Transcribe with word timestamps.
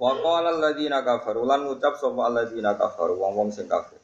Wa 0.00 0.16
qala 0.16 0.56
alladziina 0.56 1.04
kafaru 1.04 1.44
lan 1.44 1.68
ngucap 1.68 2.00
sapa 2.00 2.32
alladziina 2.32 2.72
kafaru 2.72 3.20
wong-wong 3.20 3.52
sing 3.52 3.68
kafir. 3.68 4.00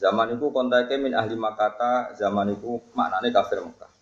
Zaman 0.00 0.32
iku 0.32 0.48
kontake 0.48 0.96
min 0.96 1.12
ahli 1.12 1.36
Makkah, 1.36 2.16
zaman 2.16 2.56
iku 2.56 2.80
maknane 2.96 3.28
kafir 3.28 3.60
Mekah. 3.60 3.92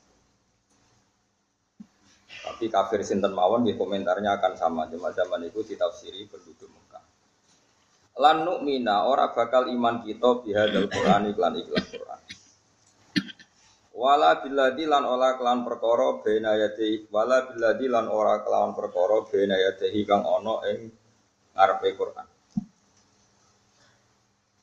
Tapi 2.46 2.70
kafir 2.70 3.02
sinten 3.02 3.34
mawon 3.34 3.66
nggih 3.66 3.74
komentarnya 3.74 4.38
akan 4.38 4.52
sama. 4.54 4.86
Cuma 4.86 5.10
zaman 5.10 5.42
itu 5.50 5.66
ditafsiri 5.66 6.30
penduduk 6.30 6.70
Mekah. 6.70 7.02
Lan 8.22 8.46
nu'mina 8.46 9.10
ora 9.10 9.34
bakal 9.34 9.66
iman 9.66 10.06
kita 10.06 10.46
bihadzal 10.46 10.86
Qur'an 10.86 11.26
iklan 11.26 11.58
iklan 11.58 11.84
Qur'an. 11.90 12.20
Wala 13.96 14.44
biladi 14.44 14.84
lan 14.84 15.08
ora 15.08 15.40
kelan 15.40 15.64
perkara 15.64 16.20
bena 16.20 16.52
wala 17.08 17.48
biladi 17.48 17.88
lan 17.88 18.12
ora 18.12 18.44
kelawan 18.44 18.76
perkara 18.76 19.24
bena 19.24 19.56
kang 19.80 20.20
ana 20.20 20.54
ing 20.68 20.92
ngarepe 21.56 21.88
Quran. 21.96 22.28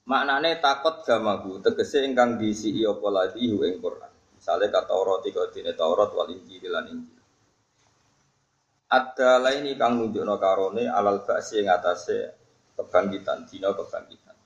Maknane 0.05 0.61
takut 0.61 1.01
gamaku 1.01 1.65
tegese 1.65 2.05
ingkang 2.05 2.37
diisi 2.37 2.77
apa 2.85 3.07
ladi 3.09 3.49
hu 3.49 3.65
ing 3.65 3.81
Quran. 3.81 4.13
Misale 4.37 4.69
kata 4.69 4.93
Taurat 4.93 5.25
iku 5.25 5.49
dene 5.49 5.73
Taurat 5.73 6.13
wal 6.13 6.29
Injil 6.29 6.69
lan 6.69 6.85
Injil. 6.93 7.17
Ada 8.93 9.41
lain 9.41 9.65
kang 9.81 9.97
nunjukno 9.97 10.37
karone 10.37 10.85
alal 10.85 11.25
ba'si 11.25 11.65
ing 11.65 11.73
atase 11.73 12.37
kebangkitan 12.77 13.49
dina 13.49 13.73
kebangkitan. 13.73 14.37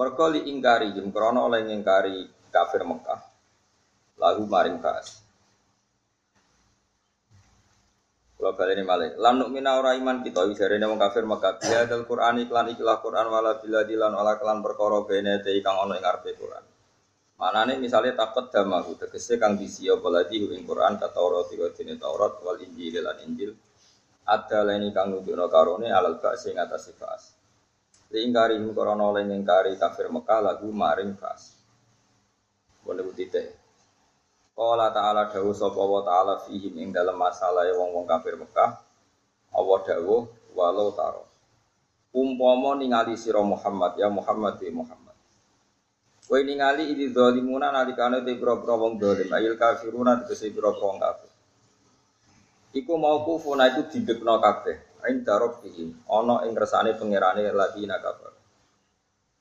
Mergo 0.00 0.26
li 0.32 0.48
ingkari 0.48 0.96
jum 0.96 1.12
krana 1.12 1.44
oleh 1.44 1.60
ngingkari 1.68 2.24
kafir 2.48 2.88
Mekah 2.88 3.33
lagu 4.18 4.44
maring 4.46 4.78
bahas. 4.78 5.24
Kalau 8.34 8.60
balik 8.60 8.76
ini 8.76 8.84
malik, 8.84 9.10
lanuk 9.16 9.48
mina 9.48 9.80
ora 9.80 9.96
iman 9.96 10.20
kita, 10.20 10.44
wisare 10.44 10.76
wong 10.76 11.00
kafir 11.00 11.24
maka 11.24 11.56
dia 11.64 11.88
dal 11.88 12.04
Quran 12.04 12.44
iklan 12.44 12.76
ikilah 12.76 13.00
Quran 13.00 13.32
wala 13.32 13.56
bila 13.56 13.88
dilan 13.88 14.12
wala 14.12 14.36
kelan 14.36 14.60
perkara 14.60 15.00
bene 15.08 15.40
te 15.40 15.54
kang 15.64 15.80
ono 15.80 15.96
ing 15.96 16.04
arepe 16.04 16.36
Quran. 16.36 16.60
Manane 17.40 17.80
misalnya 17.80 18.12
takut 18.20 18.52
damahu 18.52 19.00
tegese 19.00 19.40
kang 19.40 19.56
disiya 19.56 19.96
baladi 19.96 20.44
ing 20.44 20.68
Quran 20.68 21.00
kata 21.00 21.16
Taurat 21.16 21.48
tiga 21.48 21.72
dene 21.72 21.96
Taurat 21.96 22.36
wal 22.44 22.60
Injil 22.60 23.00
lan 23.00 23.16
Injil. 23.24 23.56
Ada 24.28 24.60
lain 24.60 24.92
kang 24.92 25.08
nunjukno 25.16 25.48
karone 25.48 25.88
alal 25.88 26.20
ba'si 26.20 26.52
ing 26.52 26.60
atas 26.60 26.92
sifas. 26.92 27.32
Diingkari 28.12 28.60
korona 28.76 29.08
oleh 29.08 29.24
ngingkari 29.24 29.80
kafir 29.80 30.12
Mekah 30.12 30.44
lagu 30.44 30.68
maring 30.68 31.16
fas. 31.16 31.56
Boleh 32.84 33.08
titik. 33.16 33.63
Qala 34.54 34.94
ta'ala 34.94 35.34
dawu 35.34 35.50
sapa 35.50 35.82
wa 35.82 36.06
ta'ala 36.06 36.38
fihim 36.46 36.78
ing 36.78 36.94
dalam 36.94 37.18
masalah 37.18 37.66
wong-wong 37.74 38.06
kafir 38.06 38.38
Mekah. 38.38 38.78
Allah 39.50 39.78
dawuh 39.82 40.30
walau 40.54 40.94
taro. 40.94 41.26
Umpama 42.14 42.78
ningali 42.78 43.18
sira 43.18 43.42
Muhammad 43.42 43.98
ya 43.98 44.06
Muhammad 44.06 44.62
ya 44.62 44.70
Muhammad. 44.70 45.18
Kowe 46.30 46.38
ningali 46.38 46.94
iki 46.94 47.10
zalimuna 47.10 47.74
nalikane 47.74 48.22
te 48.22 48.38
pira-pira 48.38 48.78
wong 48.78 49.02
zalim, 49.02 49.26
ayil 49.34 49.58
kafiruna 49.58 50.22
tegese 50.22 50.54
pira-pira 50.54 50.86
wong 50.86 50.98
kafir. 51.02 51.30
Iku 52.78 52.94
mau 52.94 53.26
kufuna 53.26 53.74
itu 53.74 53.90
didekno 53.90 54.38
kabeh. 54.38 55.02
Ain 55.02 55.26
darabihim 55.26 55.98
ana 56.06 56.46
ing 56.46 56.54
kersane 56.54 56.94
pangerane 56.94 57.42
ladina 57.50 57.98
kafir. 57.98 58.30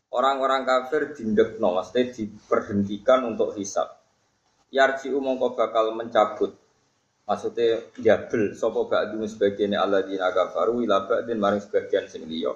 Orang-orang 0.10 0.66
kafir 0.66 1.14
dindekno, 1.14 1.78
maksudnya 1.78 2.14
diperhentikan 2.14 3.30
untuk 3.30 3.54
hisab 3.58 4.03
yarji 4.74 5.14
mongko 5.14 5.54
bakal 5.54 5.94
mencabut. 5.94 6.58
Maksudnya 7.24 7.94
jabel 8.02 8.52
sopo 8.58 8.90
gak 8.92 9.16
dulu 9.16 9.24
sebagian 9.30 9.78
Allah 9.80 10.04
di 10.04 10.20
naga 10.20 10.52
baru 10.52 10.84
ilaba 10.84 11.24
dan 11.24 11.40
maring 11.40 11.64
sebagian 11.64 12.10
sing 12.10 12.28
liya. 12.28 12.52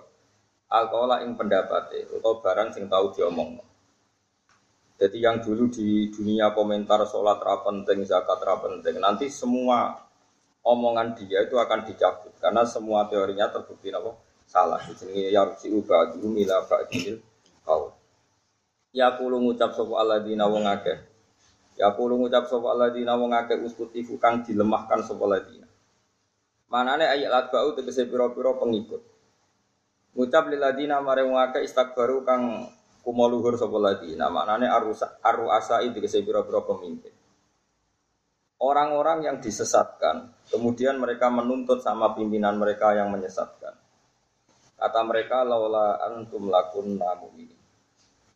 Alkola 0.67 1.23
ing 1.23 1.39
pendapat 1.39 1.95
atau 2.11 2.44
barang 2.44 2.75
sing 2.75 2.91
tahu 2.91 3.16
diomong. 3.16 3.63
Jadi 4.97 5.17
yang 5.23 5.39
dulu 5.39 5.72
di 5.72 6.11
dunia 6.11 6.51
komentar 6.51 7.06
sholat 7.07 7.39
rapenting 7.39 8.03
zakat 8.03 8.44
rapenting 8.44 9.00
nanti 9.00 9.31
semua 9.31 9.95
omongan 10.67 11.16
dia 11.16 11.47
itu 11.47 11.56
akan 11.56 11.88
dicabut. 11.88 12.35
Karena 12.41 12.67
semua 12.67 13.07
teorinya 13.07 13.47
terbukti 13.47 13.88
apa? 13.94 14.11
Salah. 14.44 14.83
Di 14.83 15.00
sini 15.00 15.31
yarji 15.31 15.72
ubah 15.72 16.11
dulu 16.11 16.27
mila 16.35 16.59
ba'dil 16.67 17.23
kau 17.63 17.91
ya 18.95 19.19
kulo 19.19 19.44
ngucap 19.44 19.75
sopo 19.75 20.00
Allah 20.00 20.23
di 20.23 20.33
nawong 20.33 20.63
akeh 20.63 20.97
Ya 21.77 21.93
kulo 21.93 22.17
ngucap 22.17 22.49
sapa 22.49 22.73
alladzina 22.73 23.13
wong 23.13 23.38
akeh 23.38 23.61
uskutifu 23.61 24.17
kang 24.17 24.41
dilemahkan 24.41 25.05
sapa 25.05 25.21
alladzina. 25.29 25.69
Manane 26.73 27.05
ayat 27.05 27.29
latba'u 27.29 27.77
tegese 27.77 28.09
pira-pira 28.09 28.57
pengikut. 28.57 28.99
Ngucap 30.17 30.49
lil 30.49 30.57
ladina 30.57 30.97
mare 30.99 31.21
wong 31.21 31.38
akeh 31.38 31.61
istakbaru 31.61 32.25
kang 32.25 32.65
kumoluhur 33.05 33.55
sapa 33.61 33.77
ladina. 33.77 34.27
Manane 34.33 34.65
aru 34.65 35.45
asai 35.53 35.93
tegese 35.93 36.25
pira-pira 36.25 36.65
pemimpin. 36.65 37.13
Orang-orang 38.57 39.21
yang 39.21 39.38
disesatkan, 39.38 40.33
kemudian 40.49 40.97
mereka 40.97 41.29
menuntut 41.29 41.85
sama 41.85 42.17
pimpinan 42.17 42.57
mereka 42.57 42.89
yang 42.97 43.13
menyesatkan. 43.13 43.77
Kata 44.77 45.05
mereka 45.05 45.45
laula 45.45 46.01
antum 46.01 46.49
lakun 46.49 46.97
mu'minin. 46.97 47.56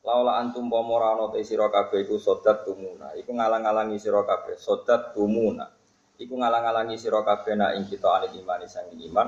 Laula 0.02 0.42
antum 0.42 0.66
pomorano 0.66 1.30
te 1.30 1.46
sira 1.46 1.70
kabeh 1.70 2.10
iku 2.10 2.18
sodat 2.18 2.66
tumuna. 2.66 3.14
Iku 3.14 3.38
ngalang-alangi 3.38 4.02
sira 4.02 4.26
kabeh, 4.26 4.58
sodat 4.58 5.14
tumuna. 5.14 5.70
Iku 6.18 6.34
ngalang-alangi 6.42 6.98
sira 6.98 7.22
kabeh 7.22 7.54
nak 7.54 7.78
ing 7.78 7.86
kita 7.86 8.10
ane 8.10 8.34
iman 8.42 8.62
sang 8.66 8.90
iman. 8.90 9.28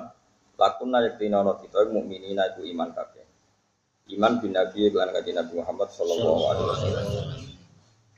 Lakunna 0.57 1.01
yaktina 1.05 1.45
ana 1.45 1.61
kita 1.61 1.85
mukminina 1.93 2.53
iku 2.53 2.65
iman 2.65 2.89
kabeh. 2.89 3.25
Iman 4.17 4.41
bin 4.41 4.57
Nabi 4.57 4.89
lan 4.91 5.13
kanjeng 5.13 5.37
Nabi 5.37 5.53
Muhammad 5.61 5.89
sallallahu 5.93 6.41
alaihi 6.49 6.67
wasallam. 6.69 7.05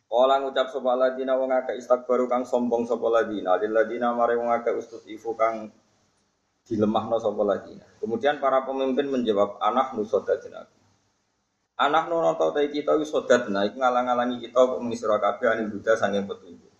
Kala 0.05 0.35
ngucap 0.39 0.67
sapa 0.71 0.91
ladina 0.95 1.35
wong 1.35 1.51
akeh 1.51 1.75
istakbaru 1.75 2.31
kang 2.31 2.47
sombong 2.47 2.87
sapa 2.87 3.03
ladina, 3.11 3.59
lil 3.59 3.75
ladina 3.75 4.15
mare 4.15 4.39
wong 4.39 4.47
akeh 4.47 4.79
ifu 5.11 5.35
kang 5.35 5.67
dilemahno 6.63 7.19
sapa 7.19 7.43
ladina. 7.43 7.83
Kemudian 7.99 8.39
para 8.39 8.63
pemimpin 8.63 9.11
menjawab 9.11 9.59
anak 9.59 9.91
nusodatin 9.93 10.55
aku. 10.55 10.74
Anak 11.75 12.07
nono 12.07 12.31
tau 12.39 12.55
tay 12.55 12.71
kita 12.71 12.95
wis 12.95 13.11
sodat 13.11 13.51
iku 13.51 13.77
ngalang-alangi 13.83 14.47
kita 14.47 14.55
kok 14.55 14.79
mengisra 14.79 15.19
kabeh 15.19 15.47
ane 15.51 15.67
Buddha 15.67 15.91
sanging 15.99 16.23
petunjuk. 16.23 16.71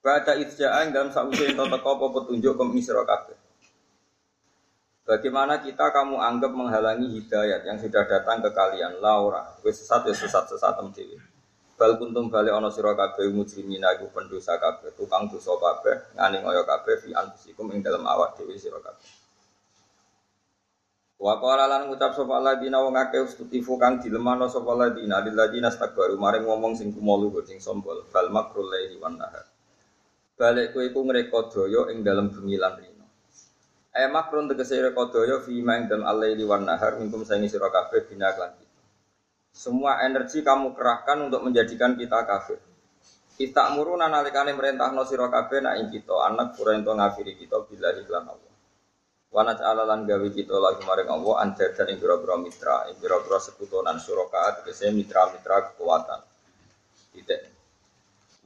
Bada 0.00 0.32
itja'an 0.32 0.96
dalam 0.96 1.12
sause 1.12 1.52
ento 1.52 1.68
teko 1.68 1.88
apa 2.00 2.06
petunjuk 2.08 2.56
ke 2.56 2.64
mengisra 2.64 3.04
kabeh. 3.04 3.36
Bagaimana 5.04 5.60
kita 5.60 5.92
kamu 5.92 6.16
anggap 6.16 6.56
menghalangi 6.56 7.20
hidayat 7.20 7.68
yang 7.68 7.76
sudah 7.76 8.08
datang 8.08 8.40
ke 8.40 8.48
kalian 8.56 8.96
Laura, 9.04 9.44
wis 9.60 9.76
sesat 9.76 10.08
ya 10.08 10.14
sesat 10.16 10.48
sesat 10.48 10.80
dhewe. 10.96 11.20
Bal 11.76 12.00
kuntum 12.00 12.32
bali 12.32 12.48
ana 12.48 12.72
sira 12.72 12.96
kabeh 12.96 13.28
mujrimina 13.28 13.92
iku 14.00 14.08
pendosa 14.08 14.56
kabeh, 14.56 14.96
tukang 14.96 15.28
dosa 15.28 15.52
kabeh, 15.52 16.16
ngani 16.16 16.40
ngoyo 16.40 16.64
kabeh 16.64 16.96
fi 16.96 17.12
anfusikum 17.12 17.68
ing 17.76 17.84
dalam 17.84 18.08
awak 18.08 18.40
dhewe 18.40 18.56
sira 18.56 18.80
kabeh. 18.80 19.15
Wa 21.16 21.40
qala 21.40 21.64
lan 21.64 21.88
ngucap 21.88 22.12
sapa 22.12 22.36
ladina 22.44 22.84
wong 22.84 22.92
akeh 22.92 23.24
ustutifu 23.24 23.80
kang 23.80 23.96
dilemano 24.04 24.52
sapa 24.52 24.76
ladina 24.76 25.24
lil 25.24 25.32
ladina 25.32 25.72
maring 25.72 26.44
ngomong 26.44 26.76
sing 26.76 26.92
kumolu 26.92 27.32
sing 27.48 27.56
sombol 27.56 28.04
bal 28.12 28.28
makrul 28.28 28.68
laili 28.68 29.00
wan 29.00 29.16
nahar. 29.16 29.48
Balik 30.36 30.76
kowe 30.76 30.84
iku 30.84 31.00
ngreka 31.08 31.40
daya 31.48 31.88
ing 31.96 32.04
dalem 32.04 32.28
bengi 32.28 32.60
lan 32.60 32.76
rino. 32.76 33.08
Ay 33.96 34.12
makrun 34.12 34.44
tegese 34.44 34.76
rekodaya 34.84 35.40
fi 35.40 35.56
ma 35.64 35.80
ing 35.80 35.88
dalem 35.88 36.04
alaili 36.04 36.44
wan 36.44 36.68
nahar 36.68 37.00
minkum 37.00 37.24
saingi 37.24 37.48
sira 37.48 37.72
kabeh 37.72 38.04
bina 38.04 38.28
lan. 38.36 38.52
Semua 39.56 40.04
energi 40.04 40.44
kamu 40.44 40.76
kerahkan 40.76 41.32
untuk 41.32 41.40
menjadikan 41.40 41.96
kita 41.96 42.28
kafir. 42.28 42.60
Kita 43.40 43.72
muruna 43.72 44.12
nalikane 44.12 44.52
merintahno 44.52 45.00
sira 45.08 45.32
kabeh 45.32 45.64
nak 45.64 45.80
ing 45.80 45.88
kita 45.88 46.12
anak 46.28 46.52
pura 46.52 46.76
ento 46.76 46.92
ngafiri 46.92 47.40
kita 47.40 47.64
bila 47.64 47.96
iklan 47.96 48.28
Allah. 48.28 48.45
Wana 49.36 49.52
ta'ala 49.52 49.84
lan 49.84 50.08
gawe 50.08 50.28
kita 50.32 50.56
lagi 50.56 50.80
maring 50.80 51.12
Allah 51.12 51.44
anjar 51.44 51.76
dan 51.76 51.92
ing 51.92 52.00
biro 52.00 52.16
mitra, 52.40 52.88
ing 52.88 52.96
biro-biro 52.96 53.36
sekutonan 53.36 54.00
suraka 54.00 54.64
tegese 54.64 54.88
mitra-mitra 54.96 55.76
kekuatan. 55.76 56.24
Tidak. 57.12 57.40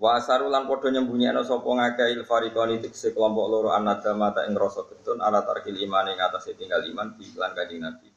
Wa 0.02 0.18
sarulan 0.18 0.66
padha 0.66 0.90
nyembunyiano 0.90 1.46
sapa 1.46 1.62
ngakeh 1.62 2.10
il 2.10 2.26
fariqani 2.26 2.82
tikse 2.82 3.14
kelompok 3.14 3.46
loro 3.46 3.70
anadama 3.70 4.34
ta 4.34 4.42
ing 4.50 4.58
rasa 4.58 4.82
getun 4.90 5.22
ala 5.22 5.46
tarkil 5.46 5.78
iman 5.78 6.10
ing 6.10 6.18
atase 6.18 6.58
tinggal 6.58 6.82
iman 6.82 7.14
di 7.14 7.30
iklan 7.30 7.54
kanjeng 7.54 7.86
Nabi. 7.86 8.10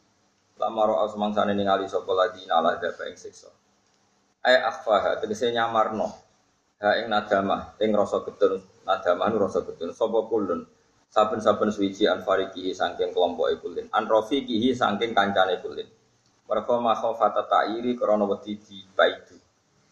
Lama 0.58 0.82
ro'a 0.90 1.06
semangsane 1.14 1.54
ningali 1.54 1.86
sapa 1.86 2.10
lagi 2.10 2.42
nala 2.50 2.82
dafa 2.82 3.06
ing 3.06 3.22
siksa. 3.22 3.54
Ay 4.42 4.58
akhfaha 4.58 5.22
tegese 5.22 5.54
nyamarno. 5.54 6.10
Ha 6.82 7.06
ing 7.06 7.06
nadama 7.06 7.78
ing 7.78 7.94
rasa 7.94 8.26
getun, 8.26 8.66
nadama 8.82 9.30
nu 9.30 9.46
rasa 9.46 9.62
getun 9.62 9.94
sapa 9.94 10.26
kulun. 10.26 10.73
Saben-saben 11.14 11.70
suwiji 11.70 12.10
an 12.10 12.26
fariqihi 12.26 12.74
saking 12.74 13.14
kelompok 13.14 13.54
kulin. 13.62 13.86
An 13.94 14.10
rafiqihi 14.10 14.74
saking 14.74 15.14
kancane 15.14 15.62
kulin. 15.62 15.86
Mereka 16.50 16.74
makhofata 16.82 17.46
ta'iri 17.46 17.94
krana 17.94 18.26
wedi 18.26 18.58
dibaidu, 18.58 19.38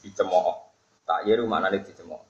dicemooh. 0.01 0.57
Tak 1.05 1.29
yeru 1.29 1.45
maknane 1.45 1.85
dicemok. 1.85 2.25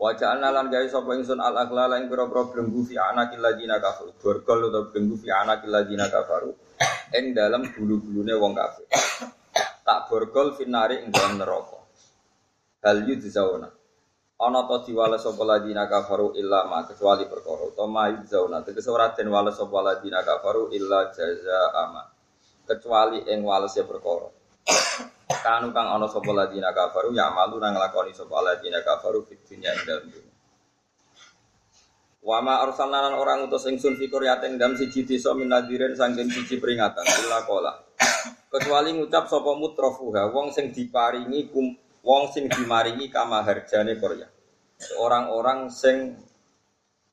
Wajah 0.00 0.40
lan 0.40 0.72
gawe 0.72 0.86
sapa 0.88 1.12
ingsun 1.12 1.38
al 1.44 1.54
aghlal 1.60 1.92
ing 2.00 2.08
pira-pira 2.08 2.48
belenggu 2.50 2.88
fi 2.88 2.96
anakil 2.96 3.44
ladina 3.44 3.76
kafaru. 3.76 4.16
Borgol 4.16 4.72
utawa 4.72 4.88
belenggu 4.88 5.16
fi 5.20 5.28
anakil 5.28 5.70
ladina 5.70 6.08
kafaru. 6.08 6.56
Ing 7.14 7.36
dalam 7.36 7.68
bulu-bulune 7.68 8.34
wong 8.40 8.56
kafir. 8.56 8.88
Tak 9.84 10.08
borgol 10.08 10.56
finari 10.56 11.04
ing 11.04 11.12
dalam 11.12 11.36
neraka. 11.36 11.78
Hal 12.80 13.06
yudzawna. 13.06 13.70
Ana 14.44 14.68
ta 14.68 14.84
diwales 14.84 15.24
sapa 15.24 15.40
ladina 15.40 15.88
kafaru 15.88 16.36
illa 16.36 16.68
ma 16.68 16.84
kecuali 16.84 17.24
perkara 17.24 17.64
utawa 17.64 18.12
yudzawna 18.12 18.60
tegese 18.60 18.92
ora 18.92 19.08
den 19.16 19.32
wales 19.32 19.56
sapa 19.56 19.80
ladina 19.80 20.20
kafaru 20.20 20.68
illa 20.68 21.08
jazaa 21.08 21.84
ma. 21.88 22.04
Kecuali 22.68 23.24
ing 23.32 23.40
walese 23.40 23.88
perkara. 23.88 24.28
Kanu 25.44 25.72
kang 25.72 25.88
ana 25.96 26.04
sapa 26.12 26.28
ladina 26.36 26.76
kafaru 26.76 27.16
ya 27.16 27.32
malu 27.32 27.56
nang 27.56 27.72
lakoni 27.72 28.12
sapa 28.12 28.44
ladina 28.44 28.84
kafaru 28.84 29.24
fid 29.24 29.40
dunya 29.48 29.72
ing 29.72 29.80
dalem 29.88 30.12
dunya. 30.12 30.32
Wa 32.24 32.44
ma 32.44 32.60
orang 32.64 33.48
utus 33.48 33.64
ingsun 33.68 33.96
fi 33.96 34.12
qaryatin 34.12 34.60
dalam 34.60 34.76
siji 34.76 35.08
desa 35.08 35.32
min 35.32 35.48
nadirin 35.48 35.96
saking 35.96 36.28
siji 36.28 36.60
peringatan 36.60 37.04
illa 37.04 37.48
qala. 37.48 37.72
Kecuali 38.52 38.92
ngucap 38.92 39.24
sapa 39.24 39.56
mutrafuha 39.56 40.28
wong 40.32 40.52
sing 40.52 40.68
diparingi 40.68 41.48
kum 41.48 41.72
wong 42.04 42.28
sing 42.28 42.48
dimaringi 42.48 43.08
kamaharjane 43.08 43.96
Korea. 43.96 44.33
Orang-orang 44.98 45.72
sing 45.72 46.18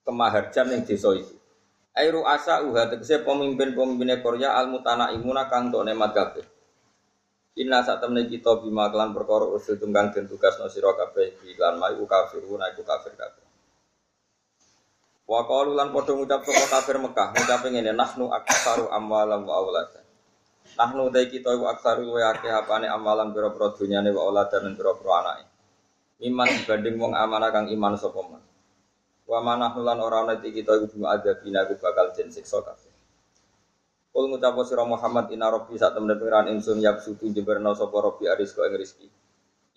kemaharjan 0.03 0.68
ning 0.71 0.81
desa 0.83 1.15
itu. 1.15 1.35
Airu 1.91 2.23
asa 2.23 2.63
uha 2.63 2.88
tegese 2.88 3.19
pemimpin-pemimpinnya 3.23 4.23
Korea 4.23 4.56
al 4.56 4.71
mutana 4.71 5.12
imuna 5.12 5.51
kang 5.51 5.71
tok 5.71 5.83
nemat 5.83 6.15
kabeh. 6.15 6.45
Inna 7.59 7.83
saat 7.83 8.00
temen 8.00 8.31
kita 8.31 8.63
bima 8.63 8.88
kelan 8.88 9.12
perkara 9.12 9.44
usul 9.44 9.75
tunggang 9.75 10.07
dan 10.15 10.23
tugas 10.23 10.56
no 10.56 10.71
siro 10.71 10.95
kabeh 10.95 11.35
iklan 11.51 11.75
mai 11.75 12.00
u 12.00 12.07
kafir 12.07 12.47
una 12.47 12.71
iku 12.71 12.88
kafir 12.88 13.12
kabeh. 13.12 13.44
Wa 15.27 15.44
qalu 15.44 15.75
lan 15.75 15.91
padha 15.91 16.15
ngucap 16.15 16.47
sapa 16.47 16.65
kafir 16.79 16.95
Mekah 17.03 17.35
ngucap 17.35 17.68
ngene 17.68 17.91
nahnu 17.91 18.31
aktsaru 18.31 18.88
amwalan 18.88 19.44
wa 19.44 19.59
aulada. 19.59 20.00
Nahnu 20.79 21.12
dai 21.12 21.27
kita 21.27 21.51
iku 21.51 21.68
aktsaru 21.68 22.07
luwe 22.07 22.23
akeh 22.23 22.56
apane 22.56 22.88
amalan 22.88 23.35
pira-pira 23.35 23.75
dunyane 23.75 24.15
wa 24.15 24.31
aulada 24.31 24.63
lan 24.63 24.71
pira-pira 24.71 25.12
anake. 25.19 25.50
Iman 26.21 26.45
dibanding 26.53 27.01
wong 27.01 27.18
amanah 27.18 27.50
kang 27.50 27.65
iman 27.73 27.97
sapa 27.97 28.21
man. 28.21 28.45
Wa 29.25 29.41
manahnu 29.41 29.81
lan 29.81 29.97
ora 29.97 30.21
ana 30.21 30.38
kita 30.38 30.77
iku 30.77 30.85
bima 30.94 31.18
adabina 31.18 31.65
iku 31.65 31.81
bakal 31.81 32.13
den 32.13 32.29
siksa 32.29 32.62
kabeh. 32.62 32.94
Kul 34.12 34.27
ngucapo 34.27 34.62
sira 34.68 34.83
Muhammad 34.85 35.31
inna 35.33 35.50
rabbi 35.50 35.79
sak 35.79 35.95
temen 35.95 36.13
pengiran 36.19 36.51
ingsun 36.51 36.83
yab 36.83 37.00
sutu 37.00 37.31
jebarno 37.33 37.73
sapa 37.73 37.95
rabbi 37.95 38.27
arizqa 38.27 38.68
ing 38.68 38.75
rezeki. 38.77 39.07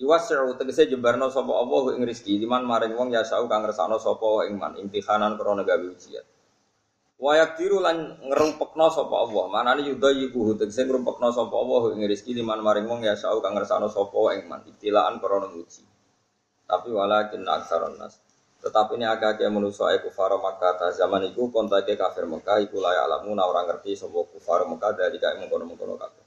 Iwas'u 0.04 0.58
tegese 0.58 0.90
jebarno 0.90 1.30
sapa 1.30 1.48
Allah 1.54 1.96
ing 1.96 2.02
rezeki 2.02 2.42
liman 2.42 2.66
maring 2.66 2.92
wong 2.98 3.14
ya 3.14 3.22
sau 3.22 3.46
kang 3.46 3.62
ngersakno 3.62 3.96
sapa 3.96 4.50
ing 4.50 4.58
man 4.58 4.74
imtihanan 4.76 5.38
krana 5.38 5.62
gawe 5.62 5.86
ujian. 5.86 6.26
Wa 7.14 7.40
yakdiru 7.40 7.78
lan 7.78 8.20
ngrumpekno 8.26 8.90
sapa 8.90 9.16
Allah. 9.16 9.44
Manane 9.54 9.86
yudayiku 9.86 10.58
tegese 10.60 10.82
ngrumpekno 10.82 11.30
sapa 11.30 11.54
Allah 11.54 11.94
ing 11.94 12.04
rezeki 12.04 12.42
liman 12.42 12.58
maring 12.58 12.90
wong 12.90 13.00
ya 13.06 13.14
sau 13.14 13.38
kang 13.38 13.54
ngersakno 13.54 13.86
sapa 13.86 14.34
ing 14.34 14.50
man 14.50 14.66
ibtilaan 14.66 15.22
krana 15.22 15.46
uji. 15.54 15.93
Tapi 16.64 16.88
walakin 16.88 17.44
aksaron 17.44 18.00
nas. 18.00 18.24
Tetapi 18.64 18.96
ini 18.96 19.04
agak 19.04 19.36
agak 19.36 19.52
manusia 19.52 19.92
iku 19.92 20.08
faro 20.08 20.40
Makkah 20.40 20.80
ta 20.80 20.88
zaman 20.88 21.28
iku 21.28 21.52
kontake 21.52 22.00
kafir 22.00 22.24
Mekah 22.24 22.64
iku 22.64 22.80
layak 22.80 23.04
alamu 23.04 23.36
na 23.36 23.44
orang 23.44 23.68
ngerti 23.68 23.92
sapa 23.92 24.24
kufar 24.24 24.64
Mekah 24.64 24.96
dari 24.96 25.20
kae 25.20 25.36
mengkono-mengkono 25.36 26.00
kabeh. 26.00 26.24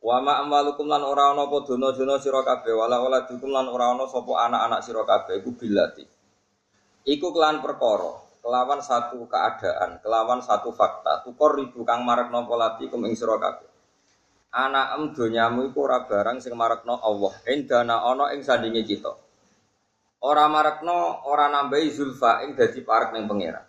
Wa 0.00 0.24
ma 0.24 0.40
amalukum 0.40 0.88
lan 0.88 1.04
ora 1.04 1.36
ana 1.36 1.44
apa 1.44 1.68
dono-dono 1.68 2.16
sira 2.16 2.40
kabeh 2.40 2.72
wala 2.72 2.96
wala 2.96 3.28
dukum 3.28 3.52
lan 3.52 3.68
ora 3.68 3.92
ana 3.92 4.08
sapa 4.08 4.32
anak-anak 4.48 4.80
sira 4.80 5.04
kabeh 5.04 5.44
iku 5.44 5.52
bilati. 5.52 6.04
Iku 7.04 7.28
kelan 7.36 7.60
perkara, 7.60 8.16
kelawan 8.40 8.80
satu 8.80 9.28
keadaan, 9.28 10.00
kelawan 10.00 10.40
satu 10.40 10.72
fakta, 10.72 11.20
tukor 11.28 11.60
ribu 11.60 11.84
kang 11.84 12.08
marekno 12.08 12.48
polati 12.48 12.88
kum 12.88 13.04
ing 13.04 13.12
sira 13.12 13.36
kabeh. 13.36 13.68
Anak 14.54 14.86
em 14.94 15.04
donyamu 15.10 15.66
iku 15.66 15.90
ora 15.90 16.06
barang 16.06 16.38
sing 16.38 16.54
marekno 16.54 16.94
Allah, 17.02 17.34
ing 17.50 17.66
dana 17.66 18.06
ana 18.06 18.30
ing 18.30 18.46
sandinge 18.46 18.86
kita. 18.86 19.10
Ora 20.22 20.46
marekno, 20.46 21.26
ora 21.26 21.50
nambahi 21.50 21.90
zulfa 21.90 22.46
ing 22.46 22.54
dadi 22.54 22.78
parek 22.86 23.18
ning 23.18 23.26
pangeran. 23.26 23.66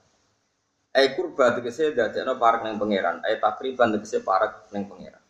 Ai 0.94 1.18
kurba 1.18 1.58
tegese 1.58 1.90
dadekno 1.90 2.38
parek 2.38 2.70
ning 2.70 2.78
pangeran, 2.78 3.18
ai 3.26 3.42
takriban 3.42 3.98
tegese 3.98 4.22
parek 4.22 4.70
ning 4.78 4.86
pangeran. 4.86 5.26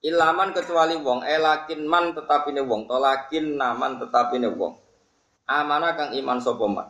Ilaman 0.00 0.56
kecuali 0.56 0.96
wong, 1.04 1.28
eh 1.28 1.36
lakin 1.36 1.84
man 1.84 2.16
tetapine 2.16 2.64
wong, 2.64 2.88
to 2.88 2.96
lakin 2.96 3.60
naman 3.60 4.00
tetapine 4.00 4.48
wong. 4.56 4.72
Amanah 5.46 5.92
kang 5.94 6.10
iman 6.16 6.38
sapa 6.40 6.66
man. 6.66 6.88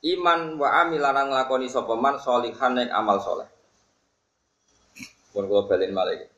Iman 0.00 0.56
wa 0.56 0.68
amilan 0.80 1.28
nglakoni 1.28 1.68
sapa 1.68 1.92
man 1.92 2.16
sholihan 2.18 2.72
ing 2.80 2.88
amal 2.88 3.20
soleh. 3.20 3.53
Pun 5.34 5.50
kula 5.50 5.66
balen 5.66 5.90
malih. 5.90 6.30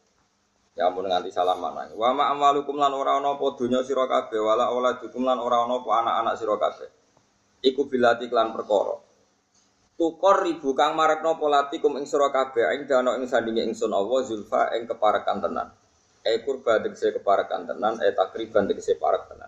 Ya 0.72 0.88
ampun 0.88 1.04
nganti 1.04 1.28
salaman. 1.28 1.92
Wa 1.92 2.16
ma 2.16 2.32
amalukum 2.32 2.80
lan 2.80 2.96
ora 2.96 3.20
ana 3.20 3.36
apa 3.36 3.44
donya 3.56 3.84
sira 3.84 4.08
kabeh 4.08 4.40
wala 4.40 4.72
auladukum 4.72 5.20
lan 5.20 5.36
ora 5.36 5.68
ana 5.68 5.84
apa 5.84 5.90
anak-anak 6.00 6.34
sira 6.40 6.56
kabeh. 6.56 6.88
Iku 7.60 7.92
bilati 7.92 8.28
klan 8.32 8.56
perkara. 8.56 8.96
Tukor 9.96 10.44
ribu 10.44 10.76
kang 10.76 10.96
marekno 10.96 11.36
polatikum 11.36 11.96
ing 12.00 12.08
sira 12.08 12.32
kabeh 12.32 12.72
ing 12.76 12.88
dana 12.88 13.20
ing 13.20 13.28
sandinge 13.28 13.68
ingsun 13.68 13.92
Allah 13.92 14.20
zulfa 14.24 14.72
ing 14.76 14.88
keparekan 14.88 15.44
tenan. 15.44 15.68
E 16.26 16.42
kurba 16.44 16.80
tegese 16.82 17.14
keparekan 17.14 17.70
tenan, 17.70 18.02
e 18.02 18.10
takriban 18.10 18.66
tegese 18.66 18.98
parek 18.98 19.30
tenan. 19.30 19.46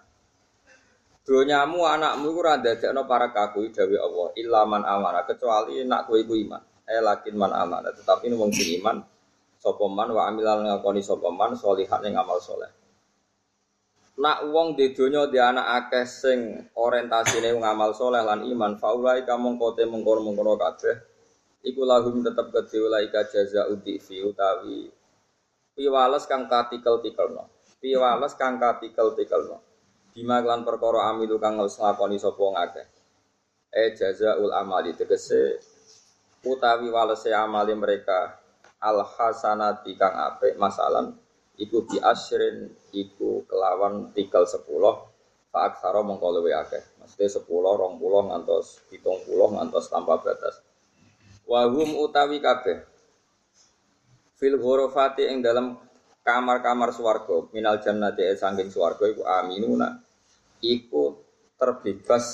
Donyamu 1.27 1.83
anakmu 1.85 2.31
ora 2.33 2.55
ndadekno 2.57 3.03
parek 3.05 3.35
aku 3.35 3.67
dawuh 3.69 3.99
Allah, 3.99 4.29
illa 4.39 4.63
man 4.63 4.87
amana 4.87 5.27
kecuali 5.27 5.83
nak 5.83 6.07
kowe 6.07 6.17
iku 6.17 6.39
iman. 6.39 6.63
E 6.87 7.03
lakin 7.03 7.35
man 7.35 7.53
amana, 7.53 7.91
tetapi 7.91 8.31
wong 8.31 8.55
sing 8.55 8.79
iman 8.79 9.18
sopoman 9.59 10.15
wa 10.15 10.31
amilal 10.31 10.63
ngakoni 10.65 11.03
sopoman 11.03 11.59
solihat 11.59 12.01
yang 12.07 12.23
amal 12.23 12.39
soleh. 12.39 12.71
Nak 14.19 14.51
wong 14.51 14.75
di 14.75 14.91
dunia 14.91 15.31
di 15.31 15.39
anak 15.39 15.87
akeh 15.87 16.03
sing 16.03 16.39
orientasine 16.75 17.55
ngamal 17.55 17.95
soleh 17.95 18.19
lan 18.23 18.43
iman 18.43 18.75
faulai 18.75 19.23
kamong 19.23 19.59
kote 19.63 19.87
mengkono 19.87 20.27
mengkono 20.27 20.59
kabeh 20.59 21.19
iku 21.67 21.83
lahum 21.83 22.23
tetep 22.23 22.51
kedhe 22.55 22.79
ulaika 22.83 23.27
jaza 23.27 23.67
fi 23.79 24.17
utawi 24.23 24.91
piwales 25.75 26.27
kang 26.27 26.47
katikel 26.47 27.03
tikelno 27.03 27.51
piwales 27.83 28.35
kang 28.39 28.59
katikel 28.59 29.15
tikelno 29.15 29.63
bima 30.15 30.43
lan 30.43 30.63
perkara 30.63 31.15
amilu 31.15 31.39
kang 31.39 31.59
ngelus 31.59 31.79
nglakoni 31.79 32.19
sapa 32.19 32.43
ngakeh 32.43 32.87
e 33.71 33.85
jazaul 33.95 34.51
amali 34.55 34.95
tegese 34.95 35.59
utawi 36.47 36.91
walese 36.91 37.31
amali 37.35 37.75
mereka 37.75 38.38
al 38.79 39.03
hasanati 39.03 39.99
kang 39.99 40.15
apik 40.15 40.55
masalan 40.55 41.15
iku 41.59 41.83
bi 41.83 41.99
asrin 41.99 42.71
iku 42.95 43.43
kelawan 43.51 44.15
tikel 44.15 44.47
sepuluh 44.47 44.95
fa 45.51 45.67
aksara 45.67 46.05
mongko 46.05 46.39
luwe 46.39 46.55
akeh. 46.55 47.03
Mesti 47.03 47.27
sepuluh 47.41 47.75
rong 47.75 47.99
puluh 47.99 48.23
ngantos 48.31 48.85
pitung 48.87 49.19
puluh 49.27 49.51
ngantos 49.59 49.91
tanpa 49.91 50.21
batas. 50.23 50.63
Wahum 51.49 51.99
utawi 52.05 52.39
kabeh. 52.39 52.85
Fil 54.39 54.55
ghurafati 54.55 55.27
ing 55.27 55.43
dalam 55.43 55.75
kamar-kamar 56.23 56.93
swarga 56.95 57.49
minal 57.51 57.81
jannati 57.83 58.23
saking 58.37 58.71
swarga 58.71 59.09
iku 59.09 59.27
aminuna. 59.27 59.99
Iku 60.63 61.19
terbebas 61.59 62.27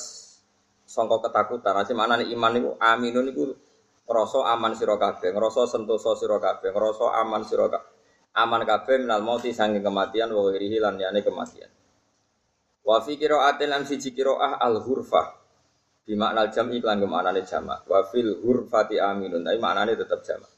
sangka 0.84 1.24
ketakutan. 1.24 1.72
Nasi 1.72 1.94
mana 1.96 2.20
nih 2.20 2.34
iman 2.34 2.52
niku 2.52 2.70
aminun 2.76 3.24
niku 3.30 3.42
ngrasa 4.04 4.40
aman 4.52 4.72
sira 4.76 5.00
kabeh, 5.00 5.32
ngrasa 5.32 5.64
sentosa 5.64 6.12
sira 6.16 6.36
kabeh, 6.36 6.70
ngrasa 6.70 7.06
aman 7.24 7.42
sira 7.44 7.66
kabeh. 7.72 7.92
Aman 8.34 8.66
kabeh 8.66 8.98
minal 8.98 9.22
mauti 9.22 9.54
saking 9.54 9.80
kematian 9.80 10.34
wa 10.34 10.50
ghirihi 10.50 10.82
lan 10.82 10.98
yane 10.98 11.22
kematian. 11.22 11.70
Wa 12.84 13.00
fi 13.00 13.16
qira'atin 13.16 13.70
lan 13.70 13.82
siji 13.86 14.12
qira'ah 14.12 14.60
al-hurfah. 14.60 15.40
Di 16.04 16.12
makna 16.18 16.52
jam 16.52 16.68
iklan 16.68 17.00
ke 17.00 17.06
maknane 17.08 17.46
jamak. 17.48 17.86
Wa 17.88 18.04
fil 18.04 18.36
hurfati 18.44 19.00
aminun, 19.00 19.40
tapi 19.40 19.56
maknane 19.56 19.96
tetap 19.96 20.20
jamak. 20.20 20.52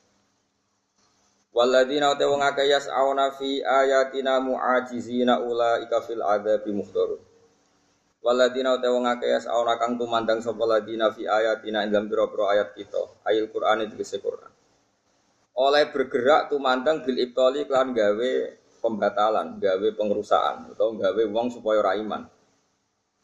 Waladina 1.54 2.12
uta 2.12 2.26
wong 2.28 2.42
akeh 2.42 2.66
yas'auna 2.66 3.32
fi 3.32 3.62
ayatina 3.62 4.42
mu'ajizina 4.42 5.40
ulaika 5.40 6.02
fil 6.02 6.20
adzabi 6.20 6.74
muhdarun. 6.74 7.20
Waladina 8.24 8.74
uta 8.74 8.88
wong 8.90 9.06
akeh 9.06 9.30
yas'auna 9.32 9.78
kang 9.78 10.00
tumandang 10.00 10.42
sapa 10.42 10.64
ladina 10.66 11.12
fi 11.12 11.28
ayatina 11.28 11.86
ing 11.86 11.94
dalam 11.94 12.10
pira 12.10 12.44
ayat 12.52 12.74
kita. 12.74 13.22
Ayat 13.22 13.52
Qur'an 13.52 13.84
itu 13.84 13.94
Quran. 14.18 14.50
Oleh 15.56 15.88
bergerak 15.88 16.52
tumandang 16.52 17.00
bil 17.00 17.16
ibtali 17.16 17.64
klan 17.64 17.96
gawe 17.96 18.32
pembatalan, 18.84 19.56
gawe 19.56 19.88
pengerusaan 19.96 20.76
atau 20.76 20.92
gawe 20.92 21.22
wong 21.32 21.48
supaya 21.48 21.80
ora 21.80 21.92
iman. 21.96 22.22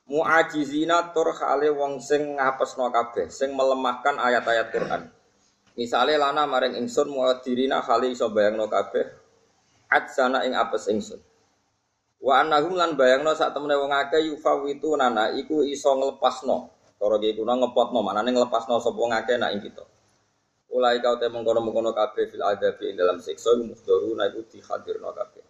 Mu'ajizina 0.09 1.15
tur 1.15 1.31
khale 1.31 1.71
wong 1.71 2.01
sing 2.03 2.41
ngapesno 2.41 2.91
kabeh, 2.91 3.31
sing 3.31 3.55
melemahkan 3.55 4.19
ayat-ayat 4.19 4.69
Quran. 4.75 5.03
Misale 5.73 6.21
lana 6.21 6.45
maring 6.45 6.77
ingsun 6.85 7.09
muadirina 7.09 7.81
khali 7.81 8.13
iso 8.13 8.29
bayangno 8.29 8.69
kabeh 8.69 9.09
adzana 9.89 10.45
ing 10.45 10.53
apes 10.53 10.89
ingsun. 10.89 11.21
Wa 12.23 12.47
annahum 12.47 12.79
lan 12.79 12.95
bayangno 12.95 13.35
sak 13.35 13.51
temene 13.51 13.75
wong 13.75 13.91
akeh 13.91 14.31
yufawitu 14.31 14.95
nana 14.95 15.35
iku 15.35 15.67
iso 15.67 15.91
nglepasno. 15.99 16.71
Cara 17.03 17.19
iki 17.19 17.35
kuna 17.35 17.59
ngepotno, 17.59 17.99
manane 17.99 18.31
nglepasno 18.31 18.79
sapa 18.79 18.95
wong 18.95 19.11
akeh 19.11 19.35
nak 19.43 19.51
ing 19.59 19.63
kita. 19.67 19.83
Ulai 20.71 21.03
kau 21.03 21.19
te 21.19 21.27
mengkono-mengkono 21.27 21.91
kabeh 21.91 22.31
fil 22.31 22.47
adabi 22.47 22.95
ing 22.95 22.97
dalam 22.97 23.19
siksa 23.19 23.59
muhdaru 23.59 24.15
na 24.15 24.31
iku 24.31 24.47
dihadirno 24.47 25.11
kabeh. 25.11 25.45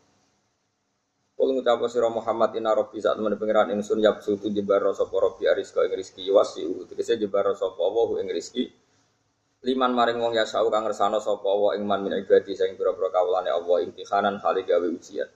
Kul 1.37 1.59
ngucap 1.59 1.85
sira 1.93 2.09
Muhammad 2.09 2.57
inna 2.57 2.73
rabbi 2.73 3.05
saat 3.05 3.21
temen 3.21 3.37
pangeran 3.37 3.69
ingsun 3.76 4.00
yapsu 4.00 4.41
tu 4.41 4.49
jebar 4.49 4.81
sapa 4.97 5.12
rabbi 5.12 5.45
ariska 5.45 5.85
ing 5.85 5.93
rezeki 5.93 6.31
wasi 6.33 6.64
tegese 6.88 7.21
jebar 7.21 7.52
sapa 7.52 7.81
Allah 7.83 8.21
ing 8.23 8.33
rezeki 8.33 8.64
liman 9.67 9.91
maring 9.91 10.23
wong 10.23 10.38
ya 10.38 10.47
sau 10.47 10.71
kang 10.71 10.87
ngersano 10.87 11.19
sapa 11.19 11.43
Allah 11.43 11.79
ing 11.79 11.83
man 11.83 12.05
min 12.07 12.14
ibadi 12.21 12.55
sing 12.55 12.79
pira-pira 12.79 13.11
kawulane 13.11 13.50
Allah 13.50 13.79
imtihanan 13.83 14.38
gawe 14.38 14.87
ujian 14.87 15.26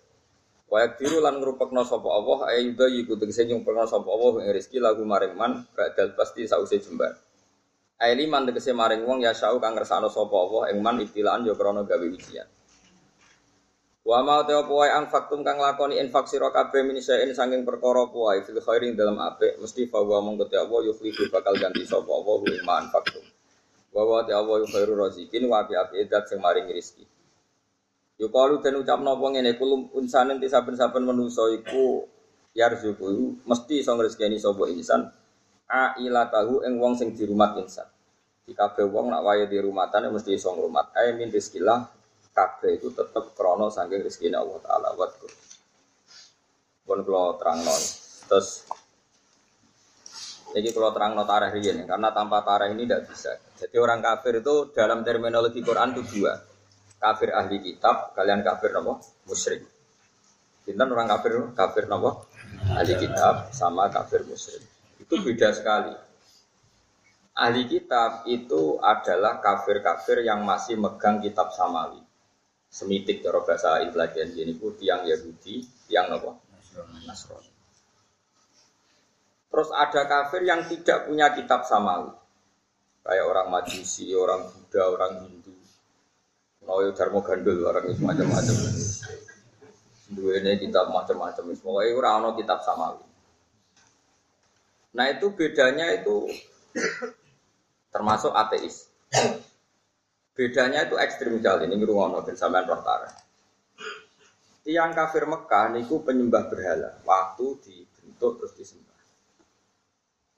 wa 0.66 0.78
yakdiru 0.82 1.22
lan 1.22 1.38
ngrupekno 1.38 1.86
sapa 1.86 2.08
Allah 2.10 2.38
ayuda 2.50 2.90
yiku 2.90 3.14
tegese 3.14 3.46
nyumpekno 3.46 3.86
sapa 3.86 4.08
Allah 4.10 4.42
ing 4.42 4.50
rezeki 4.50 4.82
lagu 4.82 5.06
maring 5.06 5.38
man 5.38 5.62
badal 5.74 6.14
pasti 6.18 6.46
sause 6.50 6.82
jembar 6.82 7.14
Ai 7.96 8.12
liman 8.12 8.44
tegese 8.44 8.74
maring 8.76 9.06
wong 9.06 9.24
ya 9.24 9.32
sau 9.32 9.56
kang 9.62 9.78
ngersano 9.78 10.10
sapa 10.10 10.34
Allah 10.34 10.74
ing 10.74 10.82
man 10.82 10.98
ibtilaan 10.98 11.46
ya 11.46 11.54
krana 11.54 11.86
gawe 11.86 12.06
ujian 12.06 12.50
Wa 14.06 14.22
ma 14.22 14.46
te 14.46 14.54
apa 14.54 14.70
wae 14.70 14.86
anfaktum 14.86 15.42
kang 15.42 15.58
lakoni 15.58 15.98
infak 15.98 16.30
sira 16.30 16.54
kabeh 16.54 16.86
min 16.86 17.02
saen 17.02 17.34
saking 17.34 17.66
perkara 17.66 18.06
wae 18.06 18.38
fil 18.46 18.62
khairin 18.62 18.94
dalam 18.94 19.18
apik 19.18 19.58
mesti 19.58 19.90
fa 19.90 19.98
wa 19.98 20.22
mongko 20.22 20.46
te 20.46 20.54
apa 20.54 20.78
yuflihu 20.86 21.26
bakal 21.26 21.58
ganti 21.58 21.82
sapa 21.82 22.06
apa 22.06 22.32
hu 22.38 22.46
ma 22.62 22.86
anfaktum. 22.86 23.26
Wa 23.90 24.06
wa 24.06 24.22
te 24.22 24.30
apa 24.30 24.62
khairu 24.70 24.94
razikin 24.94 25.50
wa 25.50 25.66
api 25.66 25.74
api 25.74 26.06
edat 26.06 26.30
sing 26.30 26.38
maring 26.38 26.70
rezeki. 26.70 27.02
Yo 28.16 28.32
kalu 28.32 28.64
den 28.64 28.80
ucapno 28.80 29.12
apa 29.12 29.26
ngene 29.36 29.60
kulum 29.60 29.92
unsanen 29.92 30.40
ti 30.40 30.48
saben-saben 30.48 31.04
manusa 31.04 31.52
iku 31.52 32.08
yarzuku 32.56 33.44
mesti 33.44 33.84
iso 33.84 33.92
ngrezekeni 33.92 34.40
sapa 34.40 34.72
insan 34.72 35.12
ila 36.00 36.22
tahu 36.32 36.64
ing 36.64 36.80
wong 36.80 36.96
sing 36.96 37.12
dirumat 37.12 37.60
insan. 37.60 37.84
Di 38.46 38.54
kabeh 38.54 38.86
wong 38.86 39.10
nak 39.10 39.26
wae 39.26 39.44
di 39.50 39.58
rumatan 39.58 40.08
mesti 40.14 40.32
iso 40.38 40.54
ngrumat. 40.54 40.94
Ae 40.96 41.12
min 41.12 41.28
rizkillah 41.28 41.92
kabeh 42.32 42.78
itu 42.78 42.88
tetap 42.94 43.36
krono 43.36 43.68
saking 43.68 44.00
rezeki 44.06 44.32
Allah 44.32 44.60
Taala 44.64 44.94
watku. 44.94 45.26
Pun 46.86 47.02
kalau 47.02 47.34
terang 47.36 47.60
non. 47.66 47.82
Terus 48.30 48.48
jadi 50.54 50.72
kalau 50.72 50.94
terang 50.94 51.18
non 51.18 51.26
tarikh 51.26 51.58
ini 51.58 51.84
karena 51.84 52.14
tanpa 52.14 52.40
tarikh 52.46 52.72
ini 52.78 52.86
tidak 52.86 53.10
bisa. 53.10 53.34
Jadi 53.60 53.76
orang 53.76 54.00
kafir 54.00 54.40
itu 54.40 54.70
dalam 54.72 55.02
terminologi 55.02 55.60
Quran 55.60 55.92
itu 55.98 56.02
dua. 56.16 56.55
Kafir 56.96 57.30
ahli 57.36 57.60
kitab, 57.60 58.16
kalian 58.16 58.40
kafir 58.40 58.72
nopo 58.72 59.00
musyrik. 59.28 59.62
Kita 60.64 60.82
orang 60.82 61.06
kafir 61.06 61.32
kafir 61.52 61.84
nopo 61.86 62.26
ahli 62.72 62.94
kitab 62.96 63.52
sama 63.52 63.92
kafir 63.92 64.24
musyrik. 64.24 64.64
Itu 65.00 65.20
beda 65.20 65.52
sekali. 65.52 65.92
Ahli 67.36 67.68
kitab 67.68 68.24
itu 68.24 68.80
adalah 68.80 69.44
kafir-kafir 69.44 70.24
yang 70.24 70.40
masih 70.40 70.80
megang 70.80 71.20
kitab 71.20 71.52
samawi 71.52 72.06
semitik 72.76 73.24
cara 73.24 73.40
bahasa 73.40 73.80
intelijen 73.80 74.36
ini 74.36 74.52
pun 74.52 74.76
tiang 74.76 75.08
Yahudi, 75.08 75.64
tiang 75.88 76.12
apa? 76.12 76.36
Nasrani. 77.08 77.48
Terus 79.48 79.68
ada 79.72 80.02
kafir 80.04 80.44
yang 80.44 80.68
tidak 80.68 81.08
punya 81.08 81.32
kitab 81.32 81.64
samawi. 81.64 82.12
Kayak 83.00 83.26
orang 83.32 83.48
Majusi, 83.48 84.12
orang 84.12 84.50
Buddha, 84.50 84.84
orang 84.92 85.12
Hindu. 85.24 85.35
Noyo 86.66 86.90
Dharma 86.92 87.22
Gandul, 87.22 87.62
orang 87.62 87.86
itu 87.86 88.02
macam-macam. 88.02 88.54
Dua 90.06 90.38
ini 90.38 90.58
kitab 90.58 90.90
macam-macam. 90.90 91.54
Semoga 91.54 91.82
orang 91.86 92.34
kitab 92.38 92.62
samawi. 92.62 93.06
Nah 94.94 95.06
itu 95.10 95.30
bedanya 95.34 95.94
itu 95.94 96.30
termasuk 97.94 98.34
ateis. 98.34 98.90
Bedanya 100.36 100.86
itu 100.86 100.94
ekstrim 101.00 101.38
sekali. 101.38 101.70
Ini 101.70 101.74
ngrungono 101.80 102.22
ben 102.22 102.36
sampean 102.38 102.68
roh 102.68 102.82
Tiang 104.66 104.90
kafir 104.98 105.30
Mekah 105.30 105.78
niku 105.78 106.02
penyembah 106.02 106.50
berhala. 106.50 106.98
Waktu 107.06 107.46
dibentuk 107.62 108.42
terus 108.42 108.52
disembah. 108.58 108.98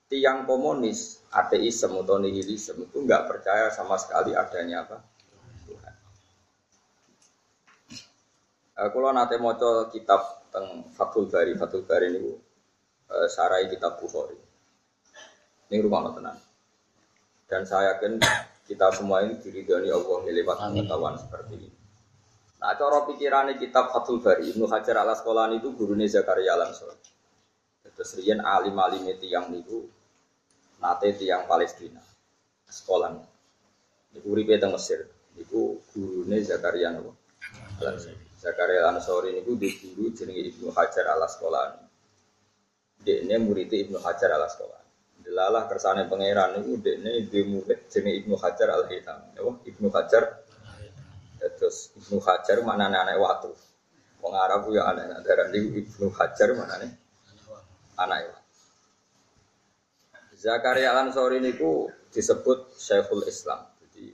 Tiang 0.09 0.45
komunis, 0.45 1.25
ateisme 1.33 2.05
atau 2.05 2.21
nihilisme 2.21 2.85
itu 2.85 2.99
nggak 3.05 3.25
percaya 3.25 3.73
sama 3.73 3.97
sekali 3.97 4.37
adanya 4.37 4.85
apa? 4.85 5.01
Uh, 8.79 8.95
kalau 8.95 9.11
nate 9.11 9.43
moco 9.43 9.91
kitab 9.91 10.47
teng 10.55 10.87
Fathul 10.95 11.27
Bari, 11.27 11.59
Fathul 11.59 11.83
Bari 11.83 12.15
ini 12.15 12.31
uh, 13.11 13.27
sarai 13.27 13.67
kitab 13.67 13.99
Bukhari. 13.99 14.39
Ini 15.67 15.83
rumah 15.83 16.15
tenang. 16.15 16.39
Dan 17.51 17.67
saya 17.67 17.99
yakin 17.99 18.23
kita 18.71 18.95
semua 18.95 19.27
ini 19.27 19.35
diridhoni 19.43 19.91
Allah 19.91 20.19
lewat 20.31 20.57
pengetahuan 20.63 21.19
seperti 21.19 21.59
ini. 21.59 21.71
Nah, 22.63 22.79
cara 22.79 23.03
pikirannya 23.03 23.59
kitab 23.59 23.91
Fathul 23.91 24.23
Bari, 24.23 24.55
Ibnu 24.55 24.71
Hajar 24.71 25.03
al 25.03 25.11
Asqalani 25.11 25.59
itu 25.59 25.75
gurunya 25.75 26.07
Zakaria 26.07 26.55
al 26.55 26.71
Terus 27.83 28.15
rian 28.15 28.39
alim 28.47 28.79
alim 28.79 29.11
tiang 29.19 29.51
itu 29.59 29.91
nate 30.79 31.19
tiang 31.19 31.51
Palestina, 31.51 31.99
sekolah. 32.71 33.11
Ibu 34.15 34.27
uripe 34.31 34.55
teng 34.55 34.71
Mesir, 34.71 35.03
itu 35.35 35.83
gurunya 35.91 36.39
Zakaria 36.47 36.95
al 36.95 37.11
Zakaria 38.49 38.89
Ansori 38.89 39.45
itu 39.45 39.61
di 39.61 39.69
guru 39.77 40.09
jenenge 40.17 40.49
Ibnu 40.57 40.73
Hajar 40.73 41.13
al 41.13 41.21
Asqalani. 41.21 41.85
Ini 43.05 43.37
murid 43.45 43.69
Ibnu 43.69 44.01
Hajar 44.01 44.33
al 44.33 44.49
Asqalani. 44.49 44.89
Delalah 45.29 45.69
kersane 45.69 46.09
pangeran 46.09 46.57
itu 46.65 46.81
dekne 46.81 47.29
di 47.29 47.45
murid 47.45 47.93
jenis 47.93 48.25
Ibnu 48.25 48.41
Hajar 48.41 48.73
Al 48.73 48.89
Hitam. 48.89 49.21
Ya 49.37 49.45
Ibnu 49.45 49.93
Hajar. 49.93 50.41
Terus 51.37 51.93
Ibnu 52.01 52.17
Hajar 52.25 52.57
mana 52.65 52.89
anak 52.89 53.21
waktu. 53.21 53.53
Wong 54.25 54.33
Arab 54.33 54.73
ya 54.73 54.89
anak 54.89 55.21
darah 55.29 55.53
di 55.53 55.85
Ibnu 55.85 56.09
Hajar 56.17 56.49
mana 56.57 56.81
nih? 56.81 56.93
Anak 58.01 58.19
watu. 58.33 58.43
Zakaria 60.41 60.97
Al 60.97 61.13
Ansori 61.13 61.45
niku 61.45 61.93
disebut 62.09 62.73
Syekhul 62.81 63.29
Islam. 63.29 63.69
Jadi 63.85 64.09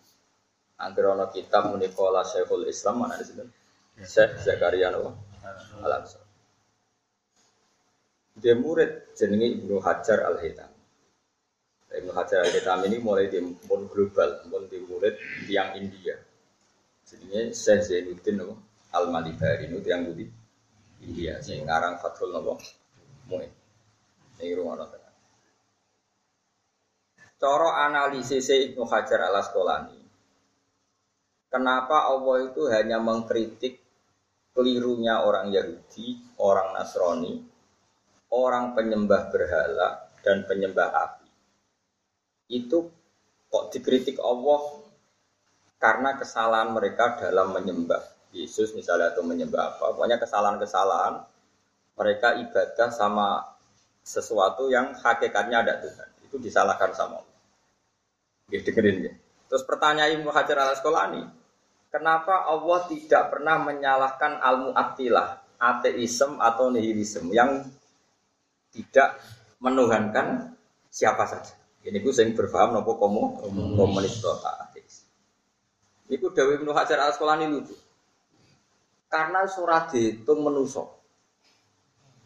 angger 0.83 1.15
kitab 1.31 1.71
munikola 1.71 2.27
Syekhul 2.27 2.67
Islam 2.67 3.07
mana 3.07 3.23
di 3.23 3.25
sini? 3.25 3.64
Syekh 4.03 4.43
Zakaria 4.43 4.91
Al 4.91 5.93
Ansori. 5.95 6.27
Dia 8.35 8.59
murid 8.59 9.15
jenenge 9.15 9.63
Ibnu 9.63 9.79
Hajar 9.79 10.27
Al 10.27 10.43
Hitam. 10.43 10.71
Ibnu 11.95 12.11
Hajar 12.11 12.43
al 12.43 12.51
Hitam 12.51 12.83
ini 12.91 12.99
mulai 12.99 13.31
di 13.31 13.39
pun 13.39 13.87
global, 13.87 14.43
pun 14.51 14.67
di 14.67 14.83
murid 14.83 15.15
yang 15.47 15.79
India. 15.79 16.19
Jadinya 17.07 17.55
Syekh 17.55 17.81
Zainuddin 17.87 18.43
Al 18.91 19.07
Malibari 19.15 19.71
itu 19.71 19.79
yang 19.87 20.11
di 20.11 20.27
India. 21.07 21.39
Sing 21.39 21.63
ngarang 21.63 22.03
Fathul 22.03 22.35
Nabi 22.35 22.59
Muin. 23.31 23.51
Ini 24.43 24.59
rumah 24.59 24.83
nonton. 24.83 25.05
Coro 27.39 27.71
analisis 27.71 28.49
Ibnu 28.51 28.89
Hajar 28.89 29.31
al 29.31 29.37
Asqalani. 29.39 30.01
Kenapa 31.53 32.11
Allah 32.11 32.51
itu 32.51 32.67
hanya 32.73 32.99
mengkritik 32.99 33.84
kelirunya 34.55 35.21
orang 35.27 35.51
Yahudi, 35.51 36.39
orang 36.39 36.79
Nasrani, 36.79 37.43
orang 38.31 38.73
penyembah 38.79 39.29
berhala, 39.35 40.09
dan 40.25 40.47
penyembah 40.49 40.89
api. 40.95 41.29
itu 42.49 42.89
kok 43.49 43.73
dikritik 43.73 44.21
Allah 44.21 44.85
karena 45.81 46.17
kesalahan 46.17 46.73
mereka 46.77 47.17
dalam 47.17 47.57
menyembah 47.57 48.05
Yesus 48.37 48.77
misalnya 48.77 49.13
atau 49.13 49.25
menyembah 49.25 49.77
apa, 49.77 49.95
pokoknya 49.97 50.21
kesalahan-kesalahan 50.21 51.25
mereka 51.95 52.37
ibadah 52.41 52.89
sama 52.91 53.43
sesuatu 54.05 54.69
yang 54.69 54.93
hakikatnya 54.93 55.65
ada 55.65 55.81
Tuhan 55.81 56.09
itu 56.27 56.37
disalahkan 56.37 56.93
sama 56.93 57.23
Allah. 57.23 57.39
Ya. 58.53 58.61
Terus 59.49 59.65
pertanyaan 59.65 60.21
Ibnu 60.21 60.29
Hajar 60.35 60.57
al 60.61 60.77
Asqalani, 60.77 61.23
kenapa 61.95 62.51
Allah 62.51 62.91
tidak 62.91 63.31
pernah 63.31 63.63
menyalahkan 63.63 64.43
al-mu'attilah, 64.43 65.47
ateisme 65.63 66.43
atau 66.43 66.75
nihilisme 66.75 67.31
yang 67.31 67.63
tidak 68.75 69.23
menuhankan 69.63 70.59
siapa 70.91 71.23
saja. 71.31 71.55
Ini 71.87 72.03
gue 72.03 72.11
sering 72.11 72.35
berfaham 72.35 72.75
nopo 72.75 72.99
komo 72.99 73.39
komunis 73.79 74.19
ateis. 74.27 75.07
Iku 76.11 76.35
Dewi 76.35 76.59
Ibnu 76.59 76.75
Hajar 76.75 76.99
al 76.99 77.15
Asqalani 77.15 77.47
lucu. 77.47 77.77
Karena 79.07 79.47
surat 79.47 79.95
itu 79.95 80.33
menuso. 80.35 80.91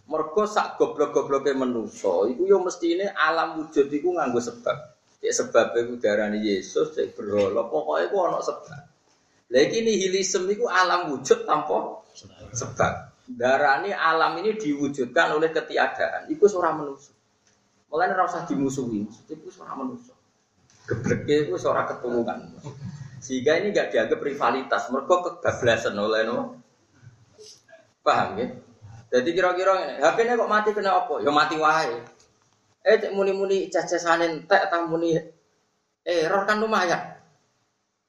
Mergo 0.08 0.48
sak 0.48 0.80
goblok-gobloke 0.80 1.52
menuso, 1.52 2.24
iku 2.32 2.48
yo 2.48 2.64
ini 2.64 3.04
alam 3.12 3.60
wujud 3.60 3.92
iku 3.92 4.16
nganggo 4.16 4.40
sebab. 4.40 4.96
Ya 5.20 5.36
sebab 5.36 5.76
iku 5.76 6.00
darani 6.00 6.40
Yesus 6.40 6.96
cek 6.96 7.12
berhala, 7.12 7.68
pokoke 7.68 8.08
iku 8.08 8.16
ana 8.24 8.40
sebab. 8.40 8.87
Lah 9.48 9.60
iki 9.64 9.80
nihilisme 9.80 10.52
iku 10.52 10.68
alam 10.68 11.12
wujud 11.12 11.48
tanpa 11.48 12.04
sebab. 12.52 12.92
Darani 13.28 13.92
alam 13.92 14.40
ini 14.40 14.56
diwujudkan 14.56 15.36
oleh 15.36 15.52
ketiadaan. 15.52 16.32
Iku 16.32 16.48
ora 16.56 16.72
manusia. 16.72 17.12
Mulane 17.88 18.12
ora 18.16 18.24
usah 18.28 18.48
dimusuhi, 18.48 19.04
iku 19.28 19.48
ora 19.60 19.76
manusia. 19.76 20.16
Gebleke 20.88 21.48
iku 21.48 21.56
ora 21.68 21.84
keturunan. 21.84 22.56
Sehingga 23.20 23.60
ini 23.60 23.74
gak 23.74 23.92
dianggap 23.92 24.20
rivalitas, 24.22 24.88
mereka 24.94 25.14
kebablasan 25.26 25.96
oleh 25.98 26.22
no. 26.24 26.36
Paham 28.00 28.40
ya? 28.40 28.46
Jadi 29.08 29.28
kira-kira 29.32 29.72
ini, 29.88 29.94
HP 30.04 30.16
ini 30.24 30.36
kok 30.36 30.52
mati 30.52 30.70
kena 30.76 30.92
apa? 31.02 31.24
Ya 31.24 31.32
mati 31.32 31.56
wae. 31.56 31.96
Eh 32.84 32.96
muni-muni 33.12 33.68
cacasan 33.68 34.24
entek 34.24 34.68
tak 34.68 34.84
muni 34.88 35.16
error 36.04 36.44
kan 36.46 36.60
lumayan. 36.60 37.17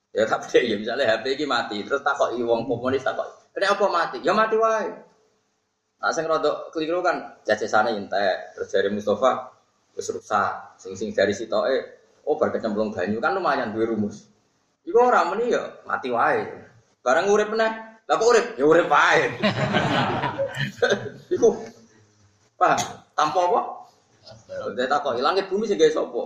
Ya 0.09 0.25
tapi 0.25 0.65
ya 0.65 0.75
misalnya 0.75 1.05
HP 1.05 1.37
ini 1.37 1.45
mati, 1.45 1.77
terus 1.85 2.01
takok 2.01 2.33
wong 2.33 2.65
komunis 2.65 3.05
takok, 3.05 3.53
kena 3.53 3.77
apa 3.77 3.85
mati? 3.93 4.17
Ya 4.25 4.33
mati 4.33 4.57
wae. 4.57 4.89
Nah 6.01 6.09
sing 6.09 6.25
rada 6.25 6.71
keliru 6.73 7.05
kan 7.05 7.37
cacasane 7.45 7.93
entek, 7.93 8.57
terus 8.57 8.73
dari 8.73 8.89
Mustafa 8.89 9.53
wis 9.93 10.09
rusak. 10.09 10.79
Sing 10.81 10.97
sing 10.97 11.13
dari 11.13 11.35
sitoke 11.35 11.99
oh 12.25 12.35
bar 12.41 12.49
kecemplung 12.49 12.89
banyu 12.89 13.21
kan 13.21 13.37
lumayan 13.37 13.69
duwe 13.69 13.85
rumus. 13.85 14.25
Iku 14.81 14.97
ora 14.97 15.29
muni 15.29 15.53
ya 15.53 15.61
mati 15.85 16.09
wae. 16.09 16.41
Barang 17.05 17.29
urip 17.29 17.53
meneh 17.53 18.01
lah 18.09 18.15
kok 18.17 18.25
urip? 18.25 18.45
Ya 18.57 18.65
urip 18.65 18.89
wae. 18.89 19.29
Iku 21.37 21.53
paham? 22.57 22.79
Tanpa 23.13 23.39
apa? 23.45 23.61
Tak 24.73 24.99
kok 25.05 25.21
langit 25.21 25.45
bumi 25.53 25.69
sing 25.69 25.77
gawe 25.77 25.93
sapa? 25.93 26.21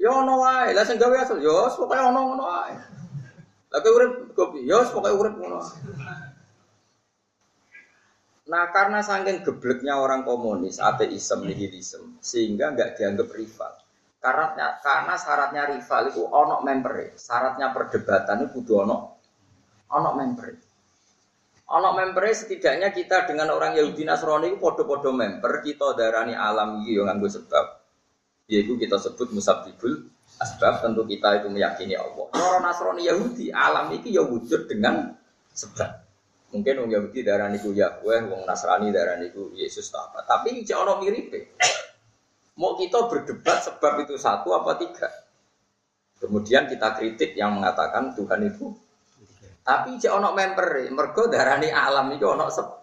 Ya 0.00 0.08
ono 0.08 0.40
wae. 0.40 0.72
Lah 0.72 0.88
sing 0.88 0.96
gawe 0.96 1.12
asal 1.20 1.44
ya 1.44 1.68
pokoke 1.68 2.00
ono 2.00 2.20
ngono 2.24 2.44
wae. 2.48 2.99
Lah 3.70 3.78
kok 3.78 3.94
urip 3.94 4.12
kopi? 4.34 4.66
Ya 4.66 4.82
pokoke 4.82 5.14
urip 5.14 5.34
ngono. 5.38 5.62
Nah 8.50 8.66
karena 8.74 8.98
saking 8.98 9.46
gebleknya 9.46 9.94
orang 9.94 10.26
komunis, 10.26 10.82
ateisme, 10.82 11.46
nihilisme, 11.46 12.18
sehingga 12.18 12.74
nggak 12.74 12.98
dianggap 12.98 13.30
rival. 13.30 13.72
Karena 14.18 14.74
karena 14.82 15.14
syaratnya 15.14 15.62
rival 15.70 16.02
itu 16.10 16.22
ono 16.26 16.60
member, 16.66 17.14
syaratnya 17.14 17.70
perdebatan 17.70 18.42
itu 18.42 18.58
kudu 18.58 18.72
ono 18.82 18.96
ono 19.94 20.10
member. 20.18 20.48
Ono 21.70 21.94
member 21.94 22.26
setidaknya 22.26 22.90
kita 22.90 23.30
dengan 23.30 23.54
orang 23.54 23.78
Yahudi 23.78 24.02
Nasrani 24.02 24.50
itu 24.50 24.58
podo-podo 24.58 25.14
member 25.14 25.62
kita 25.62 25.94
darani 25.94 26.34
alam 26.34 26.82
iki 26.82 26.98
yo 26.98 27.06
nganggo 27.06 27.30
sebab. 27.30 27.66
Yaitu 28.50 28.74
kita 28.74 28.98
sebut 28.98 29.30
musabibul 29.30 30.10
asbab 30.38 30.84
tentu 30.84 31.02
kita 31.08 31.42
itu 31.42 31.48
meyakini 31.50 31.98
Allah. 31.98 32.26
Orang 32.36 32.62
Nasrani 32.62 33.02
Yahudi 33.08 33.50
alam 33.50 33.90
iki 33.96 34.14
ya 34.14 34.22
wujud 34.22 34.70
dengan 34.70 35.10
sebab. 35.50 35.90
Mungkin 36.50 36.82
orang 36.82 36.92
Yahudi 36.94 37.20
darani 37.22 37.58
ku 37.62 37.70
Yahweh, 37.70 38.26
wong 38.26 38.42
Nasrani 38.46 38.90
darani 38.90 39.30
ku 39.34 39.54
Yesus 39.54 39.90
apa. 39.94 40.22
Tapi 40.26 40.62
cek 40.62 40.78
ono 40.78 40.98
mirip. 41.02 41.30
Mau 42.60 42.76
kita 42.76 43.08
berdebat 43.08 43.64
sebab 43.64 44.04
itu 44.04 44.14
satu 44.20 44.52
apa 44.54 44.76
tiga. 44.76 45.08
Kemudian 46.20 46.68
kita 46.68 46.92
kritik 46.98 47.32
yang 47.32 47.56
mengatakan 47.56 48.12
Tuhan 48.12 48.44
itu 48.44 48.76
tapi 49.60 50.00
cek 50.00 50.10
ono 50.10 50.32
member, 50.32 50.88
mergo 50.90 51.28
darani 51.28 51.68
alam 51.68 52.10
itu 52.10 52.26
ono 52.26 52.48
sebab. 52.48 52.80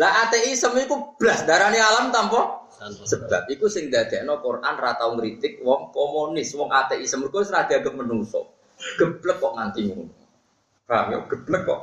Lah 0.00 0.26
ateisme 0.26 0.80
iku 0.82 1.14
blas 1.14 1.44
darani 1.44 1.76
alam 1.76 2.08
tanpa 2.08 2.59
sebab. 2.80 3.50
Iku 3.52 3.68
sing 3.68 3.92
dadekno 3.92 4.40
Quran 4.40 4.74
ra 4.80 4.96
tau 4.96 5.12
ngritik 5.18 5.60
wong 5.60 5.92
komunis, 5.92 6.56
wong 6.56 6.72
ateisme 6.72 7.26
mergo 7.26 7.44
ora 7.44 7.68
dianggap 7.68 7.94
menungso. 7.94 8.56
Geblek 8.96 9.36
kok 9.36 9.52
nganti 9.52 9.80
ngono. 9.92 10.14
Paham 10.88 11.06
ya? 11.12 11.18
Geblek 11.28 11.62
kok. 11.68 11.80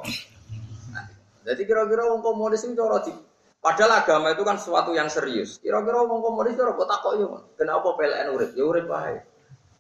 Jadi 1.46 1.62
kira-kira 1.64 2.10
wong 2.10 2.22
komunis 2.26 2.66
itu 2.66 2.74
cara 2.74 3.00
di 3.06 3.14
Padahal 3.58 4.06
agama 4.06 4.32
itu 4.32 4.46
kan 4.46 4.56
sesuatu 4.56 4.94
yang 4.94 5.10
serius. 5.10 5.62
Kira-kira 5.62 6.02
wong 6.06 6.24
komunis 6.26 6.58
itu 6.58 6.64
kok 6.66 6.90
takok 6.90 7.14
yo. 7.22 7.28
Kenapa 7.54 7.94
PLN 7.94 8.34
urip? 8.34 8.52
Ya 8.58 8.64
urip 8.66 8.86
wae. 8.90 9.18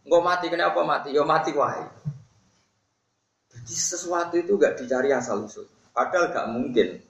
Engko 0.06 0.19
mati 0.23 0.45
kenapa 0.47 0.80
mati? 0.86 1.12
Ya 1.12 1.25
mati 1.25 1.51
wae 1.58 2.08
sesuatu 3.67 4.39
itu 4.39 4.56
gak 4.56 4.80
dicari 4.80 5.12
asal 5.12 5.43
usul. 5.43 5.67
Padahal 5.91 6.32
gak 6.32 6.47
mungkin 6.56 7.03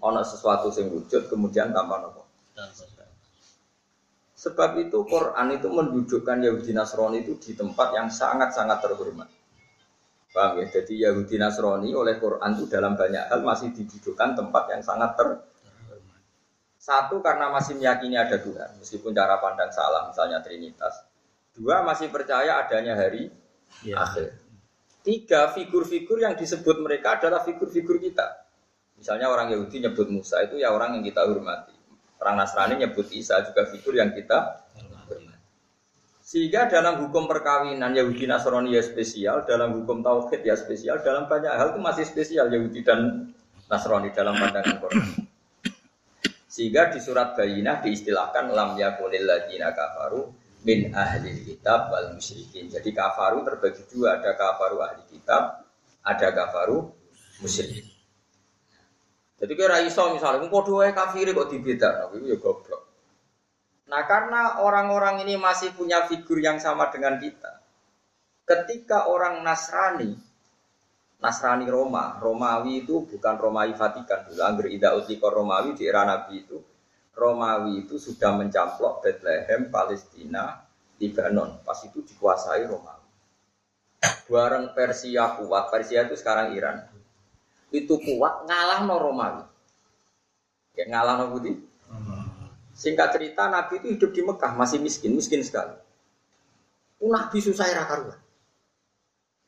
ono 0.00 0.24
sesuatu 0.24 0.72
yang 0.72 0.88
wujud 0.94 1.28
kemudian 1.28 1.74
tanpa 1.74 2.00
nopo. 2.00 2.24
Sebab 4.38 4.78
itu 4.78 5.02
Quran 5.02 5.50
itu 5.50 5.66
mendudukkan 5.66 6.38
Yahudi 6.38 6.70
Nasrani 6.70 7.26
itu 7.26 7.34
di 7.42 7.58
tempat 7.58 7.90
yang 7.90 8.06
sangat-sangat 8.06 8.78
terhormat. 8.86 9.26
Paham 10.30 10.62
ya? 10.62 10.66
Jadi 10.70 11.02
Yahudi 11.02 11.42
Nasrani 11.42 11.90
oleh 11.90 12.22
Quran 12.22 12.54
itu 12.54 12.70
dalam 12.70 12.94
banyak 12.94 13.34
hal 13.34 13.42
masih 13.42 13.74
didudukkan 13.74 14.38
tempat 14.38 14.64
yang 14.70 14.82
sangat 14.86 15.18
terhormat. 15.18 16.22
Satu 16.78 17.18
karena 17.18 17.50
masih 17.50 17.74
meyakini 17.74 18.14
ada 18.14 18.38
Tuhan, 18.38 18.78
meskipun 18.78 19.10
cara 19.10 19.42
pandang 19.42 19.74
salah, 19.74 20.06
misalnya 20.06 20.38
Trinitas. 20.38 21.02
Dua 21.58 21.82
masih 21.82 22.06
percaya 22.06 22.62
adanya 22.62 22.94
hari 22.94 23.34
ya. 23.82 24.06
akhir. 24.06 24.38
Tiga 25.02 25.50
figur-figur 25.50 26.22
yang 26.22 26.38
disebut 26.38 26.78
mereka 26.78 27.18
adalah 27.18 27.42
figur-figur 27.42 27.98
kita. 27.98 28.46
Misalnya 28.94 29.30
orang 29.34 29.50
Yahudi 29.50 29.82
nyebut 29.82 30.06
Musa 30.10 30.38
itu 30.46 30.62
ya 30.62 30.70
orang 30.70 30.94
yang 30.94 31.02
kita 31.02 31.26
hormati. 31.26 31.77
Orang 32.18 32.34
Nasrani 32.38 32.82
nyebut 32.82 33.06
Isa 33.14 33.40
juga 33.46 33.66
figur 33.70 33.94
yang 33.94 34.10
kita. 34.10 34.66
Sehingga 36.28 36.68
dalam 36.68 37.08
hukum 37.08 37.24
perkawinan 37.24 37.96
Yahudi 37.96 38.28
Nasrani 38.28 38.76
ya 38.76 38.84
spesial, 38.84 39.48
dalam 39.48 39.80
hukum 39.80 40.04
tauhid 40.04 40.44
ya 40.44 40.60
spesial, 40.60 41.00
dalam 41.00 41.24
banyak 41.24 41.48
hal 41.48 41.72
itu 41.72 41.80
masih 41.80 42.04
spesial 42.04 42.52
Yahudi 42.52 42.84
dan 42.84 43.32
Nasrani 43.72 44.12
dalam 44.12 44.36
pandangan 44.36 44.76
Quran. 44.76 45.08
Sehingga 46.48 46.92
di 46.92 47.00
surat 47.00 47.32
Bayinah 47.32 47.80
diistilahkan 47.80 48.52
lam 48.52 48.76
yakunil 48.76 49.24
ladina 49.24 49.72
kafaru 49.72 50.28
min 50.68 50.92
ahli 50.92 51.44
kitab 51.48 51.88
wal 51.92 52.12
musyrikin. 52.12 52.68
Jadi 52.68 52.90
kafaru 52.92 53.46
terbagi 53.46 53.88
dua, 53.88 54.20
ada 54.20 54.36
kafaru 54.36 54.84
ahli 54.84 55.02
kitab, 55.08 55.64
ada 56.02 56.28
kafaru 56.34 56.92
musyrikin. 57.40 57.97
Jadi 59.38 59.52
kira 59.54 59.78
iso 59.86 60.10
misalnya, 60.10 60.50
kok 60.50 60.64
dua 60.66 60.90
kafir 60.90 61.30
kok 61.30 61.48
dibeda, 61.50 62.10
ya 62.10 62.36
goblok. 62.36 62.82
Nah 63.88 64.02
karena 64.04 64.60
orang-orang 64.60 65.22
ini 65.24 65.38
masih 65.38 65.72
punya 65.72 66.04
figur 66.10 66.42
yang 66.42 66.58
sama 66.58 66.90
dengan 66.90 67.16
kita, 67.22 67.62
ketika 68.44 69.06
orang 69.06 69.40
Nasrani, 69.46 70.18
Nasrani 71.22 71.70
Roma, 71.70 72.18
Romawi 72.18 72.82
itu 72.84 73.06
bukan 73.06 73.34
Romawi 73.38 73.72
Vatikan 73.78 74.26
dulu, 74.26 74.42
Angger 74.42 74.68
Ida 74.74 74.92
Utliko 74.98 75.30
Romawi 75.30 75.78
di 75.78 75.86
era 75.86 76.02
Nabi 76.02 76.42
itu 76.42 76.58
Romawi 77.18 77.82
itu 77.82 77.98
sudah 77.98 78.38
mencamplok 78.38 79.02
Bethlehem, 79.02 79.66
Palestina, 79.74 80.62
Lebanon. 81.02 81.58
Pas 81.66 81.78
itu 81.82 82.06
dikuasai 82.06 82.62
Romawi. 82.70 83.10
Bareng 84.30 84.70
Persia 84.70 85.34
kuat, 85.42 85.74
Persia 85.74 86.06
itu 86.06 86.14
sekarang 86.14 86.54
Iran. 86.54 86.86
Itu 87.68 88.00
kuat 88.00 88.48
ngalah 88.48 88.88
no 88.88 88.96
Romawi. 88.96 89.44
Ya 90.78 90.84
ngalah 90.88 91.14
no 91.20 91.24
Budi. 91.36 91.52
Singkat 92.78 93.18
cerita 93.18 93.50
Nabi 93.50 93.82
itu 93.82 93.88
hidup 93.98 94.10
di 94.14 94.22
Mekah 94.22 94.54
masih 94.54 94.78
miskin, 94.78 95.10
miskin 95.18 95.42
sekali. 95.42 95.74
Nabi 97.02 97.38
susah 97.42 97.66
era 97.66 97.82
karuan. 97.90 98.18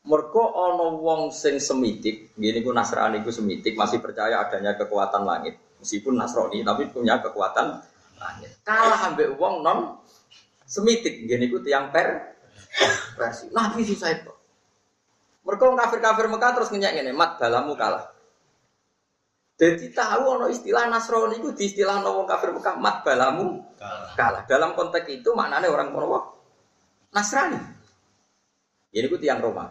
Mergo 0.00 0.42
ono 0.42 0.98
wong 0.98 1.30
sing 1.30 1.60
semitik, 1.62 2.34
gini 2.34 2.58
ku 2.64 2.74
Nasrani 2.74 3.22
ku 3.22 3.30
semitik 3.30 3.76
masih 3.76 4.00
percaya 4.00 4.40
adanya 4.40 4.72
kekuatan 4.72 5.28
langit 5.28 5.60
Meskipun 5.80 6.20
Nasrani 6.20 6.60
tapi 6.60 6.92
punya 6.92 7.20
kekuatan 7.24 7.80
langit. 8.20 8.52
Kalah 8.64 9.12
ambek 9.12 9.32
wong 9.40 9.64
non 9.64 9.96
semitik. 10.68 11.24
Gini 11.24 11.48
ku 11.48 11.64
tiang 11.64 11.88
per. 11.88 12.36
Nabi 13.52 13.80
susah 13.82 14.12
itu. 14.12 14.32
Mereka 15.50 15.66
kafir-kafir 15.66 16.30
Mekah 16.30 16.50
terus 16.54 16.70
ngenyak 16.70 16.92
ngene, 16.94 17.10
mat 17.10 17.34
balamu 17.42 17.74
kalah. 17.74 18.06
Jadi 19.58 19.90
tahu 19.90 20.22
ono 20.38 20.46
istilah 20.46 20.86
Nasrani 20.86 21.42
itu 21.42 21.50
di 21.52 21.66
istilah 21.66 22.00
wong 22.06 22.24
kafir 22.24 22.54
Mekah 22.54 22.78
mat 22.78 23.02
balamu 23.02 23.58
kalah. 23.74 24.14
kalah. 24.14 24.42
Dalam 24.46 24.78
konteks 24.78 25.10
itu 25.10 25.34
maknanya 25.34 25.66
orang 25.68 25.90
kono 25.90 26.38
Nasrani. 27.10 27.58
Ini 28.94 29.06
ku 29.10 29.18
tiang 29.18 29.42
Roma. 29.42 29.66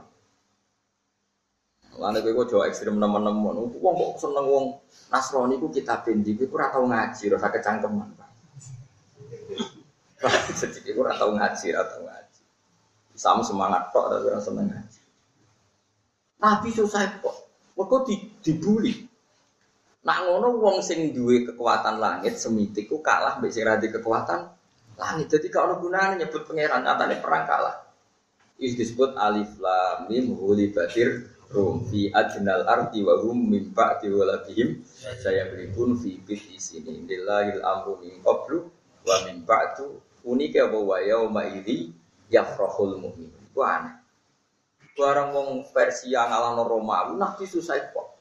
Lalu 1.96 2.32
gue 2.32 2.46
coba 2.48 2.68
ekstrim 2.68 2.96
teman-teman, 2.96 3.56
wong 3.76 3.96
kok 3.96 4.12
seneng 4.20 4.46
wong 4.52 4.66
Nasrani 5.10 5.56
ku 5.64 5.72
kita 5.72 6.04
bendi, 6.04 6.36
gue 6.36 6.48
ora 6.52 6.72
tau 6.72 6.84
ngaji, 6.84 7.24
rasa 7.34 7.48
kecangkeman. 7.56 8.08
Sedikit 10.54 10.92
gue 10.96 11.04
ora 11.04 11.16
tau 11.16 11.32
ngaji, 11.32 11.68
ora 11.72 11.84
tau 11.88 12.04
ngaji. 12.04 12.42
Sama 13.16 13.44
semangat 13.44 13.92
tok 13.96 14.12
tapi 14.12 14.28
orang 14.28 14.44
seneng 14.44 14.68
ngaji. 14.68 14.99
Nabi 16.40 16.72
susah 16.72 17.20
kok, 17.20 17.36
kok 17.76 18.08
dibully. 18.40 18.96
Nak 20.00 20.18
ngono 20.24 20.56
wong 20.56 20.80
sing 20.80 21.12
duwe 21.12 21.44
kekuatan 21.44 22.00
langit 22.00 22.40
semitik 22.40 22.88
ku 22.88 23.04
kalah 23.04 23.36
mbek 23.44 23.52
sing 23.52 23.68
kekuatan 23.68 24.48
langit. 24.96 25.28
Jadi 25.28 25.52
kalau 25.52 25.84
gunanya 25.84 26.24
nyebut 26.24 26.48
pangeran 26.48 26.88
nyatane 26.88 27.20
perang 27.20 27.44
kalah. 27.44 27.76
Is 28.56 28.80
disebut 28.80 29.20
alif 29.20 29.60
lam 29.60 30.08
mim 30.08 30.32
batir 30.72 31.28
rum 31.52 31.84
fi 31.92 32.08
adnal 32.16 32.64
ardi 32.64 33.04
wa 33.04 33.20
hum 33.20 33.52
min 33.52 33.76
ba'di 33.76 34.08
waladihim 34.12 34.86
saya 35.24 35.50
beribun 35.50 35.98
fi 35.98 36.20
bit 36.22 36.40
sini 36.60 37.04
lillahil 37.08 37.64
amru 37.64 38.00
min 38.04 38.20
qablu 38.24 38.68
wa 39.04 39.16
min 39.28 39.44
ba'du 39.48 39.98
unike 40.28 40.60
apa 40.60 40.80
wa 40.80 41.00
yauma 41.04 41.48
idzi 41.52 41.92
yafrahul 42.32 42.96
mu'min. 43.04 43.32
Ku 43.52 43.60
aneh. 43.60 43.99
Barang 45.00 45.32
wong 45.32 45.50
Persia 45.72 46.28
ngalahno 46.28 46.68
Romawi 46.68 47.16
nah 47.16 47.32
susah 47.40 47.80
kok. 47.96 48.20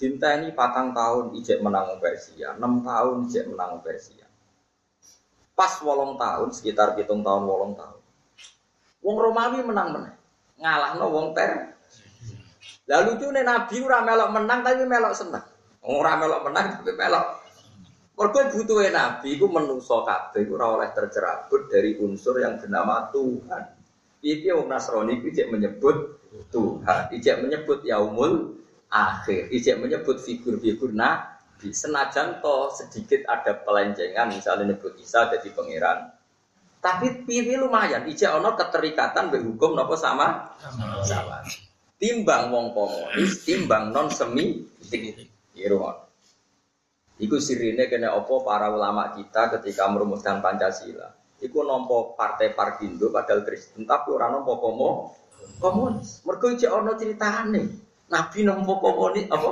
Cinta 0.00 0.32
ini 0.40 0.56
patang 0.56 0.96
tahun 0.96 1.36
ijek 1.36 1.60
menang 1.60 2.00
Persia, 2.00 2.56
enam 2.56 2.80
tahun 2.80 3.28
ijek 3.28 3.52
menang 3.52 3.84
Persia. 3.84 4.24
Pas 5.52 5.76
wolong 5.84 6.16
tahun, 6.16 6.56
sekitar 6.56 6.96
hitung 6.96 7.20
tahun 7.20 7.44
wolong 7.44 7.76
tahun. 7.76 8.00
Wong 9.04 9.16
Romawi 9.20 9.60
menang 9.60 9.92
menang, 9.92 10.16
ngalah 10.56 10.96
no 10.96 11.06
wong 11.12 11.36
Per. 11.36 11.76
Lalu 12.88 13.10
tuh 13.20 13.28
Nabi 13.28 13.76
ora 13.84 14.00
melok 14.00 14.30
menang 14.32 14.64
tapi 14.64 14.88
melok 14.88 15.12
senang. 15.12 15.44
Ora 15.84 16.16
melok 16.16 16.48
menang 16.48 16.80
tapi 16.80 16.96
melok. 16.96 17.26
Mergo 18.16 18.40
butuhe 18.52 18.88
Nabi 18.92 19.36
ku 19.36 19.52
menuso 19.52 20.00
kabeh 20.04 20.48
ora 20.48 20.80
oleh 20.80 20.92
tercerabut 20.96 21.68
dari 21.68 21.96
unsur 22.00 22.40
yang 22.40 22.56
bernama 22.56 23.08
Tuhan. 23.12 23.79
Iki 24.20 24.52
wong 24.52 24.68
Nasrani 24.68 25.24
ku 25.24 25.32
menyebut 25.32 26.20
Tuhan, 26.52 27.10
ijek 27.10 27.40
menyebut 27.40 27.82
yaumul 27.88 28.60
akhir. 28.92 29.48
Ijek 29.48 29.80
menyebut 29.80 30.20
figur-figur 30.20 30.92
nabi. 30.92 31.72
Senajan 31.72 32.40
to 32.40 32.72
sedikit 32.72 33.28
ada 33.28 33.52
pelencengan, 33.52 34.32
misalnya 34.32 34.72
nyebut 34.72 34.96
Isa 35.00 35.28
jadi 35.28 35.48
pangeran. 35.52 36.08
Tapi 36.80 37.28
pilih 37.28 37.68
lumayan, 37.68 38.08
ijek 38.08 38.32
ono 38.32 38.56
keterikatan 38.56 39.28
berhukum 39.28 39.76
nopo 39.76 39.96
sama 39.96 40.56
sama. 41.04 41.44
Timbang 42.00 42.48
wong 42.48 42.72
komunis, 42.72 43.44
timbang 43.44 43.92
non 43.92 44.08
semi. 44.08 44.64
Irungon. 45.52 45.96
Iku 47.20 47.36
sirine 47.36 47.84
kena 47.92 48.16
opo 48.16 48.40
para 48.40 48.72
ulama 48.72 49.12
kita 49.12 49.52
ketika 49.60 49.84
merumuskan 49.92 50.40
Pancasila. 50.40 51.19
Iku 51.40 51.64
nompo 51.64 52.12
partai 52.12 52.52
Parkindo 52.52 53.08
padahal 53.08 53.40
Kristen 53.48 53.88
tapi 53.88 54.12
orang 54.12 54.40
nompo 54.40 54.60
komo 54.60 54.90
komunis. 55.60 56.24
Mergo 56.24 56.52
ijek 56.52 56.72
ono 56.72 56.96
ceritane. 56.96 57.62
Nabi 58.10 58.38
nampa 58.42 58.74
komuni 58.82 59.30
apa? 59.30 59.50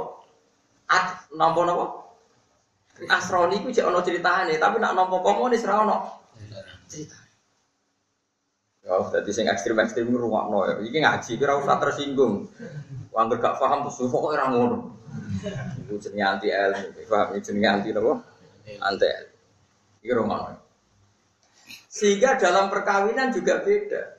At 0.91 1.31
nampa 1.37 1.63
napa? 1.63 1.85
Asroni 3.07 3.63
ku 3.63 3.71
cek 3.71 3.87
ono 3.87 4.03
ceritane, 4.03 4.59
tapi 4.59 4.83
nak 4.83 4.97
nampa 4.99 5.23
komunis 5.23 5.63
ra 5.63 5.87
ono 5.87 5.97
cerita. 6.91 7.15
Ya, 8.83 8.97
jadi 9.15 9.31
sing 9.31 9.47
ekstrim-ekstrim 9.47 10.09
rumakno 10.11 10.65
ya. 10.65 10.75
Iki 10.81 10.99
ngaji 11.05 11.33
kira 11.39 11.61
usah 11.61 11.77
tersinggung. 11.79 12.49
Wong 13.13 13.27
gak 13.37 13.61
paham 13.61 13.85
terus 13.87 14.01
kok 14.01 14.25
ora 14.25 14.49
ngono. 14.49 14.97
Iku 15.87 16.01
jenenge 16.01 16.25
anti 16.25 16.49
ilmu, 16.51 17.05
paham 17.07 17.37
jenenge 17.39 17.69
anti 17.69 17.89
napa? 17.93 18.13
Anti 18.81 19.07
ilmu. 19.07 19.33
Iki 20.03 20.13
rumakno. 20.17 20.68
Sehingga 21.99 22.39
dalam 22.39 22.71
perkawinan 22.71 23.35
juga 23.35 23.59
beda 23.59 24.19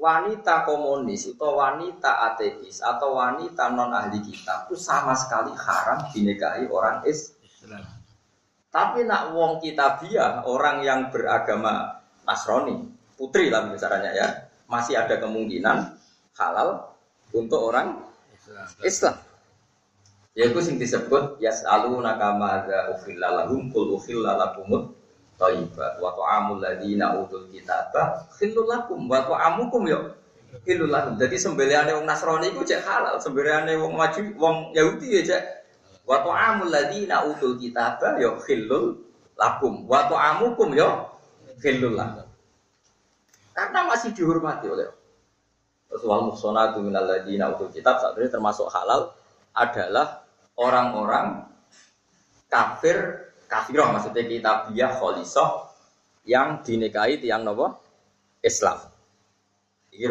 wanita 0.00 0.66
komunis 0.66 1.30
atau 1.30 1.60
wanita 1.60 2.32
ateis 2.32 2.82
atau 2.82 3.20
wanita 3.20 3.70
non 3.70 3.94
ahli 3.94 4.18
kitab 4.24 4.66
itu 4.66 4.80
sama 4.80 5.12
sekali 5.14 5.52
haram 5.52 6.08
dinikahi 6.10 6.66
orang 6.72 7.04
Islam. 7.06 7.84
Tapi 8.72 9.04
nak 9.04 9.36
wong 9.36 9.60
kitabiah, 9.60 10.48
orang 10.48 10.80
yang 10.80 11.12
beragama 11.12 12.02
Nasrani, 12.24 12.88
putri 13.20 13.52
lah 13.52 13.68
misalnya 13.68 14.16
ya, 14.16 14.28
masih 14.64 14.96
ada 14.96 15.20
kemungkinan 15.20 15.92
halal 16.40 16.96
untuk 17.36 17.60
orang 17.68 18.00
Islam. 18.80 19.20
Ya 20.32 20.48
itu 20.48 20.64
sing 20.64 20.80
disebut 20.80 21.36
yas'aluna 21.44 22.16
kama 22.16 22.64
za 22.64 22.96
ukhilla 22.96 23.44
lahum 23.44 23.68
qul 23.68 24.00
ukhilla 24.00 24.40
lakumut 24.40 25.01
thayyibat 25.42 25.98
wa 25.98 26.14
ta'amul 26.14 26.62
ladzina 26.62 27.18
utul 27.18 27.50
kitaba 27.50 28.30
khillul 28.38 28.70
lakum. 28.70 29.10
Wa 29.10 29.26
ta'amukum 29.26 29.82
yo 29.90 30.14
khillul 30.62 30.86
lakum. 30.86 31.18
Dadi 31.18 31.34
sembelihane 31.34 31.98
wong 31.98 32.06
Nasrani 32.06 32.54
iku 32.54 32.62
cek 32.62 32.86
halal, 32.86 33.18
sembelihane 33.18 33.74
wong 33.82 33.98
maju 33.98 34.22
wong 34.38 34.56
Yahudi 34.70 35.18
ya 35.18 35.22
cek. 35.34 35.42
Wa 36.06 36.22
ta'amul 36.22 36.70
ladzina 36.70 37.26
utul 37.26 37.58
kitaba 37.58 38.22
yo 38.22 38.38
khillul 38.38 39.02
lakum. 39.34 39.82
Wa 39.90 40.06
ta'amukum 40.06 40.78
yo 40.78 41.10
khillul 41.58 41.98
lakum. 41.98 42.30
Karena 43.52 43.84
masih 43.84 44.14
dihormati 44.16 44.64
oleh 44.70 44.88
Rasulullah 45.92 46.24
muhsanatu 46.24 46.80
minal 46.80 47.04
ladzina 47.04 47.52
utul 47.52 47.68
kitab 47.68 48.00
saat 48.00 48.16
ini 48.16 48.32
termasuk 48.32 48.64
halal 48.72 49.12
adalah 49.52 50.24
orang-orang 50.56 51.44
kafir 52.48 53.21
kafirah 53.52 53.92
maksudnya 53.92 54.24
kita 54.24 54.52
biah 54.72 54.92
kholisoh 54.96 55.68
yang 56.24 56.64
dinikahi 56.64 57.20
tiang 57.20 57.44
nopo 57.44 57.76
Islam. 58.40 58.80
Iki 59.92 60.08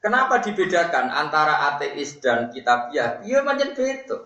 Kenapa 0.00 0.40
dibedakan 0.40 1.12
antara 1.12 1.72
ateis 1.72 2.20
dan 2.20 2.52
kitabiah? 2.52 3.20
Iya 3.24 3.44
macam 3.44 3.72
beda. 3.72 4.16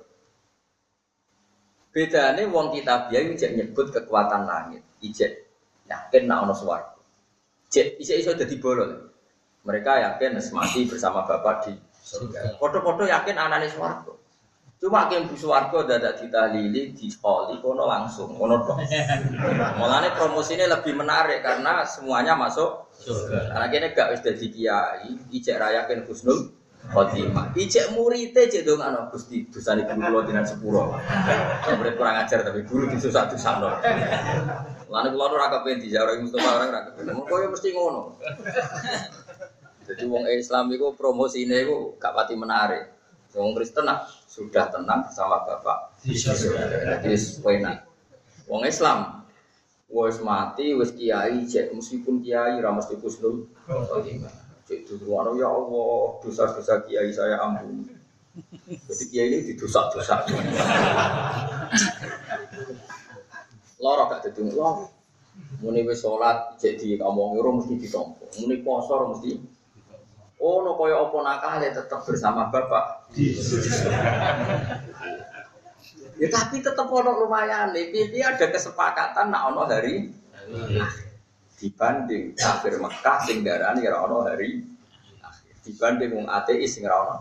Bedanya 1.90 2.42
wong 2.50 2.74
kitabiah 2.74 3.22
ijek 3.34 3.54
nyebut 3.54 3.90
kekuatan 3.90 4.46
langit. 4.46 4.82
Ijek 5.02 5.46
yakin 5.86 6.30
nak 6.30 6.46
ono 6.46 6.54
swarga. 6.54 6.98
Ijek 7.70 7.98
ijek 8.02 8.16
iso 8.22 8.30
dadi 8.38 8.54
bolol. 8.58 8.90
Mereka 9.66 10.02
yakin 10.02 10.38
mati 10.54 10.86
bersama 10.86 11.26
Bapak 11.26 11.66
di 11.66 11.74
surga. 12.06 12.58
Foto-foto 12.58 13.06
yakin 13.06 13.34
anane 13.34 13.66
swarga. 13.66 14.14
Cuma 14.84 15.08
yang 15.08 15.24
Bu 15.24 15.32
Suwargo 15.32 15.88
dadak 15.88 16.20
ditahlili 16.20 16.92
di 16.92 17.08
poli 17.16 17.56
kono 17.64 17.88
langsung 17.88 18.36
kono 18.36 18.60
dong. 18.68 18.84
Mulane 19.80 20.12
promosi 20.12 20.60
ini 20.60 20.68
lebih 20.68 20.92
menarik 20.92 21.40
karena 21.40 21.88
semuanya 21.88 22.36
masuk 22.36 22.92
surga. 22.92 23.48
Karena 23.48 23.66
kini 23.72 23.86
gak 23.96 24.12
wis 24.12 24.20
dadi 24.20 24.52
kiai, 24.52 25.08
ijek 25.32 25.56
rayakin 25.56 26.04
Husnul 26.04 26.52
khotimah. 26.92 27.56
Ijek 27.56 27.96
muridé 27.96 28.44
cek 28.44 28.68
dong 28.68 28.84
ana 28.84 29.08
Gusti 29.08 29.48
dosane 29.48 29.88
guru 29.88 30.04
kula 30.04 30.28
dinan 30.28 30.44
sepuro. 30.44 31.00
Murid 31.80 31.96
kurang 31.96 32.20
ajar 32.20 32.44
tapi 32.44 32.68
guru 32.68 32.84
disusah-susahno. 32.92 33.80
Lane 34.92 35.08
kula 35.16 35.32
ora 35.32 35.48
kepen 35.48 35.80
dijarah 35.80 36.20
Mustafa 36.20 36.60
orang 36.60 36.68
ra 36.68 36.80
kepen. 36.92 37.08
Ya 37.08 37.48
mesti 37.48 37.72
ngono. 37.72 38.20
Jadi 39.88 40.04
wong 40.04 40.28
Islam 40.28 40.68
itu 40.76 40.92
promosine 40.92 41.64
iku 41.64 41.96
gak 41.96 42.12
pati 42.12 42.36
menarik. 42.36 42.92
Wong 43.32 43.56
Kristen 43.56 43.88
nak 43.88 44.06
sudah 44.34 44.66
tenang 44.66 45.06
bersama 45.06 45.46
Bapak. 45.46 45.94
Jadi 46.02 47.14
enak. 47.38 47.86
Wong 48.50 48.66
Islam 48.66 49.22
wis 49.86 50.18
mati 50.18 50.74
wis 50.74 50.90
kiai 50.90 51.46
cek 51.46 51.70
meskipun 51.70 52.18
kiai 52.18 52.58
ra 52.58 52.74
mesti 52.74 52.98
kusnul. 52.98 53.46
Cek 54.66 54.90
dulu 54.90 55.38
ya 55.38 55.46
Allah 55.46 56.18
dosa-dosa 56.18 56.82
kiai 56.82 57.14
saya 57.14 57.38
ampun. 57.46 57.86
Jadi 58.66 59.04
kiai 59.14 59.30
ini 59.30 59.46
didosa-dosa. 59.54 60.26
Loro 63.78 64.02
gak 64.10 64.26
dadi 64.26 64.50
loro. 64.50 64.90
Muni 65.62 65.86
wis 65.86 66.02
salat 66.02 66.58
cek 66.58 66.82
di 66.82 66.98
kamu 66.98 67.38
ora 67.38 67.50
mesti 67.54 67.78
ditompo. 67.78 68.26
Muni 68.42 68.58
poso 68.66 69.14
mesti 69.14 69.53
Oh, 70.44 70.60
no 70.60 70.76
koyo 70.76 71.08
opo 71.08 71.24
nakal 71.24 71.56
ya 71.64 71.72
tetap 71.72 72.04
bersama 72.04 72.52
bapak. 72.52 73.08
ya 76.20 76.28
tapi 76.28 76.60
tetap 76.60 76.84
ono 76.84 77.24
lumayan 77.24 77.72
nih. 77.72 77.88
Pipi 77.88 78.20
ada 78.20 78.52
kesepakatan 78.52 79.32
nak 79.32 79.56
ono 79.56 79.64
hari 79.64 80.12
dibanding 81.56 82.36
kafir 82.36 82.76
Mekah 82.76 83.18
sing 83.24 83.40
darani 83.40 83.88
ora 83.88 84.04
ono 84.04 84.28
hari. 84.28 84.60
Dibanding 85.64 86.12
wong 86.12 86.28
ateis 86.28 86.76
sing 86.76 86.84
ora 86.84 87.08
ono. 87.08 87.16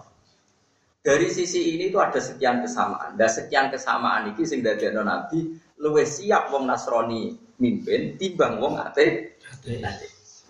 Dari 1.00 1.32
sisi 1.32 1.80
ini 1.80 1.88
itu 1.88 2.04
ada 2.04 2.20
sekian 2.20 2.60
kesamaan. 2.60 3.16
Dan 3.16 3.32
sekian 3.32 3.72
kesamaan 3.72 4.36
iki 4.36 4.44
sing 4.44 4.60
dadekno 4.60 5.00
Nabi 5.00 5.56
luwih 5.80 6.04
siap 6.04 6.52
wong 6.52 6.68
Nasrani 6.68 7.40
mimpin 7.56 8.20
timbang 8.20 8.60
wong 8.60 8.84
ate. 8.84 9.40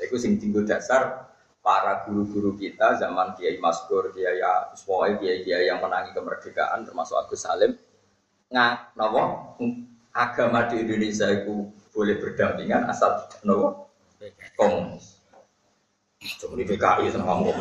Iku 0.02 0.18
sing 0.18 0.42
tinggal 0.42 0.66
dasar 0.66 1.33
para 1.64 2.04
guru-guru 2.04 2.60
kita 2.60 3.00
zaman 3.00 3.40
Kiai 3.40 3.56
Maskur, 3.64 4.12
Kiai 4.12 4.44
Uswoi, 4.76 5.16
Kiai-Kiai 5.16 5.72
yang 5.72 5.80
menangi 5.80 6.12
kemerdekaan 6.12 6.84
termasuk 6.84 7.16
Agus 7.16 7.48
Salim 7.48 7.72
nggak 8.52 8.94
nopo 9.00 9.56
agama 10.14 10.68
di 10.70 10.84
Indonesia 10.84 11.26
itu 11.32 11.72
boleh 11.96 12.20
berdampingan 12.20 12.86
asal 12.92 13.26
nopo 13.48 13.90
komunis. 14.60 15.24
Cuma 16.40 16.56
di 16.56 16.64
PKI 16.64 17.12
sama 17.12 17.36
kamu 17.36 17.52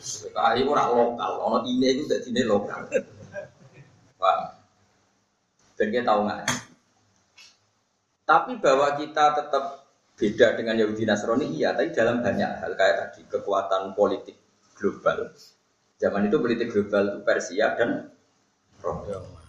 PKI 0.00 0.60
orang 0.64 0.88
lokal, 0.96 1.32
orang 1.44 1.64
ini 1.68 1.86
itu 1.92 2.02
tidak 2.08 2.20
sini 2.24 2.42
lokal. 2.48 2.88
Paham? 4.16 4.40
Dan 5.76 5.86
kita 5.92 6.08
tahu 6.08 6.20
nggak? 6.24 6.40
Tapi 8.24 8.52
bahwa 8.64 8.88
kita 8.96 9.24
tetap 9.36 9.64
beda 10.20 10.60
dengan 10.60 10.76
Yahudi 10.76 11.08
Nasrani, 11.08 11.48
iya. 11.56 11.72
Tapi 11.72 11.96
dalam 11.96 12.20
banyak 12.20 12.60
hal 12.60 12.76
kayak 12.76 12.96
tadi 13.00 13.24
kekuatan 13.24 13.96
politik 13.96 14.36
global. 14.76 15.32
Zaman 15.96 16.28
itu 16.28 16.36
politik 16.36 16.68
global 16.68 17.16
itu 17.16 17.20
Persia 17.24 17.72
dan 17.80 18.12
Roma. 18.84 19.40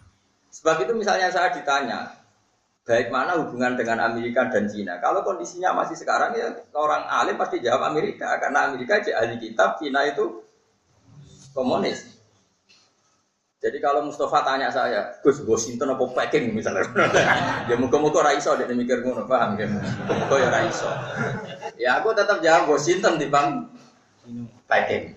Sebab 0.51 0.83
itu 0.87 0.95
misalnya 0.95 1.31
saya 1.31 1.51
ditanya, 1.51 2.11
baik 2.87 3.07
mana 3.07 3.39
hubungan 3.39 3.79
dengan 3.79 4.03
Amerika 4.03 4.51
dan 4.51 4.67
Cina. 4.67 4.99
Kalau 4.99 5.23
kondisinya 5.23 5.71
masih 5.75 5.95
sekarang 5.95 6.35
ya 6.35 6.51
orang 6.75 7.07
alim 7.07 7.39
pasti 7.39 7.63
jawab 7.63 7.91
Amerika 7.91 8.35
karena 8.39 8.67
Amerika 8.67 8.99
ahli 8.99 9.39
kitab, 9.39 9.79
Cina 9.79 10.03
itu 10.07 10.43
komunis. 11.55 12.20
Jadi 13.61 13.77
kalau 13.77 14.01
Mustafa 14.09 14.41
tanya 14.41 14.73
saya, 14.73 15.21
Gus 15.21 15.45
Washington 15.45 15.93
apa 15.93 16.01
Peking 16.17 16.57
misalnya, 16.57 16.81
ya 17.69 17.77
muka-muka 17.77 18.25
raiso 18.25 18.57
dia 18.57 18.65
mikir 18.73 19.05
ngono, 19.05 19.29
paham 19.29 19.53
ya? 19.53 19.69
Muka 20.09 20.35
ya 20.41 20.49
raiso. 20.49 20.89
Ya 21.77 22.01
aku 22.01 22.09
tetap 22.17 22.41
jawab 22.41 22.73
Washington 22.73 23.21
di 23.21 23.29
bang 23.29 23.69
Peking. 24.65 25.13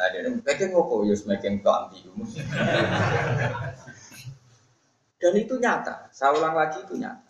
Nah 0.00 0.06
dia 0.16 0.32
Peking 0.32 0.72
apa? 0.72 0.94
Ya 1.04 1.14
semakin 1.20 1.52
kelambi. 1.60 1.98
Dan 5.20 5.32
itu 5.36 5.54
nyata. 5.60 6.08
Saya 6.16 6.40
ulang 6.40 6.56
lagi 6.56 6.80
itu 6.80 6.96
nyata. 6.96 7.28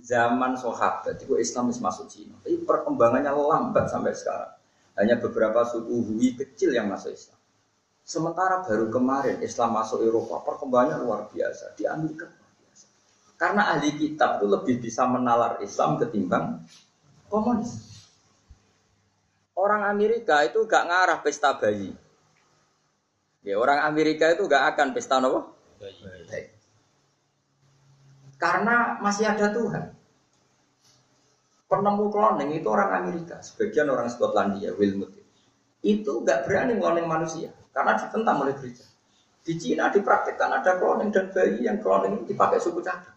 Zaman 0.00 0.56
sahabat 0.56 1.20
itu 1.20 1.36
Islam 1.36 1.68
masuk 1.68 2.08
Cina. 2.08 2.32
Tapi 2.40 2.64
perkembangannya 2.64 3.28
lambat 3.28 3.92
sampai 3.92 4.16
sekarang. 4.16 4.56
Hanya 4.96 5.20
beberapa 5.20 5.68
suku 5.68 5.92
Hui 5.92 6.32
kecil 6.32 6.72
yang 6.72 6.88
masuk 6.88 7.12
Islam. 7.12 7.39
Sementara 8.02 8.66
baru 8.66 8.90
kemarin 8.90 9.38
Islam 9.44 9.76
masuk 9.78 10.02
Eropa, 10.02 10.42
perkembangannya 10.42 11.00
luar 11.04 11.30
biasa. 11.30 11.78
Di 11.78 11.86
Amerika 11.86 12.26
luar 12.26 12.52
biasa. 12.58 12.86
Karena 13.38 13.62
ahli 13.70 13.90
kitab 13.94 14.42
itu 14.42 14.46
lebih 14.50 14.76
bisa 14.82 15.06
menalar 15.06 15.62
Islam 15.62 15.96
ketimbang 16.02 16.60
komunis. 17.30 17.86
Orang 19.54 19.84
Amerika 19.86 20.40
itu 20.42 20.64
gak 20.64 20.88
ngarah 20.88 21.18
pesta 21.20 21.52
bayi. 21.54 21.92
Ya, 23.44 23.56
orang 23.56 23.84
Amerika 23.84 24.32
itu 24.32 24.48
gak 24.48 24.74
akan 24.74 24.96
pesta? 24.96 25.20
Bayi. 25.20 26.60
Karena 28.40 28.96
masih 29.04 29.28
ada 29.28 29.52
Tuhan. 29.52 29.92
Penemu 31.70 32.10
cloning 32.10 32.50
itu 32.56 32.66
orang 32.66 33.04
Amerika, 33.04 33.38
sebagian 33.44 33.86
orang 33.92 34.10
Skotlandia, 34.10 34.74
Wilmut. 34.74 35.12
Itu 35.84 36.24
nggak 36.26 36.48
berani 36.48 36.74
cloning 36.80 37.06
manusia, 37.06 37.54
karena 37.70 37.92
ditentang 37.98 38.36
oleh 38.42 38.54
gereja. 38.58 38.86
Di 39.40 39.56
Cina 39.56 39.88
dipraktikkan 39.88 40.52
ada 40.52 40.76
cloning 40.76 41.08
dan 41.08 41.32
bayi 41.32 41.64
yang 41.64 41.80
cloning 41.80 42.28
dipakai 42.28 42.60
suku 42.60 42.84
cadang. 42.84 43.16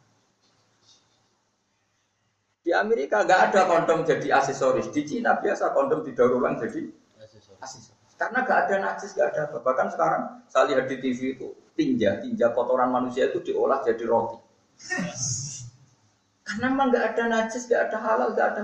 Di 2.64 2.72
Amerika 2.72 3.28
nggak 3.28 3.52
ada 3.52 3.68
kondom 3.68 4.08
jadi 4.08 4.40
aksesoris. 4.40 4.88
Di 4.96 5.04
Cina 5.04 5.36
biasa 5.36 5.76
kondom 5.76 6.08
didaur 6.08 6.40
ulang 6.40 6.56
jadi 6.56 6.88
aksesoris. 7.20 7.92
Karena 8.16 8.40
nggak 8.48 8.60
ada 8.66 8.76
najis, 8.80 9.12
nggak 9.20 9.28
ada 9.36 9.42
apa. 9.52 9.58
Bahkan 9.60 9.88
sekarang 9.92 10.24
saya 10.48 10.64
lihat 10.72 10.88
di 10.88 10.96
TV 11.04 11.36
itu 11.36 11.52
tinja, 11.76 12.24
tinja 12.24 12.56
kotoran 12.56 12.88
manusia 12.88 13.28
itu 13.28 13.44
diolah 13.44 13.84
jadi 13.84 14.04
roti. 14.08 14.40
Karena 16.48 16.66
memang 16.72 16.88
nggak 16.94 17.06
ada 17.14 17.24
najis, 17.28 17.68
nggak 17.68 17.82
ada 17.92 17.98
halal, 18.00 18.30
nggak 18.32 18.48
ada. 18.56 18.64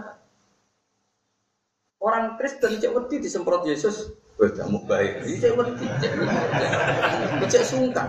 Orang 2.00 2.40
Kristen 2.40 2.80
cek 2.80 2.96
wedi 2.96 3.20
disemprot 3.20 3.68
Yesus, 3.68 4.16
wah 4.40 4.50
kamu 4.56 4.80
baik. 4.88 5.14
Cek 5.44 5.52
wedi, 5.60 5.86
cek 7.52 7.64
sungkan. 7.68 8.08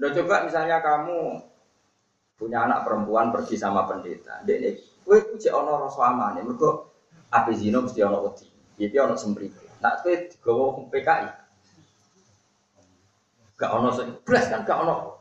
Udah 0.00 0.10
coba 0.20 0.48
misalnya 0.48 0.80
kamu 0.80 1.44
punya 2.34 2.64
anak 2.66 2.82
perempuan 2.82 3.30
pergi 3.30 3.54
sama 3.60 3.86
pendeta, 3.86 4.42
dia 4.42 4.58
ini, 4.58 4.70
kue 5.06 5.22
cek 5.38 5.54
ono 5.54 5.86
rasa 5.86 6.10
aman, 6.10 6.42
mereka 6.42 6.82
api 7.30 7.52
zino 7.54 7.86
mesti 7.86 8.02
ono 8.02 8.26
wedi, 8.26 8.50
jadi 8.80 9.06
ono 9.06 9.14
semprit. 9.14 9.54
Nak 9.78 10.02
kue 10.02 10.28
digawa 10.28 10.82
PKI, 10.90 11.26
Gak 13.54 13.70
ono 13.70 13.88
belas 14.26 14.50
kan 14.50 14.66
gak 14.66 14.82
ono. 14.82 15.13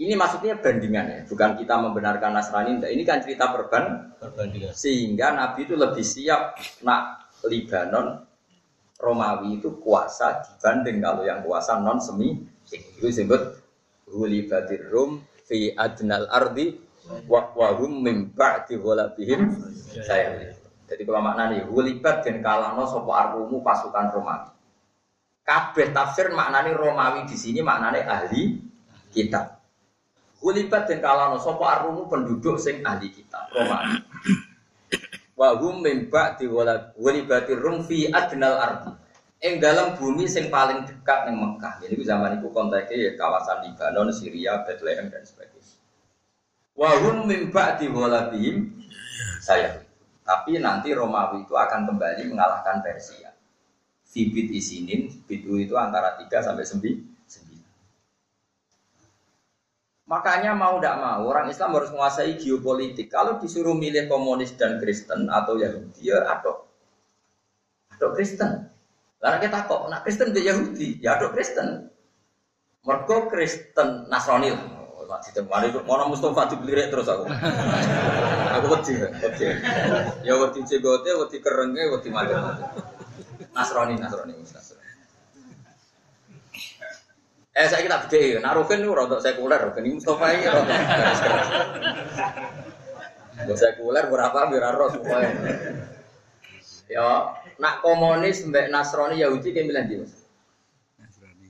Ini 0.00 0.16
maksudnya 0.16 0.56
bandingan 0.56 1.06
ya, 1.12 1.20
bukan 1.28 1.60
kita 1.60 1.76
membenarkan 1.76 2.32
Nasrani. 2.32 2.80
Ini 2.80 3.04
kan 3.04 3.20
cerita 3.20 3.52
perban, 3.52 4.16
perbandingan. 4.16 4.72
Sehingga 4.72 5.36
Nabi 5.36 5.68
itu 5.68 5.76
lebih 5.76 6.00
siap 6.00 6.56
nak 6.80 7.28
Libanon 7.44 8.24
Romawi 8.96 9.60
itu 9.60 9.76
kuasa 9.80 10.40
dibanding 10.44 11.00
kalau 11.00 11.24
yang 11.24 11.40
kuasa 11.40 11.80
non 11.80 12.00
semi 12.00 12.36
itu 12.68 13.08
disebut 13.08 13.60
hulibatir 14.12 14.92
rum 14.92 15.24
fi 15.48 15.72
adnal 15.72 16.28
ardi 16.28 16.76
wa 17.24 17.48
wahum 17.56 18.04
mim 18.04 18.28
ba'di 18.32 18.76
ghalabihim 18.76 19.52
saya. 20.04 20.52
Jadi 20.88 21.02
kalau 21.04 21.24
makna 21.24 21.52
nih 21.52 21.64
hulibat 21.64 22.24
dan 22.24 22.44
kalano 22.44 22.84
sopo 22.84 23.12
armumu 23.12 23.64
pasukan 23.64 24.12
Romawi. 24.16 24.52
Kabeh 25.44 25.92
tafsir 25.92 26.32
maknane 26.32 26.72
Romawi 26.76 27.24
di 27.24 27.36
sini 27.36 27.64
maknane 27.64 28.04
ahli 28.04 28.60
kitab. 29.12 29.59
Hulibat 30.40 30.88
dan 30.88 31.04
kalano 31.04 31.36
sopo 31.36 31.68
arumu 31.68 32.08
penduduk 32.08 32.56
sing 32.56 32.80
ahli 32.80 33.12
kitab 33.12 33.52
Romawi. 33.52 34.00
Wahum 35.36 35.84
mimba 35.84 36.36
di 36.36 36.48
walibati 36.96 37.52
rum 37.56 37.84
fi 37.84 38.08
adnal 38.08 38.56
ardi. 38.56 38.92
Ing 39.40 39.56
dalam 39.56 39.96
bumi 39.96 40.28
sing 40.28 40.52
paling 40.52 40.84
dekat 40.84 41.28
ning 41.28 41.40
Mekah. 41.40 41.80
Jadi 41.80 41.96
zaman 42.04 42.40
itu 42.40 42.52
konteksnya 42.52 42.96
ya 43.08 43.10
kawasan 43.16 43.64
Libanon, 43.64 44.12
Syria, 44.12 44.60
Bethlehem 44.64 45.08
dan 45.08 45.24
sebagainya. 45.24 45.76
Wahum 46.76 47.28
mimba 47.28 47.76
di 47.76 47.88
walabihim 47.88 48.84
saya. 49.40 49.80
Tapi 50.24 50.60
nanti 50.60 50.92
Romawi 50.92 51.44
itu 51.44 51.56
akan 51.56 51.88
kembali 51.88 52.32
mengalahkan 52.32 52.84
Persia. 52.84 53.32
Fibit 54.08 54.52
isinin, 54.52 55.08
bitu 55.24 55.56
itu 55.56 55.76
antara 55.76 56.16
3 56.20 56.28
sampai 56.44 56.64
9. 56.64 57.19
Makanya 60.10 60.58
mau 60.58 60.82
tidak 60.82 60.98
mau 60.98 61.22
orang 61.30 61.46
Islam 61.54 61.78
harus 61.78 61.94
menguasai 61.94 62.34
geopolitik. 62.34 63.14
Kalau 63.14 63.38
disuruh 63.38 63.78
milih 63.78 64.10
komunis 64.10 64.58
dan 64.58 64.82
Kristen 64.82 65.30
atau 65.30 65.54
Yahudi 65.54 66.10
ya 66.10 66.26
atau 66.26 66.66
atau 67.94 68.10
Kristen. 68.18 68.66
Karena 69.22 69.38
kita 69.38 69.70
kok 69.70 69.86
nak 69.86 70.02
Kristen 70.02 70.34
di 70.34 70.42
Yahudi, 70.42 70.98
ya 70.98 71.14
atau 71.14 71.30
Kristen. 71.30 71.86
Mergo 72.82 73.30
Kristen 73.30 74.10
Nasrani 74.10 74.50
lah. 74.50 74.80
Masih 75.10 75.34
temani 75.34 75.74
itu 75.74 75.82
mau 75.82 76.06
Mustafa 76.06 76.54
dibelirik 76.54 76.94
terus 76.94 77.10
aku. 77.10 77.26
aku 78.54 78.66
wedi, 78.78 78.94
wedi. 78.94 79.46
Ya 80.22 80.38
wedi 80.38 80.62
cegote, 80.62 81.10
wedi 81.18 81.38
kerenge, 81.42 81.82
wedi 81.98 82.08
macam-macam. 82.14 82.78
Nasrani, 83.50 83.98
Nasrani, 83.98 84.38
Nasrani. 84.38 84.69
Eh 87.50 87.66
saya 87.66 87.82
kita 87.82 88.06
beda, 88.06 88.46
nah 88.46 88.54
Rukin 88.54 88.78
itu 88.78 88.94
rontok 88.94 89.18
sekuler, 89.18 89.58
Rukin 89.58 89.82
ini 89.82 89.98
Mustafa 89.98 90.26
ini 90.30 90.46
rontok 90.46 90.70
keras-keras. 90.70 91.48
sekuler 93.58 94.06
berapa 94.06 94.38
biar 94.46 94.78
roh 94.78 94.90
supaya. 94.94 95.34
Ya, 96.86 97.34
nak 97.58 97.82
komunis 97.82 98.46
mbak 98.46 98.70
Nasrani 98.70 99.18
Yahudi 99.18 99.50
kayak 99.50 99.66
bilang 99.66 99.86
dia. 99.90 100.06
Nasrani. 100.98 101.48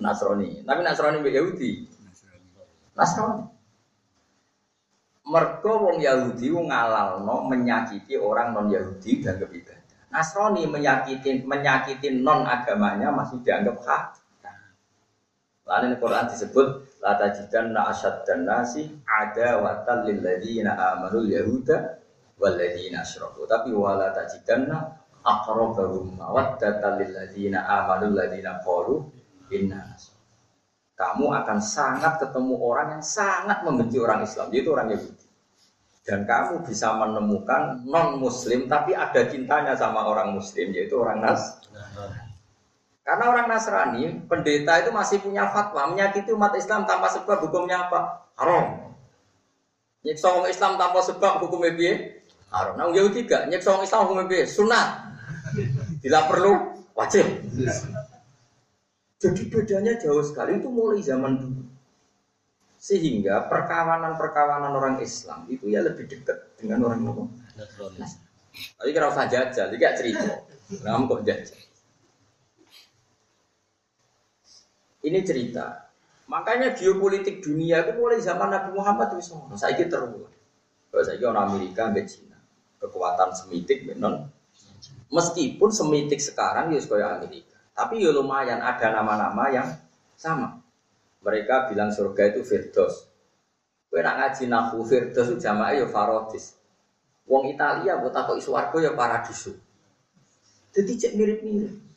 Nasrani. 0.00 0.50
Tapi 0.64 0.80
Nasrani 0.80 1.16
mbak 1.20 1.34
Yahudi. 1.36 1.88
Nasrani. 2.00 2.48
Nasrani. 2.96 3.44
Mergo 5.22 5.72
wong 5.88 5.96
Yahudi 6.00 6.48
ngalalno 6.48 7.44
menyakiti 7.48 8.16
orang 8.16 8.56
non 8.56 8.68
Yahudi 8.72 9.20
dan 9.20 9.36
kebidan. 9.36 9.80
Nasrani 10.12 10.64
menyakiti 10.64 11.44
menyakiti 11.44 12.08
non 12.20 12.44
agamanya 12.44 13.12
masih 13.12 13.40
dianggap 13.44 13.80
hak. 13.84 14.21
Lain 15.72 15.96
Quran 15.96 16.28
disebut 16.28 17.00
la 17.00 17.16
tajidanna 17.16 17.88
asyaddan 17.88 18.44
nasi 18.44 18.92
ada 19.08 19.64
watal 19.64 20.04
lil 20.04 20.20
ladzina 20.20 20.76
amanu 20.76 21.24
yahuda 21.24 21.96
wal 22.36 22.52
ladzina 22.52 23.00
asyraku. 23.00 23.48
Tapi 23.48 23.72
wala 23.72 24.12
tajidanna 24.12 25.00
aqrabahum 25.24 26.20
mawaddatan 26.20 27.00
lil 27.00 27.10
ladzina 27.16 27.64
amanu 27.64 28.12
ladzina 28.12 28.60
qalu 28.60 29.00
inna 29.48 29.96
kamu 31.02 31.34
akan 31.34 31.58
sangat 31.58 32.22
ketemu 32.22 32.54
orang 32.62 32.94
yang 32.94 33.04
sangat 33.04 33.58
membenci 33.66 33.98
orang 33.98 34.22
Islam, 34.22 34.46
yaitu 34.54 34.70
orang 34.70 34.88
Yahudi. 34.94 35.26
Dan 36.02 36.26
kamu 36.26 36.62
bisa 36.66 36.94
menemukan 36.94 37.82
non 37.86 38.22
Muslim 38.22 38.66
tapi 38.70 38.94
ada 38.94 39.26
cintanya 39.26 39.74
sama 39.74 40.06
orang 40.06 40.34
Muslim, 40.34 40.70
yaitu 40.70 40.98
orang 40.98 41.22
Nas. 41.26 41.58
Karena 43.02 43.24
orang 43.34 43.46
Nasrani, 43.50 44.22
pendeta 44.30 44.78
itu 44.78 44.94
masih 44.94 45.18
punya 45.18 45.50
fatwa 45.50 45.90
menyakiti 45.90 46.30
umat 46.30 46.54
Islam 46.54 46.86
tanpa 46.86 47.10
sebab 47.10 47.42
hukumnya 47.42 47.90
apa? 47.90 48.30
Haram. 48.38 48.94
Nyiksa 50.06 50.30
orang 50.30 50.50
Islam 50.50 50.78
tanpa 50.78 51.02
sebab 51.02 51.42
hukumnya 51.42 51.74
piye? 51.74 52.22
Haram. 52.54 52.78
Nah, 52.78 52.94
Yahudi 52.94 53.26
gak 53.26 53.50
nyiksa 53.50 53.74
orang 53.74 53.86
Islam 53.90 54.00
hukumnya 54.06 54.26
piye? 54.30 54.44
Sunat. 54.46 54.88
Bila 55.98 56.30
perlu 56.30 56.78
wajib. 56.94 57.26
Jadi 59.18 59.42
bedanya 59.50 59.98
jauh 59.98 60.22
sekali 60.22 60.62
itu 60.62 60.70
mulai 60.70 61.02
zaman 61.02 61.42
dulu. 61.42 61.62
Sehingga 62.78 63.50
perkawanan-perkawanan 63.50 64.74
orang 64.74 64.96
Islam 65.02 65.46
itu 65.50 65.70
ya 65.70 65.82
lebih 65.82 66.06
dekat 66.06 66.54
dengan 66.54 66.86
orang 66.86 67.02
Nasrani. 67.58 68.06
Tapi 68.52 68.90
kira 68.94 69.10
usah 69.10 69.26
jajal, 69.26 69.74
jadi 69.74 69.78
gak 69.78 69.94
cerita. 69.98 70.30
Kamu 70.86 71.10
kok 71.10 71.22
jajal? 71.26 71.71
Ini 75.02 75.18
cerita. 75.26 75.90
Makanya 76.30 76.72
geopolitik 76.72 77.42
dunia 77.42 77.82
itu 77.82 77.98
mulai 77.98 78.22
zaman 78.22 78.48
Nabi 78.48 78.70
Muhammad 78.72 79.18
itu 79.18 79.34
semua. 79.34 79.50
Saya 79.58 79.74
kira 79.74 79.90
terulang. 79.90 80.30
Kalau 80.88 81.02
saya 81.02 81.18
kira 81.18 81.34
Amerika 81.34 81.90
dan 81.90 82.06
Cina. 82.06 82.38
Kekuatan 82.78 83.34
semitik 83.34 83.84
benon. 83.84 84.30
Meskipun 85.12 85.68
semitik 85.74 86.22
sekarang 86.22 86.70
ya 86.72 86.80
sekolah 86.80 87.20
Amerika. 87.20 87.58
Tapi 87.74 88.00
ya 88.00 88.14
lumayan 88.14 88.62
ada 88.62 88.94
nama-nama 88.94 89.50
yang 89.50 89.68
sama. 90.14 90.62
Mereka 91.20 91.68
bilang 91.68 91.90
surga 91.90 92.32
itu 92.32 92.46
Firdaus. 92.46 93.10
Kowe 93.92 94.00
nak 94.00 94.16
ngaji 94.22 94.48
nahu 94.48 94.86
Firdaus 94.86 95.28
itu 95.34 95.36
jamaah 95.42 95.76
ya 95.76 95.86
Farodis. 95.90 96.56
Wong 97.28 97.50
Italia 97.52 98.00
buat 98.00 98.14
takut 98.14 98.40
warga 98.48 98.78
ya 98.80 98.92
Paradiso. 98.96 99.52
Jadi 100.72 100.92
cek 100.96 101.12
mirip-mirip 101.14 101.91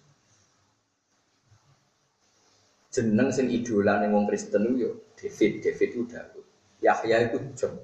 jeneng 2.95 3.27
sing 3.27 3.51
idola 3.51 3.99
ning 3.99 4.15
wong 4.15 4.23
Kristen 4.23 4.71
yo 4.79 5.03
David, 5.19 5.59
David 5.59 5.89
itu 5.91 6.03
Daud. 6.07 6.43
Yahya 6.79 7.27
itu 7.27 7.37
John. 7.59 7.75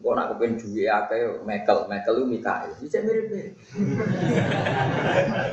Kok 0.00 0.16
nak 0.16 0.32
kepen 0.32 0.56
duwe 0.56 0.88
akeh 0.88 1.44
Michael, 1.44 1.84
Michael 1.84 2.14
itu 2.16 2.26
Mikael. 2.28 2.70
Iki 2.80 2.98
mirip-mirip. 3.04 3.54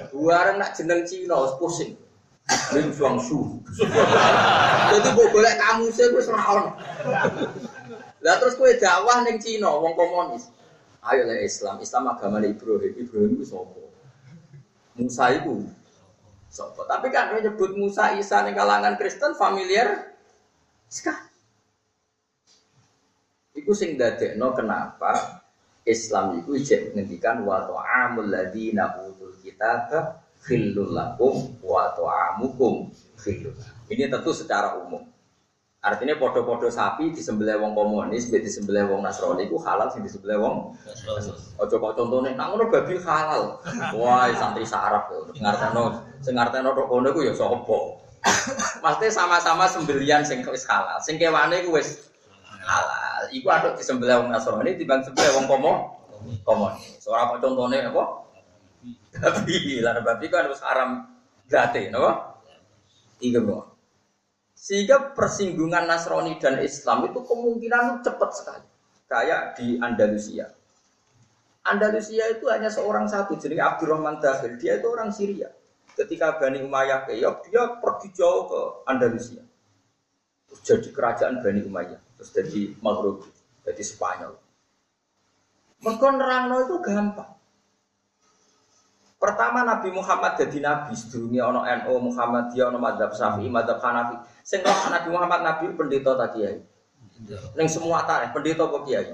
Buareng 0.16 0.56
nak 0.56 0.72
jeneng 0.72 1.04
Cina 1.04 1.36
wis 1.44 1.54
pusing. 1.60 1.92
Ling 2.72 2.96
Suang 2.96 3.20
Su. 3.20 3.60
Jadi 4.88 5.08
mbok 5.16 5.28
golek 5.36 5.60
kamu 5.60 5.92
sih 5.92 6.08
wis 6.16 6.32
ora 6.32 6.44
ono. 6.48 6.72
Lah 8.24 8.36
terus 8.40 8.56
kowe 8.56 8.72
dakwah 8.72 9.28
ning 9.28 9.36
Cina 9.44 9.68
wong 9.68 10.00
komunis. 10.00 10.48
Ayo 11.04 11.28
le 11.28 11.44
Islam, 11.44 11.84
Islam 11.84 12.08
agama 12.08 12.40
Ibrahim. 12.40 12.96
Ibrahim 12.96 13.36
itu 13.36 13.52
sapa? 13.52 13.84
Musa 14.96 15.26
itu 15.36 15.68
Sopo. 16.48 16.88
Tapi 16.88 17.12
kan 17.12 17.36
dia 17.36 17.48
nyebut 17.48 17.76
Musa 17.76 18.16
Isa 18.16 18.42
nih 18.48 18.56
kalangan 18.56 18.96
Kristen 18.96 19.36
familiar 19.36 20.16
sekali. 20.88 21.28
Iku 23.58 23.74
sing 23.76 24.00
no 24.40 24.54
kenapa 24.56 25.44
Islam 25.88 26.44
itu 26.44 26.56
ijek 26.56 26.92
menghentikan 26.92 27.48
wa 27.48 27.64
ta'amul 27.64 28.28
ladina 28.28 29.00
utul 29.08 29.40
kitab 29.40 29.92
khillul 30.44 30.92
lakum 30.92 31.58
wa 31.64 31.92
ta'amukum 31.96 32.92
khillul. 33.20 33.56
Ini 33.88 34.12
tentu 34.12 34.32
secara 34.36 34.78
umum. 34.84 35.04
Artinya 35.78 36.18
podo-podo 36.18 36.74
sapi 36.74 37.14
di 37.14 37.22
sebelah 37.22 37.62
wong 37.62 37.78
komunis, 37.78 38.34
di 38.34 38.50
sebelah 38.50 38.90
wong 38.90 39.06
Nasrani 39.06 39.46
itu 39.46 39.62
halal 39.62 39.94
sih 39.94 40.02
di 40.02 40.10
sebelah 40.10 40.42
wong. 40.42 40.74
Ojo 41.62 41.76
kok 41.78 41.94
contohnya, 41.94 42.34
nah 42.34 42.50
ngono 42.50 42.74
babi 42.74 42.98
halal. 42.98 43.62
Wah, 43.94 44.26
santri 44.34 44.66
sarap 44.66 45.14
yo. 45.14 45.30
Ngarteno, 45.38 46.02
sing 46.26 46.34
ngarteno 46.34 46.74
tok 46.74 46.90
kono 46.90 47.14
iku 47.14 47.22
ya 47.30 47.34
sapa? 47.38 47.78
Maksudnya 48.84 49.14
sama-sama 49.14 49.70
sembelian 49.70 50.26
sing 50.26 50.42
wis 50.50 50.66
halal. 50.66 50.98
Sing 50.98 51.22
kewane 51.22 51.62
iku 51.62 51.78
wis 51.78 52.10
halal. 52.66 53.30
Iku 53.30 53.46
aduk 53.46 53.78
di 53.78 53.84
sebelah 53.86 54.26
wong 54.26 54.34
Nasrani 54.34 54.82
timbang 54.82 55.06
sebelah 55.06 55.30
wong 55.38 55.46
komo 55.46 55.74
komunis. 56.42 57.06
Ora 57.06 57.38
kok 57.38 57.46
contohnya 57.46 57.94
apa? 57.94 58.26
Babi, 59.18 59.86
lan 59.86 60.02
babi 60.02 60.26
kan 60.26 60.50
wis 60.50 60.62
haram 60.66 61.06
gate, 61.46 61.94
napa? 61.94 62.42
Iya, 63.22 63.46
Bro. 63.46 63.77
Sehingga 64.68 65.16
persinggungan 65.16 65.88
Nasrani 65.88 66.36
dan 66.44 66.60
Islam 66.60 67.08
itu 67.08 67.24
kemungkinan 67.24 68.04
cepat 68.04 68.32
sekali. 68.36 68.68
Kayak 69.08 69.56
di 69.56 69.80
Andalusia. 69.80 70.52
Andalusia 71.64 72.28
itu 72.36 72.52
hanya 72.52 72.68
seorang 72.68 73.08
satu, 73.08 73.40
jadi 73.40 73.64
Abdurrahman 73.64 74.20
Dahil. 74.20 74.60
Dia 74.60 74.84
itu 74.84 74.92
orang 74.92 75.16
Syria. 75.16 75.48
Ketika 75.96 76.36
Bani 76.36 76.68
Umayyah 76.68 77.08
keok, 77.08 77.48
dia 77.48 77.80
pergi 77.80 78.12
jauh 78.12 78.44
ke 78.52 78.62
Andalusia. 78.92 79.40
Terus 80.52 80.62
jadi 80.68 80.90
kerajaan 80.92 81.40
Bani 81.40 81.64
Umayyah. 81.64 82.02
Terus 82.20 82.30
jadi 82.36 82.62
Maghrib, 82.84 83.24
jadi 83.64 83.84
Spanyol. 83.88 84.36
Mereka 85.80 86.12
itu 86.68 86.76
gampang. 86.84 87.37
Pertama 89.18 89.66
Nabi 89.66 89.90
Muhammad 89.90 90.38
jadi 90.38 90.62
nabi, 90.62 90.94
sedurunge 90.94 91.42
ono 91.42 91.66
NU 91.66 91.94
Muhammad 92.06 92.54
dia 92.54 92.70
ono 92.70 92.78
madzhab 92.78 93.18
Syafi'i, 93.18 93.50
madzhab 93.50 93.82
Hanafi. 93.82 94.14
Sing 94.46 94.62
Nabi 94.62 95.10
Muhammad 95.10 95.42
nabi 95.42 95.74
pendeta 95.74 96.14
tadi 96.14 96.46
ya. 96.46 96.54
Neng 97.58 97.66
semua 97.66 98.06
tanah 98.06 98.30
pendeta 98.30 98.70
kok 98.70 98.86
kiai? 98.86 99.10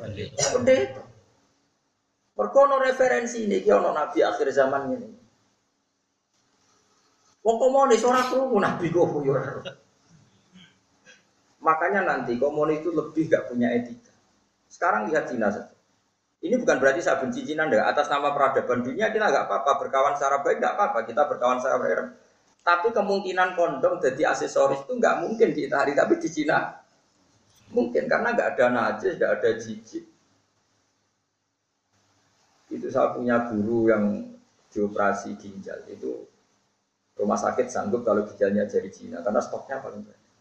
Pendeta. 0.60 1.04
Mergo 2.36 2.62
referensi 2.84 3.48
ini 3.48 3.64
dia 3.64 3.80
ono 3.80 3.96
nabi 3.96 4.20
akhir 4.20 4.48
zaman 4.52 4.92
ini. 4.92 5.10
Wong 7.44 7.58
komunis 7.60 8.04
ora 8.04 8.24
krungu 8.28 8.60
nabi 8.60 8.88
kok 8.92 9.08
yo. 9.24 9.36
Makanya 11.64 12.04
nanti 12.04 12.36
komunis 12.36 12.84
itu 12.84 12.92
lebih 12.92 13.32
gak 13.32 13.48
punya 13.48 13.72
etika. 13.72 14.12
Sekarang 14.68 15.08
lihat 15.08 15.32
Cina 15.32 15.48
saja. 15.48 15.73
Ini 16.44 16.60
bukan 16.60 16.76
berarti 16.76 17.00
saya 17.00 17.24
benci 17.24 17.48
Cina 17.48 17.72
enggak. 17.72 17.88
Atas 17.88 18.12
nama 18.12 18.36
peradaban 18.36 18.84
dunia 18.84 19.16
kita 19.16 19.32
nggak 19.32 19.48
apa-apa. 19.48 19.72
Berkawan 19.80 20.20
secara 20.20 20.44
baik 20.44 20.60
nggak 20.60 20.76
apa-apa. 20.76 21.00
Kita 21.08 21.24
berkawan 21.32 21.64
secara 21.64 21.80
baik. 21.80 22.20
Tapi 22.60 22.88
kemungkinan 22.92 23.56
kondom 23.56 24.04
jadi 24.04 24.36
aksesoris 24.36 24.84
itu 24.84 24.92
nggak 25.00 25.24
mungkin 25.24 25.56
di 25.56 25.72
Itali. 25.72 25.96
Tapi 25.96 26.20
di 26.20 26.28
Cina 26.28 26.84
mungkin. 27.72 28.12
Karena 28.12 28.36
nggak 28.36 28.60
ada 28.60 28.66
najis, 28.76 29.16
nggak 29.16 29.32
ada 29.40 29.50
jijik. 29.56 30.04
Itu 32.76 32.88
saya 32.92 33.16
punya 33.16 33.48
guru 33.48 33.88
yang 33.88 34.04
dioperasi 34.68 35.40
ginjal. 35.40 35.80
Itu 35.88 36.28
rumah 37.16 37.40
sakit 37.40 37.72
sanggup 37.72 38.04
kalau 38.04 38.28
ginjalnya 38.28 38.68
dari 38.68 38.92
Cina. 38.92 39.24
Karena 39.24 39.40
stoknya 39.40 39.80
paling 39.80 40.04
banyak. 40.04 40.32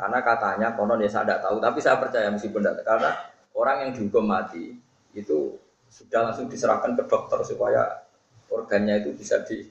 Karena 0.00 0.18
katanya 0.24 0.68
konon 0.72 1.04
ya 1.04 1.12
saya 1.12 1.28
tidak 1.28 1.44
tahu. 1.44 1.56
Tapi 1.60 1.78
saya 1.84 2.00
percaya 2.00 2.32
meskipun 2.32 2.64
tidak. 2.64 2.88
Karena 2.88 3.12
orang 3.52 3.76
yang 3.84 3.90
dihukum 3.92 4.24
mati 4.24 4.85
itu 5.16 5.56
sudah 5.88 6.28
langsung 6.28 6.46
diserahkan 6.52 6.92
ke 6.92 7.02
dokter 7.08 7.40
supaya 7.40 8.04
organnya 8.52 9.00
itu 9.00 9.16
bisa 9.16 9.40
di 9.48 9.64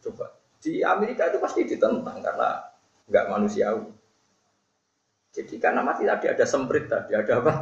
coba. 0.00 0.32
Di 0.60 0.80
Amerika 0.80 1.28
itu 1.28 1.36
pasti 1.36 1.68
ditentang 1.68 2.24
karena 2.24 2.64
nggak 3.04 3.28
manusiawi. 3.28 3.92
Jadi 5.30 5.54
karena 5.62 5.84
mati 5.84 6.08
tadi 6.08 6.26
ada 6.26 6.44
semprit 6.48 6.88
tadi 6.88 7.14
ada 7.14 7.32
apa? 7.38 7.52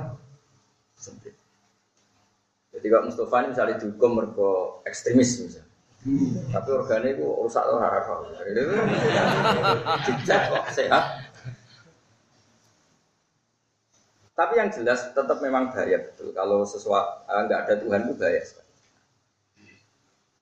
Semprit. 0.97 1.37
Jadi 2.72 2.87
kalau 2.89 3.11
Mustafa 3.11 3.37
ini 3.43 3.49
misalnya 3.53 3.76
dihukum 3.83 4.11
mereka 4.16 4.51
ekstremis 4.87 5.31
misalnya. 5.43 5.66
Tapi 6.55 6.68
organnya 6.70 7.11
itu 7.18 7.26
rusak 7.26 7.59
atau 7.59 7.83
harap 7.83 8.07
dicek 10.07 10.41
kok 10.47 10.64
sehat 10.70 11.05
Tapi 14.39 14.55
yang 14.55 14.70
jelas 14.70 15.11
tetap 15.11 15.43
memang 15.43 15.74
bahaya 15.74 15.99
betul. 15.99 16.30
Kalau 16.30 16.62
sesuatu 16.62 17.26
eh, 17.26 17.43
nggak 17.51 17.61
ada 17.66 17.74
Tuhan 17.82 18.01
itu 18.07 18.14
bahaya 18.14 18.43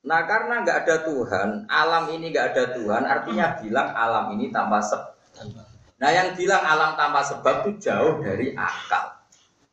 Nah 0.07 0.21
karena 0.23 0.63
nggak 0.63 0.79
ada 0.87 0.97
Tuhan, 1.03 1.49
alam 1.67 2.05
ini 2.15 2.31
nggak 2.31 2.47
ada 2.55 2.65
Tuhan, 2.79 3.03
artinya 3.09 3.59
bilang 3.59 3.89
alam 3.91 4.25
ini 4.39 4.55
tanpa 4.55 4.79
sebab. 4.79 5.19
Nah 5.99 6.11
yang 6.15 6.39
bilang 6.39 6.63
alam 6.63 6.95
tanpa 6.95 7.27
sebab 7.27 7.67
itu 7.67 7.91
jauh 7.91 8.23
dari 8.23 8.55
akal. 8.55 9.19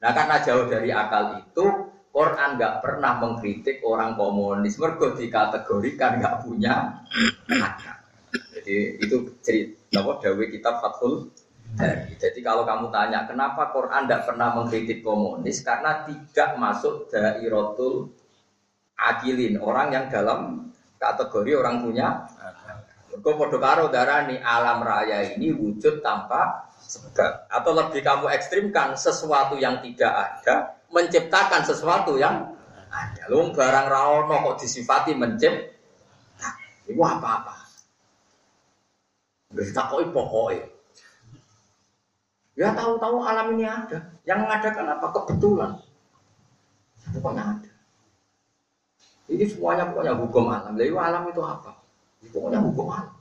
Nah 0.02 0.10
karena 0.10 0.42
jauh 0.42 0.66
dari 0.66 0.90
akal 0.90 1.38
itu, 1.38 1.66
Quran 2.10 2.58
nggak 2.58 2.82
pernah 2.82 3.22
mengkritik 3.22 3.86
orang 3.86 4.18
komunis, 4.18 4.82
mergo 4.82 5.14
dikategorikan 5.14 6.18
nggak 6.18 6.36
punya 6.42 6.98
akal. 7.54 7.98
Jadi 8.58 9.06
itu 9.06 9.38
cerita 9.46 9.78
Napa 9.94 10.18
dawe 10.18 10.46
kitab 10.50 10.82
Fathul 10.82 11.30
Bari. 11.74 12.14
Jadi 12.22 12.40
kalau 12.46 12.64
kamu 12.70 12.94
tanya 12.94 13.26
kenapa 13.26 13.74
Quran 13.74 14.06
tidak 14.06 14.30
pernah 14.30 14.54
mengkritik 14.54 15.02
komunis 15.02 15.66
karena 15.66 16.06
tidak 16.06 16.54
masuk 16.62 17.10
dairatul 17.10 18.14
akilin 18.94 19.58
orang 19.58 19.90
yang 19.90 20.06
dalam 20.06 20.70
kategori 21.02 21.52
orang 21.58 21.82
punya 21.82 22.30
Kau 23.22 23.38
podo 23.38 23.62
karo 23.62 23.94
darani 23.94 24.42
alam 24.42 24.82
raya 24.82 25.22
ini 25.38 25.54
wujud 25.54 26.02
tanpa 26.02 26.74
sebab 26.82 27.46
atau 27.46 27.72
lebih 27.78 28.02
kamu 28.02 28.26
ekstrimkan 28.34 28.98
sesuatu 28.98 29.54
yang 29.54 29.86
tidak 29.86 30.10
ada 30.10 30.82
menciptakan 30.90 31.62
sesuatu 31.62 32.18
yang 32.18 32.58
ada. 32.90 33.24
Lu 33.30 33.54
barang 33.54 33.86
rawono 33.86 34.36
kok 34.50 34.66
disifati 34.66 35.14
mencipta. 35.14 36.50
Itu 36.90 36.98
apa-apa. 36.98 37.54
Berita 39.54 39.86
kok 39.94 40.02
pokoknya. 40.10 40.73
Ya 42.54 42.70
tahu-tahu 42.74 43.18
alam 43.26 43.58
ini 43.58 43.66
ada. 43.66 44.14
Yang 44.24 44.40
mengadakan 44.46 44.86
apa? 44.98 45.08
Kebetulan. 45.10 45.72
Pokoknya 47.14 47.44
ada. 47.58 47.72
Ini 49.30 49.46
semuanya 49.50 49.90
pokoknya 49.90 50.14
hukum 50.20 50.46
alam. 50.54 50.74
Lalu 50.78 50.96
alam 51.00 51.24
itu 51.32 51.42
apa? 51.42 51.82
Pokoknya 52.30 52.60
hukum 52.62 52.88
alam. 52.94 53.16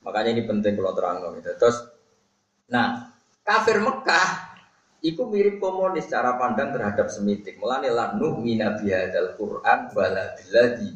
Makanya 0.00 0.30
ini 0.32 0.42
penting 0.48 0.80
kalau 0.80 0.96
terang 0.96 1.20
gitu. 1.36 1.52
Terus, 1.60 1.76
nah 2.72 3.12
kafir 3.44 3.84
Mekah 3.84 4.56
itu 5.04 5.24
mirip 5.28 5.60
komunis 5.60 6.08
cara 6.08 6.40
pandang 6.40 6.72
terhadap 6.72 7.12
semitik. 7.12 7.60
Mulane 7.60 7.92
lanu 7.92 8.40
mina 8.40 8.80
bihadal 8.80 9.36
Quran 9.36 9.92
biladi 9.92 10.90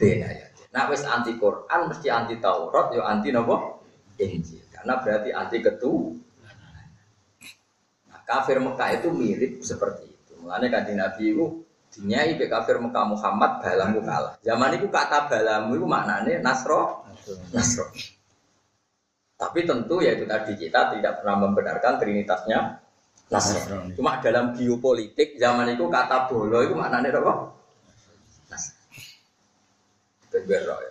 benayat. 0.00 0.52
Nah 0.72 0.88
wis 0.88 1.04
anti 1.04 1.36
Quran 1.36 1.80
mesti 1.88 2.08
anti 2.08 2.40
Taurat 2.40 2.92
yo 2.96 3.04
anti 3.04 3.28
nopo 3.28 3.84
Injil. 4.20 4.59
Karena 4.80 4.94
berarti 5.04 5.30
anti 5.36 5.58
ketu. 5.60 6.16
Nah, 8.08 8.20
kafir 8.24 8.56
Mekah 8.64 8.90
itu 8.96 9.08
mirip 9.12 9.60
seperti 9.60 10.08
itu. 10.08 10.32
Mulane 10.40 10.72
kanjeng 10.72 10.96
Nabi 10.96 11.36
itu 11.36 11.46
Dinyai 11.90 12.38
be 12.38 12.46
kafir 12.46 12.78
Mekah 12.78 13.02
Muhammad 13.02 13.58
balamu 13.58 13.98
kalah. 14.06 14.38
Zaman 14.46 14.78
itu 14.78 14.86
kata 14.86 15.26
balamu 15.26 15.74
itu 15.74 15.86
maknanya 15.90 16.38
Nasro, 16.38 17.02
Nasro. 17.50 17.90
Tapi 19.34 19.66
tentu 19.66 19.98
ya 19.98 20.14
itu 20.14 20.22
tadi 20.22 20.54
kita 20.54 20.94
tidak 20.94 21.18
pernah 21.18 21.50
membenarkan 21.50 21.98
trinitasnya 21.98 22.78
Nasro. 23.26 23.90
Cuma 23.98 24.22
dalam 24.22 24.54
geopolitik 24.54 25.34
zaman 25.34 25.74
itu 25.74 25.90
kata 25.90 26.30
bolo 26.30 26.62
itu 26.62 26.78
maknanya 26.78 27.10
apa? 27.10 27.32
Nasro. 28.54 28.78
ya. 30.78 30.90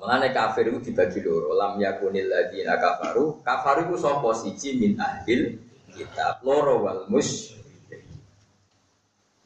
Mengenai 0.00 0.30
kafir 0.34 0.70
itu 0.70 0.90
dibagi 0.90 1.20
dulu. 1.22 1.54
Lam 1.54 1.78
yakunil 1.78 2.28
ladina 2.28 2.78
kafaru. 2.78 3.42
Kafaru 3.42 3.90
itu 3.90 3.96
sopo 4.00 4.30
siji 4.34 4.78
min 4.78 4.98
ahlil 4.98 5.58
kitab 5.94 6.42
loro 6.42 6.82
wal 6.82 7.06
mus 7.06 7.54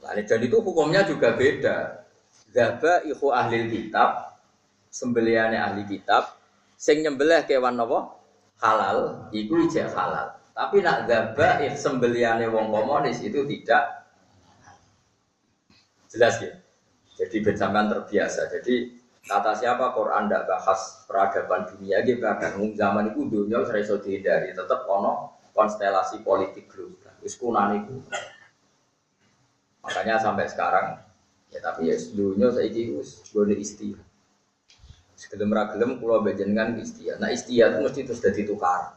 Nah, 0.08 0.16
dan 0.16 0.40
itu 0.40 0.56
hukumnya 0.64 1.04
juga 1.04 1.36
beda. 1.36 2.00
Zaba 2.48 3.04
iku 3.04 3.28
ahli 3.28 3.68
kitab, 3.68 4.40
sembeliannya 4.88 5.60
ahli 5.60 5.84
kitab, 5.84 6.32
sing 6.80 7.04
nyembelih 7.04 7.44
kewan 7.44 7.76
nopo 7.76 8.16
halal, 8.56 9.28
iku 9.36 9.68
ijek 9.68 9.92
halal. 9.92 10.32
Tapi 10.56 10.80
nak 10.80 11.04
zaba 11.04 11.60
sembeliannya 11.60 12.48
wong 12.48 12.72
komunis 12.72 13.20
itu 13.20 13.44
tidak 13.44 13.84
jelas 16.08 16.40
ya. 16.40 16.56
Jadi 17.20 17.36
bencaman 17.44 17.92
terbiasa. 17.92 18.48
Jadi 18.48 18.97
kata 19.26 19.52
siapa 19.58 19.92
Quran 19.96 20.30
tidak 20.30 20.46
bahas 20.46 21.04
peradaban 21.08 21.66
dunia 21.66 22.04
gitu 22.06 22.22
bahkan 22.22 22.54
zaman 22.76 23.10
itu 23.12 23.26
dunia 23.26 23.66
saya 23.66 23.98
dihindari 23.98 24.54
tetap 24.54 24.86
ono 24.86 25.38
konstelasi 25.58 26.22
politik 26.22 26.70
global. 26.70 27.10
Wis 27.18 27.34
itu. 27.34 27.94
Makanya 29.82 30.22
sampai 30.22 30.46
sekarang 30.46 31.02
ya 31.50 31.58
tapi 31.58 31.90
ya 31.90 31.96
dunia 32.14 32.54
saya 32.54 32.70
wis 32.70 33.26
boleh 33.34 33.58
istilah. 33.58 34.06
Sebelum 35.18 35.50
ragelem 35.50 35.98
pulau 35.98 36.22
bejengan 36.22 36.78
istilah. 36.78 37.18
Nah 37.18 37.34
istilah 37.34 37.74
itu 37.74 37.78
mesti 37.82 38.00
terus 38.06 38.22
jadi 38.22 38.46
tukar. 38.46 38.94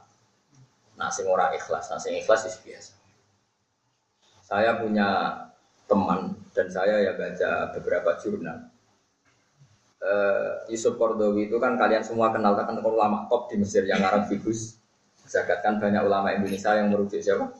Nah 0.94 1.10
sing 1.10 1.26
orang 1.26 1.58
ikhlas, 1.58 1.90
nah 1.90 1.98
sing 1.98 2.14
ikhlas 2.14 2.46
itu 2.46 2.70
biasa. 2.70 2.94
Saya 4.46 4.78
punya 4.78 5.08
teman 5.90 6.38
dan 6.54 6.70
saya 6.70 7.04
ya 7.04 7.18
baca 7.18 7.74
beberapa 7.74 8.16
jurnal. 8.22 8.71
Uh, 10.02 10.66
Yusuf 10.66 10.98
Kordowi 10.98 11.46
itu 11.46 11.62
kan 11.62 11.78
kalian 11.78 12.02
semua 12.02 12.34
kenal 12.34 12.58
kan 12.58 12.74
ulama 12.82 13.30
top 13.30 13.54
di 13.54 13.62
Mesir 13.62 13.86
yang 13.86 14.02
Arab 14.02 14.26
Figus. 14.26 14.82
Zakat 15.30 15.62
kan 15.62 15.78
banyak 15.78 16.02
ulama 16.02 16.34
Indonesia 16.34 16.74
yang 16.74 16.90
merujuk 16.90 17.22
siapa? 17.22 17.54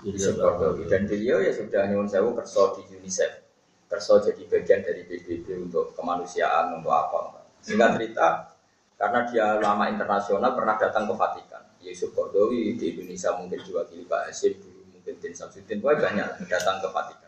Yusuf 0.00 0.40
Kordowi. 0.40 0.88
Dan 0.88 1.04
beliau 1.04 1.44
ya 1.44 1.52
sudah 1.52 1.84
nyuwun 1.92 2.08
sewu 2.08 2.32
kerso 2.32 2.80
di 2.80 2.96
UNICEF. 2.96 3.44
Kerso 3.84 4.16
jadi 4.24 4.42
bagian 4.48 4.80
dari 4.80 5.04
PBB 5.04 5.68
untuk 5.68 5.92
kemanusiaan 5.92 6.72
untuk 6.76 6.92
apa 6.92 7.44
sehingga 7.60 7.92
cerita 7.96 8.48
karena 8.96 9.20
dia 9.28 9.46
lama 9.60 9.92
internasional 9.92 10.56
pernah 10.56 10.76
datang 10.80 11.04
ke 11.04 11.14
Vatikan. 11.16 11.62
Yusuf 11.84 12.16
Kordowi 12.16 12.80
di 12.80 12.96
Indonesia 12.96 13.36
mungkin 13.36 13.60
juga 13.60 13.84
di 13.92 14.02
Pak 14.08 14.32
Hasim 14.32 14.56
dulu 14.56 14.88
mungkin 14.88 15.14
Din 15.20 15.36
Samsudin 15.36 15.84
banyak 15.84 16.48
datang 16.48 16.80
ke 16.80 16.88
Vatikan 16.90 17.27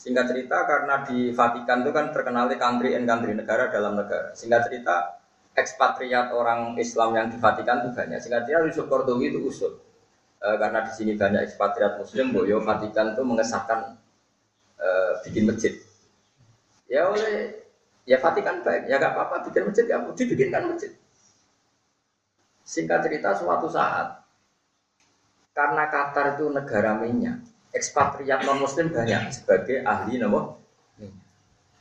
singkat 0.00 0.32
cerita 0.32 0.64
karena 0.64 1.04
di 1.04 1.28
Vatikan 1.36 1.84
itu 1.84 1.92
kan 1.92 2.08
terkenal 2.08 2.48
country 2.56 2.96
and 2.96 3.04
country 3.04 3.36
negara 3.36 3.68
dalam 3.68 4.00
negara 4.00 4.32
singkat 4.32 4.72
cerita 4.72 5.20
ekspatriat 5.52 6.32
orang 6.32 6.80
Islam 6.80 7.12
yang 7.12 7.28
di 7.28 7.36
Vatikan 7.36 7.84
itu 7.84 7.92
banyak 7.92 8.16
singkat 8.16 8.48
cerita 8.48 8.64
Yusuf 8.64 8.88
Kordowi 8.88 9.28
itu 9.28 9.44
usul 9.44 9.76
e, 10.40 10.48
karena 10.56 10.80
di 10.88 10.92
sini 10.92 11.12
banyak 11.14 11.40
ekspatriat 11.46 12.00
Muslim, 12.00 12.32
Boyo 12.32 12.64
Vatikan 12.64 13.12
itu 13.12 13.22
mengesahkan 13.22 14.00
e, 14.80 14.88
bikin 15.28 15.44
masjid. 15.46 15.72
Ya 16.90 17.06
oleh 17.06 17.60
ya 18.08 18.18
Vatikan 18.18 18.64
baik, 18.64 18.90
ya 18.90 18.96
gak 18.98 19.14
apa-apa 19.14 19.52
bikin 19.52 19.70
masjid 19.70 19.84
ya 19.86 20.00
dibikinkan 20.00 20.62
masjid. 20.72 20.90
Singkat 22.64 23.04
cerita 23.06 23.36
suatu 23.36 23.68
saat 23.68 24.22
karena 25.50 25.90
Qatar 25.90 26.38
itu 26.38 26.46
negara 26.48 26.96
minyak, 26.96 27.42
ekspatriat 27.70 28.46
non 28.46 28.62
Muslim 28.62 28.90
banyak 28.90 29.30
sebagai 29.30 29.82
ahli 29.86 30.18
nopo 30.18 30.60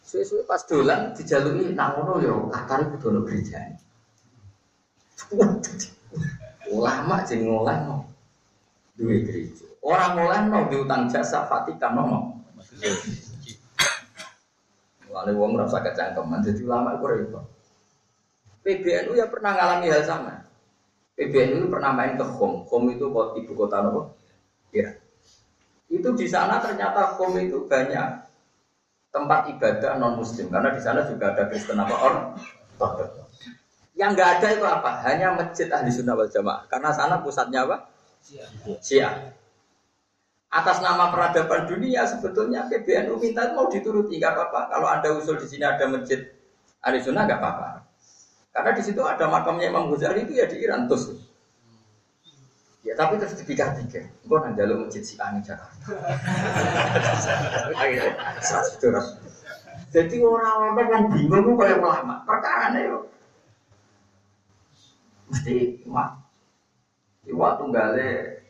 Suwe-suwe 0.09 0.41
pas 0.49 0.65
dolan 0.65 1.13
dijalui 1.13 1.69
nang 1.77 2.01
ngono 2.01 2.17
yo 2.17 2.35
Qatar 2.49 2.81
itu 2.81 2.97
dono 2.97 3.21
gereja. 3.29 3.61
Ulama 6.73 7.21
jeng 7.29 7.45
ngolah 7.45 8.01
duwe 8.97 9.21
gereja. 9.21 9.69
Orang 9.85 10.17
mulai 10.17 10.49
no 10.49 10.65
diutang 10.65 11.05
jasa 11.13 11.45
Vatikan 11.45 11.93
no. 11.93 12.41
Lalu 15.09 15.33
wong 15.37 15.57
merasa 15.57 15.81
kecangkeman, 15.81 16.45
jadi 16.45 16.61
ulama 16.69 16.97
itu 16.97 17.05
repot. 17.09 17.45
PBNU 18.61 19.17
ya 19.17 19.25
pernah 19.25 19.57
ngalami 19.57 19.89
hal 19.89 20.05
sama. 20.05 20.45
PBNU 21.17 21.65
pernah 21.69 21.91
main 21.97 22.13
ke 22.13 22.25
Home. 22.25 22.65
Home 22.69 22.93
itu 22.93 23.09
ibu 23.09 23.51
kota 23.57 23.81
nopo? 23.81 24.13
Irak. 24.69 24.98
Itu 25.89 26.13
di 26.13 26.29
sana 26.29 26.61
ternyata 26.61 27.17
Home 27.17 27.41
itu 27.49 27.65
banyak 27.65 28.29
tempat 29.09 29.49
ibadah 29.49 29.97
non 29.97 30.21
Muslim 30.21 30.53
karena 30.53 30.69
di 30.69 30.81
sana 30.81 31.01
juga 31.09 31.33
ada 31.33 31.49
Kristen 31.49 31.81
apa 31.81 31.95
orang. 31.97 32.25
Yang 33.97 34.09
nggak 34.15 34.29
ada 34.39 34.47
itu 34.53 34.65
apa? 34.69 34.91
Hanya 35.03 35.27
masjid 35.35 35.67
ahli 35.67 35.91
sunnah 35.91 36.15
wal 36.15 36.29
jamaah. 36.29 36.69
Karena 36.69 36.93
sana 36.93 37.19
pusatnya 37.19 37.67
apa? 37.67 37.89
Syiah. 38.79 39.33
Atas 40.49 40.81
nama 40.81 41.13
peradaban 41.13 41.69
dunia 41.69 42.05
sebetulnya 42.09 42.65
PBNU 42.69 43.21
minta 43.21 43.53
mau 43.53 43.67
dituruti 43.67 44.17
nggak 44.17 44.33
apa-apa. 44.33 44.61
Kalau 44.71 44.87
ada 44.87 45.09
usul 45.17 45.35
di 45.41 45.45
sini 45.49 45.65
ada 45.65 45.89
masjid 45.89 46.25
Arizona 46.85 47.27
nggak 47.27 47.39
apa-apa. 47.41 47.69
Karena 48.53 48.71
di 48.73 48.83
situ 48.85 49.01
ada 49.05 49.25
makamnya 49.29 49.69
Imam 49.69 49.91
Ghazali 49.93 50.25
itu 50.25 50.33
ya 50.37 50.45
di 50.49 50.57
Iran 50.61 50.89
terus. 50.89 51.28
Ya 52.89 52.97
tapi 52.97 53.21
terus 53.21 53.37
dipikir-pikir, 53.37 54.01
gue 54.25 54.37
nang 54.41 54.57
jalur 54.57 54.81
masjid 54.81 55.05
si 55.05 55.13
Ani 55.21 55.45
Jakarta. 55.45 55.93
Jadi 59.93 60.15
orang-orang 60.25 60.87
yang 60.89 61.05
bingung 61.13 61.45
itu 61.45 61.53
kayak 61.53 61.85
ulama, 61.85 62.25
perkara 62.25 62.73
yo. 62.81 63.05
Mesti 65.29 65.85
mak 65.85 66.17
Iwa 67.29 67.61
tunggale 67.61 68.41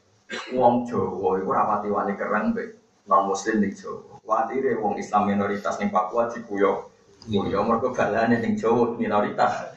wong 0.55 0.87
Jawa 0.87 1.35
iku 1.43 1.51
rapati 1.51 1.91
wani 1.91 2.15
kereng 2.15 2.55
be 2.55 2.79
non 3.11 3.27
muslim 3.27 3.59
ning 3.59 3.75
Jawa. 3.75 4.23
Watire 4.23 4.79
wong 4.79 4.95
Islam 4.95 5.27
minoritas 5.27 5.75
ning 5.83 5.91
Papua 5.91 6.31
dikuyo. 6.31 6.87
Kuyo 7.27 7.59
mergo 7.67 7.91
balane 7.91 8.39
ning 8.39 8.55
Jawa 8.55 8.95
minoritas 8.95 9.75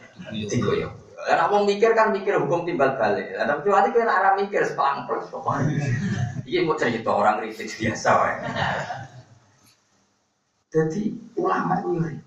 Lah 1.23 1.47
wong 1.47 1.71
mikir 1.71 1.95
kan 1.95 2.11
mikir 2.11 2.39
hukum 2.43 2.67
timbal 2.67 2.99
balik. 2.99 3.35
Lah 3.39 3.47
tapi 3.47 3.71
wani 3.71 3.95
kowe 3.95 4.03
ora 4.03 4.31
mikir 4.35 4.63
sepelang 4.67 5.07
terus 5.07 5.31
Iki 6.49 6.67
mau 6.67 6.75
cerita 6.75 7.11
orang 7.15 7.39
kritik 7.39 7.71
biasa 7.71 8.09
wae. 8.19 8.35
Jadi 10.73 11.03
ulama 11.39 11.79
itu 11.79 12.19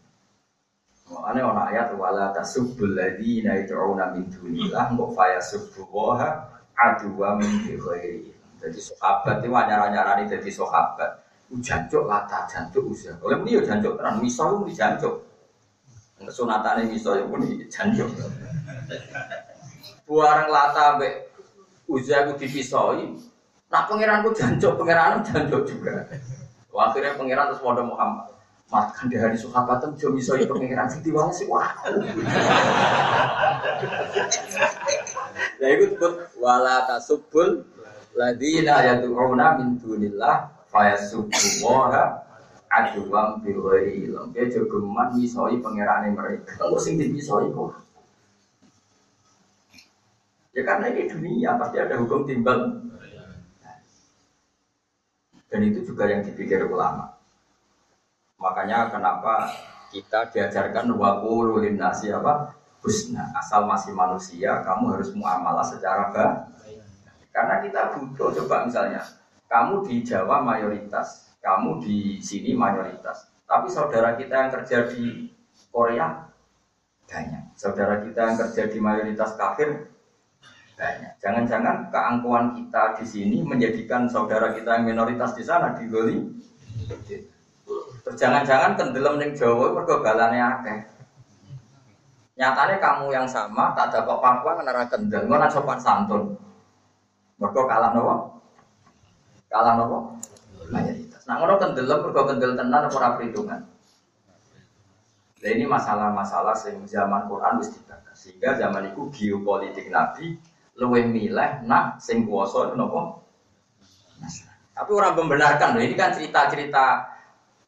Makanya 1.06 1.42
ono 1.54 1.62
ayat 1.70 1.88
wala 1.94 2.34
tasubbul 2.34 2.98
ladzina 2.98 3.54
yad'una 3.62 4.10
min 4.18 4.26
dunillah 4.26 4.90
mbok 4.98 5.14
faya 5.14 5.38
subbuha 5.38 6.30
aduwa 6.74 7.38
min 7.38 7.78
ghairi. 7.78 8.34
Jadi 8.58 8.80
sahabat 8.82 9.46
itu 9.46 9.54
nyara-nyarani 9.54 10.26
jadi 10.26 10.50
sahabat. 10.50 11.22
Jancuk 11.62 12.10
lata 12.10 12.50
jancuk 12.50 12.90
usia. 12.90 13.14
Oleh 13.22 13.38
muni 13.38 13.54
yo 13.54 13.62
jancuk 13.62 14.02
tenan 14.02 14.18
miso 14.18 14.58
muni 14.58 14.74
jancuk. 14.74 15.22
Sunatane 16.26 16.90
miso 16.90 17.14
yo 17.14 17.30
muni 17.30 17.70
jancuk. 17.70 18.10
Buareng 20.06 20.50
lata 20.54 20.96
mbek 20.98 21.34
usia 21.90 22.30
ku 22.30 22.38
dipisoi. 22.38 23.18
Nak 23.70 23.84
pangeranku 23.90 24.32
jancuk, 24.38 24.78
pangeran 24.78 25.26
jancuk 25.26 25.66
juga. 25.66 26.06
Akhirnya 26.76 27.18
pangeran 27.18 27.50
terus 27.50 27.64
modal 27.64 27.88
Muhammad. 27.90 28.36
Makan 28.66 29.14
di 29.14 29.18
hari 29.22 29.38
sahabat 29.38 29.78
tem 29.78 29.94
jo 29.94 30.10
iso 30.18 30.34
pengiran 30.34 30.90
sing 30.90 31.06
diwang 31.06 31.30
sih 31.30 31.46
wah. 31.46 31.70
Lah 35.62 35.70
iku 35.70 35.84
disebut 35.94 36.14
wala 36.42 36.90
tasubbul 36.90 37.62
ladina 38.18 38.82
yad'una 38.82 39.62
min 39.62 39.78
dunillah 39.78 40.50
fayasubbu 40.74 41.62
wa 41.62 41.94
aduwam 42.74 43.46
bi 43.46 43.54
ghairi 43.54 44.10
ilm. 44.10 44.34
Dia 44.34 44.50
jogeman 44.50 45.14
misoi 45.14 45.62
pangerane 45.62 46.10
mereka. 46.10 46.58
Kalau 46.58 46.82
sing 46.82 46.98
dipisoi 46.98 47.54
kok. 47.54 47.85
Ya 50.56 50.64
karena 50.64 50.88
ini 50.88 51.12
dunia 51.12 51.60
pasti 51.60 51.78
ada 51.84 52.00
hukum 52.00 52.24
timbal. 52.24 52.80
Dan 55.52 55.62
itu 55.68 55.84
juga 55.84 56.08
yang 56.08 56.24
dipikir 56.24 56.64
ulama. 56.64 57.20
Makanya 58.40 58.88
kenapa 58.88 59.52
kita 59.92 60.32
diajarkan 60.32 60.92
wakulu 60.96 61.60
nasi 61.76 62.12
apa 62.12 62.56
husna 62.86 63.34
asal 63.34 63.66
masih 63.66 63.98
manusia 63.98 64.62
kamu 64.62 64.94
harus 64.94 65.10
muamalah 65.18 65.66
secara 65.66 66.14
baik 66.14 66.84
karena 67.34 67.64
kita 67.66 67.82
butuh 67.98 68.30
coba 68.44 68.70
misalnya 68.70 69.02
kamu 69.50 69.82
di 69.88 70.06
Jawa 70.06 70.46
mayoritas 70.46 71.34
kamu 71.42 71.82
di 71.82 72.22
sini 72.22 72.54
mayoritas 72.54 73.32
tapi 73.50 73.72
saudara 73.74 74.14
kita 74.14 74.36
yang 74.36 74.52
kerja 74.52 74.78
di 74.92 75.32
Korea 75.74 76.30
banyak 77.10 77.58
saudara 77.58 78.06
kita 78.06 78.22
yang 78.22 78.38
kerja 78.46 78.64
di 78.70 78.78
mayoritas 78.78 79.34
kafir 79.34 79.95
banyak 80.76 81.14
jangan-jangan 81.24 81.88
keangkuhan 81.88 82.52
kita 82.52 83.00
di 83.00 83.06
sini 83.08 83.38
menjadikan 83.48 84.12
saudara 84.12 84.52
kita 84.52 84.80
yang 84.80 84.86
minoritas 84.92 85.32
di 85.32 85.44
sana 85.48 85.72
digoli 85.76 86.20
Terus 88.06 88.22
jangan-jangan 88.22 88.78
tenggelam 88.78 89.18
ning 89.18 89.34
Jawa 89.34 89.74
mergo 89.74 90.06
akeh. 90.06 90.78
Nyatane 92.38 92.78
kamu 92.78 93.10
yang 93.10 93.26
sama 93.26 93.74
tak 93.74 94.06
kok 94.06 94.22
Papua 94.22 94.60
menara 94.60 94.86
kendel, 94.86 95.26
ngono 95.26 95.50
sopan 95.50 95.82
santun. 95.82 96.38
Mergo 97.42 97.66
kalah 97.66 97.98
nopo? 97.98 98.16
Kalah 99.50 99.74
nopo? 99.82 100.22
Mayoritas. 100.70 101.26
Nah 101.26 101.42
ngono 101.42 101.58
tenggelam 101.58 102.06
mergo 102.06 102.22
kendel 102.30 102.54
tenan 102.54 102.86
apa 102.86 102.94
ora 102.94 103.10
perhitungan. 103.18 103.62
Nah 105.42 105.50
ini 105.50 105.66
masalah-masalah 105.66 106.54
sing 106.54 106.86
zaman 106.86 107.26
Quran 107.26 107.58
wis. 107.58 107.74
Sehingga 108.16 108.56
zaman 108.56 108.96
itu 108.96 109.12
geopolitik 109.12 109.90
Nabi 109.92 110.40
luwih 110.76 111.08
milih 111.08 111.64
nak 111.64 112.04
sing 112.04 112.28
kuwasa 112.28 112.76
nopo? 112.76 113.24
Tapi 114.76 114.92
orang 114.92 115.16
membenarkan 115.16 115.80
loh, 115.80 115.84
ini 115.84 115.96
kan 115.96 116.12
cerita-cerita 116.12 117.16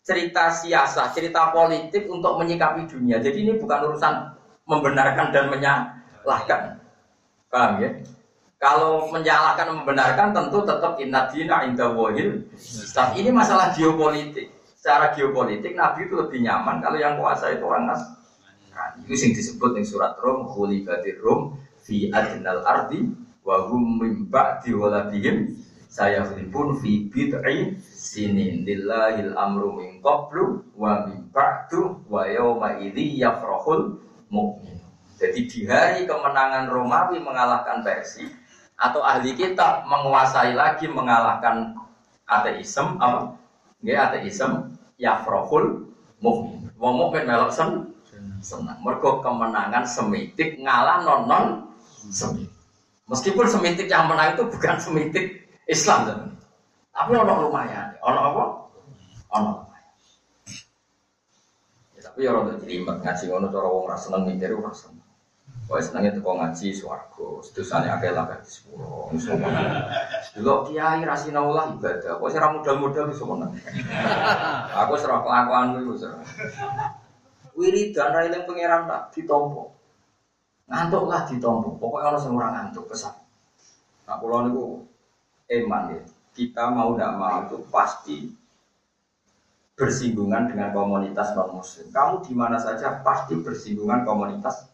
cerita 0.08 0.48
siasa, 0.48 1.12
cerita 1.12 1.52
politik 1.52 2.08
untuk 2.08 2.40
menyikapi 2.40 2.88
dunia. 2.88 3.20
Jadi 3.20 3.44
ini 3.44 3.52
bukan 3.60 3.92
urusan 3.92 4.14
membenarkan 4.64 5.36
dan 5.36 5.52
menyalahkan. 5.52 6.80
Paham 7.52 7.84
ya? 7.84 7.92
Kalau 8.58 9.12
menyalahkan 9.12 9.68
membenarkan 9.70 10.32
tentu 10.32 10.64
tetap 10.64 10.96
inna 11.00 11.28
dina 11.28 11.68
inda 11.68 11.92
wahil. 11.92 12.40
Tapi 12.96 13.24
ini 13.24 13.30
masalah 13.36 13.76
geopolitik. 13.76 14.48
Secara 14.80 15.12
geopolitik 15.12 15.76
Nabi 15.76 16.08
itu 16.08 16.16
lebih 16.16 16.40
nyaman 16.40 16.80
kalau 16.80 16.96
yang 16.96 17.20
kuasa 17.20 17.52
itu 17.52 17.68
orang 17.68 17.92
nas. 17.92 18.02
Nah, 18.72 18.96
itu 19.04 19.12
yang 19.12 19.34
disebut 19.36 19.76
di 19.76 19.84
surat 19.84 20.16
Rum, 20.24 20.48
khulibatir 20.48 21.20
Rum, 21.20 21.60
fi 21.88 22.12
adnal 22.12 22.68
ardi, 22.68 23.08
wa 23.48 23.72
hum 23.72 24.04
min 24.04 24.28
ba'di 24.28 24.76
waladihim, 24.76 25.56
saya 25.88 26.28
pun 26.52 26.76
fi 26.84 27.08
bid'i 27.08 27.80
sinin 27.80 28.68
lillahil 28.68 29.32
amru 29.40 29.80
min 29.80 30.04
qablu 30.04 30.68
wa 30.76 31.08
min 31.08 31.32
ba'du 31.32 32.04
wa 32.12 32.28
yawma 32.28 32.84
idzi 32.84 33.24
yafrahul 33.24 33.96
mu'min. 34.28 34.84
Jadi 35.18 35.48
di 35.50 35.66
hari 35.66 36.06
kemenangan 36.06 36.70
Romawi 36.70 37.18
mengalahkan 37.24 37.82
Persia 37.82 38.30
atau 38.78 39.02
ahli 39.02 39.34
kita 39.34 39.88
menguasai 39.90 40.54
lagi 40.54 40.86
mengalahkan 40.86 41.74
ateisme 42.30 43.00
apa? 43.02 43.34
Nggih 43.82 43.98
ateisme 43.98 44.78
yafrahul 45.00 45.90
mu'min. 46.22 46.70
Wong 46.78 46.94
mukmin 46.94 47.26
melok 47.26 47.50
sen 47.50 47.90
senang. 48.38 48.78
Mergo 48.86 49.18
kemenangan 49.26 49.82
semitik 49.90 50.62
ngalah 50.62 51.02
non 51.02 51.26
non 51.26 51.46
semitik. 52.12 52.52
Meskipun 53.08 53.46
semitik 53.48 53.88
yang 53.88 54.12
menang 54.12 54.36
itu 54.36 54.44
bukan 54.52 54.76
semitik 54.84 55.48
Islam. 55.64 56.36
Tapi 56.92 57.12
ono 57.16 57.48
lumayan. 57.48 57.96
Ono 58.04 58.20
apa? 58.20 58.44
Ono 59.38 59.50
lumayan. 59.64 59.94
Ya, 61.96 62.02
tapi 62.04 62.28
ya 62.28 62.36
rada 62.36 62.60
jelimet 62.60 63.00
ngaji 63.00 63.24
ngono 63.32 63.48
cara 63.48 63.68
wong 63.72 63.86
ra 63.88 63.96
seneng 63.96 64.28
mikir 64.28 64.52
ora 64.52 64.76
seneng. 64.76 65.06
Wae 65.68 65.84
senenge 65.84 66.16
teko 66.16 66.40
ngaji 66.40 66.72
swarga, 66.72 67.44
sedosane 67.44 67.92
akeh 67.92 68.12
lah 68.16 68.28
kan 68.28 68.40
sepuro. 68.44 69.12
Dulu 70.36 70.72
kiai 70.72 71.04
ra 71.04 71.16
sinaulah 71.16 71.76
ibadah, 71.76 72.18
kok 72.18 72.24
ora 72.24 72.48
modal-modal 72.56 73.12
iso 73.12 73.28
menang. 73.28 73.52
Aku 74.84 74.96
serah 74.96 75.24
kelakuan 75.24 75.76
kuwi 75.76 75.96
wis. 75.96 76.08
Wiridan 77.56 78.16
ra 78.16 78.28
eling 78.28 78.44
pangeran 78.48 78.88
tak 78.88 79.16
ditompo. 79.16 79.77
Ngantuk 80.68 81.04
lah 81.08 81.24
ditompo. 81.28 81.80
Pokoknya 81.80 82.12
orang 82.12 82.24
semua 82.24 82.52
ngantuk 82.52 82.92
kesan. 82.92 83.16
Nah, 84.08 84.16
pulau 84.20 84.48
niku 84.48 84.66
eman 85.48 85.96
ya 85.96 86.00
kita 86.38 86.70
mau 86.70 86.94
tidak 86.94 87.14
mau 87.18 87.38
itu 87.50 87.58
pasti 87.74 88.18
bersinggungan 89.74 90.54
dengan 90.54 90.70
komunitas 90.70 91.34
non 91.34 91.58
muslim. 91.58 91.90
Kamu 91.90 92.22
di 92.22 92.34
mana 92.38 92.62
saja 92.62 93.02
pasti 93.02 93.34
bersinggungan 93.42 94.06
komunitas. 94.06 94.70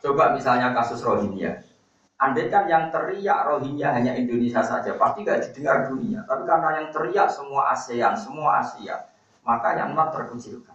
Coba 0.00 0.32
misalnya 0.32 0.72
kasus 0.72 1.04
Rohingya. 1.04 1.68
Andai 2.16 2.48
kan 2.48 2.64
yang 2.64 2.88
teriak 2.88 3.44
Rohingya 3.44 3.92
hanya 3.92 4.16
Indonesia 4.16 4.64
saja, 4.64 4.96
pasti 4.96 5.26
gak 5.26 5.52
didengar 5.52 5.90
dunia. 5.90 6.24
Tapi 6.24 6.42
karena 6.48 6.68
yang 6.80 6.88
teriak 6.94 7.28
semua 7.28 7.74
ASEAN, 7.76 8.14
semua 8.14 8.62
Asia, 8.62 9.10
maka 9.42 9.74
yang 9.74 9.92
terkecilkan. 9.94 10.74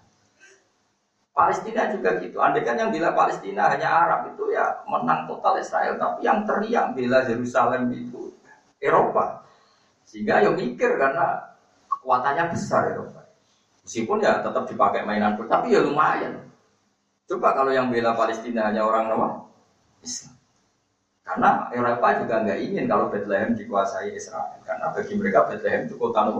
Palestina 1.37 1.85
juga 1.93 2.17
gitu. 2.17 2.41
Andai 2.41 2.65
kan 2.65 2.81
yang 2.81 2.89
bila 2.89 3.13
Palestina 3.13 3.69
hanya 3.69 3.93
Arab 3.93 4.33
itu 4.33 4.49
ya 4.49 4.81
menang 4.89 5.29
total 5.29 5.61
Israel, 5.61 5.93
tapi 6.01 6.25
yang 6.25 6.41
teriak 6.49 6.97
bila 6.97 7.21
Yerusalem 7.29 7.93
itu 7.93 8.33
Eropa. 8.81 9.45
Sehingga 10.09 10.41
ya 10.41 10.49
mikir 10.49 10.97
karena 10.97 11.53
kekuatannya 11.93 12.49
besar 12.49 12.89
Eropa. 12.89 13.21
Meskipun 13.85 14.25
ya 14.25 14.41
tetap 14.41 14.65
dipakai 14.65 15.05
mainan 15.05 15.37
pun, 15.37 15.45
tapi 15.45 15.77
ya 15.77 15.85
lumayan. 15.85 16.41
Coba 17.29 17.53
kalau 17.53 17.69
yang 17.69 17.93
bela 17.93 18.17
Palestina 18.17 18.73
hanya 18.73 18.81
orang 18.81 19.05
nama 19.05 19.45
Islam. 20.01 20.33
Karena 21.21 21.69
Eropa 21.69 22.07
juga 22.17 22.35
nggak 22.41 22.59
ingin 22.65 22.89
kalau 22.89 23.13
Bethlehem 23.13 23.53
dikuasai 23.53 24.09
Israel. 24.17 24.57
Karena 24.65 24.89
bagi 24.89 25.13
mereka 25.13 25.45
Bethlehem 25.45 25.85
itu 25.85 26.01
kota 26.01 26.33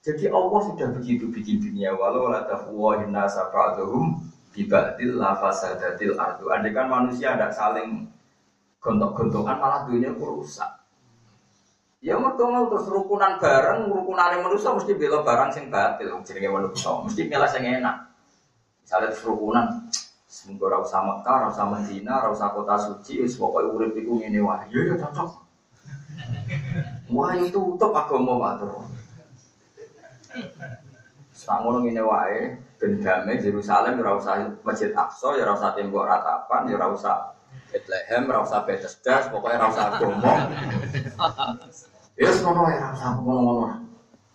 jadi 0.00 0.32
Allah 0.32 0.60
sudah 0.64 0.88
begitu 0.96 1.28
bikin 1.28 1.60
dunia 1.60 1.92
walau 1.92 2.32
la 2.32 2.48
tafwahin 2.48 3.12
nasa 3.12 3.52
ba'dhum 3.52 4.16
bibadil 4.56 5.20
lafasadatil 5.20 6.16
ardu. 6.16 6.48
Andai 6.48 6.72
kan 6.72 6.88
manusia 6.88 7.36
ada 7.36 7.52
saling 7.52 8.08
gontok-gontokan 8.80 9.60
malah 9.60 9.84
dunia 9.84 10.08
rusak. 10.16 10.80
Ya 12.00 12.16
mereka 12.16 12.48
mau 12.48 12.64
terus 12.72 12.88
rukunan 12.88 13.36
bareng, 13.36 13.92
rukunan 13.92 14.32
yang 14.32 14.48
manusia 14.48 14.72
mesti 14.72 14.96
bela 14.96 15.20
barang 15.20 15.52
sing 15.52 15.68
batil, 15.68 16.16
jenenge 16.24 16.48
manusia, 16.48 16.96
mesti 16.96 17.28
milih 17.28 17.50
sing 17.52 17.60
enak. 17.60 17.96
Misalnya 18.80 19.12
terus 19.12 19.28
rukunan, 19.28 19.84
semoga 20.24 20.80
rau 20.80 20.84
sama 20.88 21.20
Mekah, 21.20 21.36
rau 21.44 21.52
sama 21.52 21.76
Medina, 21.76 22.24
rau 22.24 22.32
sama 22.32 22.56
kota 22.56 22.80
suci, 22.80 23.20
wis 23.20 23.36
pokoknya 23.36 23.68
urip 23.68 23.92
iku 24.00 24.16
ngene 24.16 24.40
wae. 24.40 24.64
Ya 24.72 24.80
ya 24.88 24.94
cocok. 24.96 25.28
Wah 27.12 27.36
itu 27.36 27.52
tutup 27.52 27.92
agama 27.92 28.40
Pak 28.40 28.64
Sangono 31.30 31.86
ngene 31.86 32.02
wae, 32.04 32.58
ben 32.76 33.00
damai 33.00 33.40
Yerusalem 33.40 33.96
ya 33.96 34.02
ora 34.02 34.12
usah 34.18 34.34
Masjid 34.66 34.90
Aqsa, 34.92 35.38
ya 35.38 35.46
ora 35.46 35.56
usah 35.56 35.72
tembok 35.72 36.04
ratapan, 36.04 36.68
ya 36.68 36.74
ora 36.76 36.88
usah 36.92 37.16
Bethlehem, 37.70 38.26
rasa 38.26 38.66
Bethesda, 38.66 39.30
pokoknya 39.30 39.62
rasa 39.62 39.80
agama. 39.94 40.34
Ya 42.18 42.28
ngono 42.42 42.62
ya 42.68 42.92
rasa 42.92 43.06
ngono-ngono. 43.16 43.66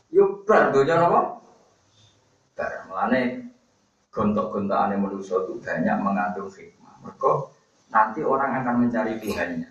Yo 0.09 0.41
bar 0.47 0.71
donya 0.71 0.95
napa? 0.95 1.35
barang. 2.55 2.83
Melane 2.87 3.21
gontok-gontokan 4.09 4.95
manusia 4.95 5.35
itu 5.43 5.59
banyak 5.59 5.97
mengandung 5.99 6.47
hikmah. 6.47 6.95
Mereka 7.03 7.31
nanti 7.91 8.23
orang 8.23 8.63
akan 8.63 8.75
mencari 8.87 9.19
Tuhannya. 9.19 9.69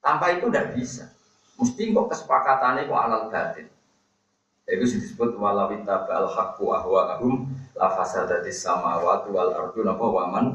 Tanpa 0.00 0.32
itu 0.32 0.48
tidak 0.48 0.72
bisa. 0.72 1.12
Mesti 1.60 1.92
kok 1.92 2.08
kesepakatannya 2.08 2.88
kok 2.88 2.96
alal 2.98 3.22
batin. 3.28 3.68
Itu 4.68 4.84
disebut 4.84 5.40
walawita 5.40 6.04
bal 6.04 6.28
haqqu 6.28 6.68
ahwa'ahum 6.68 7.48
la 7.72 7.88
fasadatis 7.88 8.68
samawati 8.68 9.32
wal 9.32 9.50
ardu 9.56 9.80
napa 9.80 10.04
waman 10.04 10.46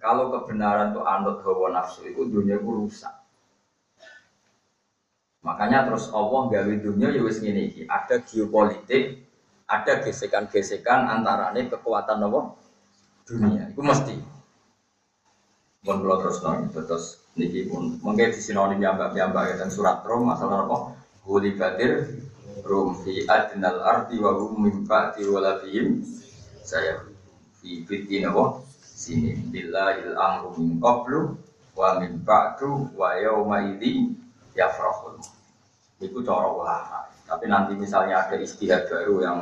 Kalau 0.00 0.32
kebenaran 0.32 0.96
itu 0.96 1.04
anut 1.04 1.44
hawa 1.44 1.68
nafsu 1.76 2.08
itu 2.08 2.24
dunia 2.24 2.56
itu 2.56 2.64
rusak. 2.64 3.12
Makanya 5.44 5.92
terus 5.92 6.08
Allah 6.08 6.48
gawe 6.48 6.74
dunia 6.80 7.12
ya 7.12 7.20
wis 7.20 7.44
ngene 7.44 7.68
iki, 7.68 7.84
ada 7.84 8.24
geopolitik, 8.24 9.20
ada 9.68 10.00
gesekan-gesekan 10.00 11.04
antarane 11.04 11.68
kekuatan 11.68 12.16
apa? 12.24 12.56
Dunia. 13.28 13.68
Itu 13.68 13.84
mesti. 13.84 14.16
Mun 15.84 15.96
kula 16.00 16.16
terus 16.24 16.40
nang 16.44 16.68
terus 16.72 17.24
niki 17.36 17.68
pun 17.68 17.96
mengke 18.04 18.36
disinoni 18.36 18.80
piyambak-piyambak 18.80 19.60
dan 19.60 19.68
surat 19.72 20.00
Rom 20.04 20.28
masalah 20.28 20.64
apa? 20.64 20.96
Huli 21.24 21.56
badir 21.56 22.08
rum 22.64 22.96
fi 23.02 23.26
adnal 23.26 23.80
ardi 23.82 24.16
wa 24.20 24.36
hum 24.36 24.64
min 24.64 24.76
ba'di 24.86 25.26
waladihim 25.26 26.00
saya 26.64 27.02
fi 27.60 27.82
fitin 27.84 28.30
apa 28.30 28.62
sini. 28.80 29.36
Billahil 29.50 30.14
amru 30.14 30.56
min 30.56 30.78
qablu 30.78 31.34
wa 31.74 31.98
min 31.98 32.20
ba'du 32.22 32.94
wa 32.94 33.16
yauma 33.18 33.64
idzi 33.74 34.14
yafrahun. 34.54 35.20
Itu 36.00 36.24
cara 36.24 36.48
ulama. 36.48 37.10
Tapi 37.26 37.46
nanti 37.46 37.76
misalnya 37.76 38.26
ada 38.26 38.36
istilah 38.40 38.88
baru 38.90 39.16
yang 39.22 39.40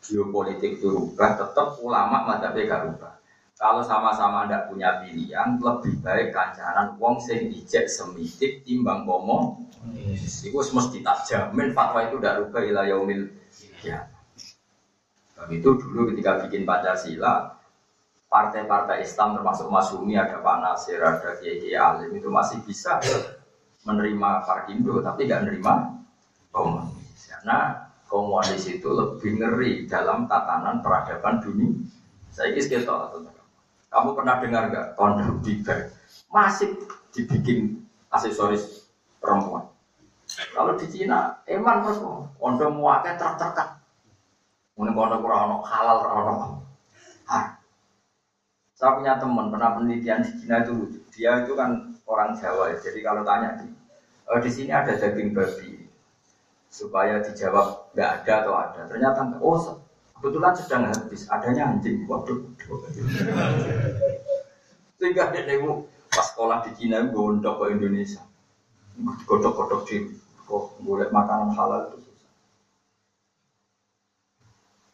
geopolitik 0.00 0.80
itu 0.80 0.88
rubah 0.88 1.36
tetap 1.36 1.76
ulama 1.84 2.24
madhabnya 2.24 2.64
gak 2.64 2.82
rubah 2.88 3.19
kalau 3.60 3.84
sama-sama 3.84 4.48
tidak 4.48 4.72
punya 4.72 5.04
pilihan, 5.04 5.60
lebih 5.60 6.00
baik 6.00 6.32
kancanan 6.32 6.96
wong 6.96 7.20
sing 7.20 7.52
ijek 7.52 7.92
semitik 7.92 8.64
timbang 8.64 9.04
bomo. 9.04 9.68
Iku 10.48 10.64
mesti 10.64 11.04
tak 11.04 11.28
jamin 11.28 11.76
fatwa 11.76 12.08
itu 12.08 12.16
tidak 12.16 12.40
rubah 12.40 12.62
ila 12.64 12.82
yaumil 12.88 13.28
ya. 13.84 14.08
Tapi 15.36 15.60
itu 15.60 15.76
dulu 15.76 16.08
ketika 16.08 16.40
bikin 16.40 16.64
Pancasila, 16.64 17.52
partai-partai 18.32 19.04
Islam 19.04 19.36
termasuk 19.36 19.68
Masumi 19.68 20.16
ada 20.16 20.40
Pak 20.40 20.56
Nasir, 20.64 21.00
ada 21.04 21.36
Kiai 21.36 21.60
Kiai 21.60 21.76
Alim 21.76 22.16
itu 22.16 22.32
masih 22.32 22.64
bisa 22.64 22.96
menerima 23.84 24.44
Parkindo, 24.48 25.04
tapi 25.04 25.28
tidak 25.28 25.44
menerima 25.44 25.74
komunis. 26.48 27.28
Karena 27.28 27.88
komunis 28.08 28.64
itu 28.68 28.88
lebih 28.88 29.36
ngeri 29.36 29.84
dalam 29.84 30.24
tatanan 30.24 30.80
peradaban 30.80 31.44
dunia. 31.44 31.76
Saya 32.32 32.56
kira 32.56 32.80
kita 32.80 33.39
kamu 33.90 34.08
pernah 34.14 34.38
dengar 34.38 34.62
nggak 34.70 34.86
kondom 34.94 35.42
di 35.42 35.58
bag? 35.66 35.90
Masih 36.30 36.78
dibikin 37.10 37.82
aksesoris 38.06 38.86
perempuan. 39.18 39.66
Kalau 40.54 40.78
di 40.78 40.86
Cina, 40.86 41.42
eman 41.44 41.82
terus 41.82 41.98
kondom 42.38 42.78
muaknya 42.78 43.18
tertekan. 43.18 43.82
Mungkin 44.78 44.94
kondom 44.94 45.20
kurang 45.20 45.60
halal 45.66 45.96
kurang 46.00 46.62
Saya 48.80 48.96
punya 48.96 49.20
teman 49.20 49.52
pernah 49.52 49.76
penelitian 49.76 50.24
di 50.24 50.32
Cina 50.40 50.64
itu 50.64 50.88
Dia 51.12 51.44
itu 51.44 51.52
kan 51.52 51.92
orang 52.08 52.32
Jawa, 52.32 52.72
jadi 52.80 53.04
kalau 53.04 53.22
tanya 53.22 53.60
di, 53.60 53.68
e, 54.24 54.32
di 54.40 54.50
sini 54.50 54.72
ada 54.72 54.96
daging 54.96 55.36
babi, 55.36 55.84
supaya 56.72 57.20
dijawab 57.20 57.92
nggak 57.92 58.10
ada 58.24 58.32
atau 58.40 58.54
ada. 58.56 58.80
Ternyata 58.88 59.36
oh 59.38 59.58
Kebetulan 60.20 60.52
sedang 60.52 60.84
habis, 60.92 61.24
adanya 61.32 61.72
anjing. 61.72 62.04
Waduh. 62.04 62.44
Sehingga 65.00 65.32
dia 65.32 65.48
nemu 65.48 65.88
pas 66.12 66.28
sekolah 66.28 66.60
di 66.68 66.76
Cina 66.76 67.00
gondok 67.08 67.64
ke 67.64 67.64
Indonesia. 67.72 68.20
Godok-godok 69.24 69.80
di 69.88 69.96
kok 70.44 70.76
boleh 70.84 71.08
makanan 71.08 71.56
halal 71.56 71.88
itu 71.88 72.04
susah. 72.04 72.32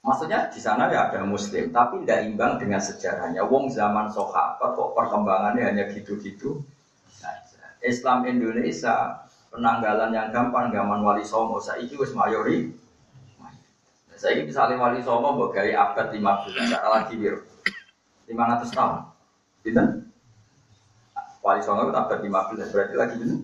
Maksudnya 0.06 0.46
di 0.46 0.62
sana 0.62 0.86
ya 0.86 1.10
ada 1.10 1.26
muslim, 1.26 1.74
tapi 1.74 2.06
tidak 2.06 2.22
imbang 2.22 2.62
dengan 2.62 2.78
sejarahnya. 2.78 3.42
Wong 3.50 3.66
zaman 3.66 4.06
sahabat 4.06 4.78
kok 4.78 4.94
perkembangannya 4.94 5.74
hanya 5.74 5.90
gitu-gitu. 5.90 6.62
Islam 7.82 8.22
Indonesia 8.30 9.26
penanggalan 9.50 10.14
yang 10.14 10.30
gampang 10.30 10.70
gaman 10.70 11.02
wali 11.02 11.26
songo 11.26 11.58
saiki 11.58 11.94
wis 11.98 12.14
mayori 12.14 12.74
saya 14.16 14.40
ini 14.40 14.48
misalnya 14.48 14.80
wali 14.80 15.04
songo 15.04 15.52
gawe 15.52 15.72
abad 15.76 16.06
15, 16.08 16.72
cara 16.72 16.88
lagi 16.88 17.14
biru. 17.20 17.44
500 18.24 18.72
tahun. 18.72 19.00
Gitu? 19.60 19.84
Wali 21.44 21.60
songo 21.60 21.92
itu 21.92 21.94
abad 21.94 22.18
15, 22.24 22.72
berarti 22.72 22.94
lagi 22.96 23.16
ini 23.20 23.36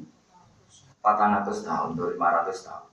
400 1.05 1.69
tahun, 1.69 1.89
500 1.93 2.67
tahun. 2.67 2.87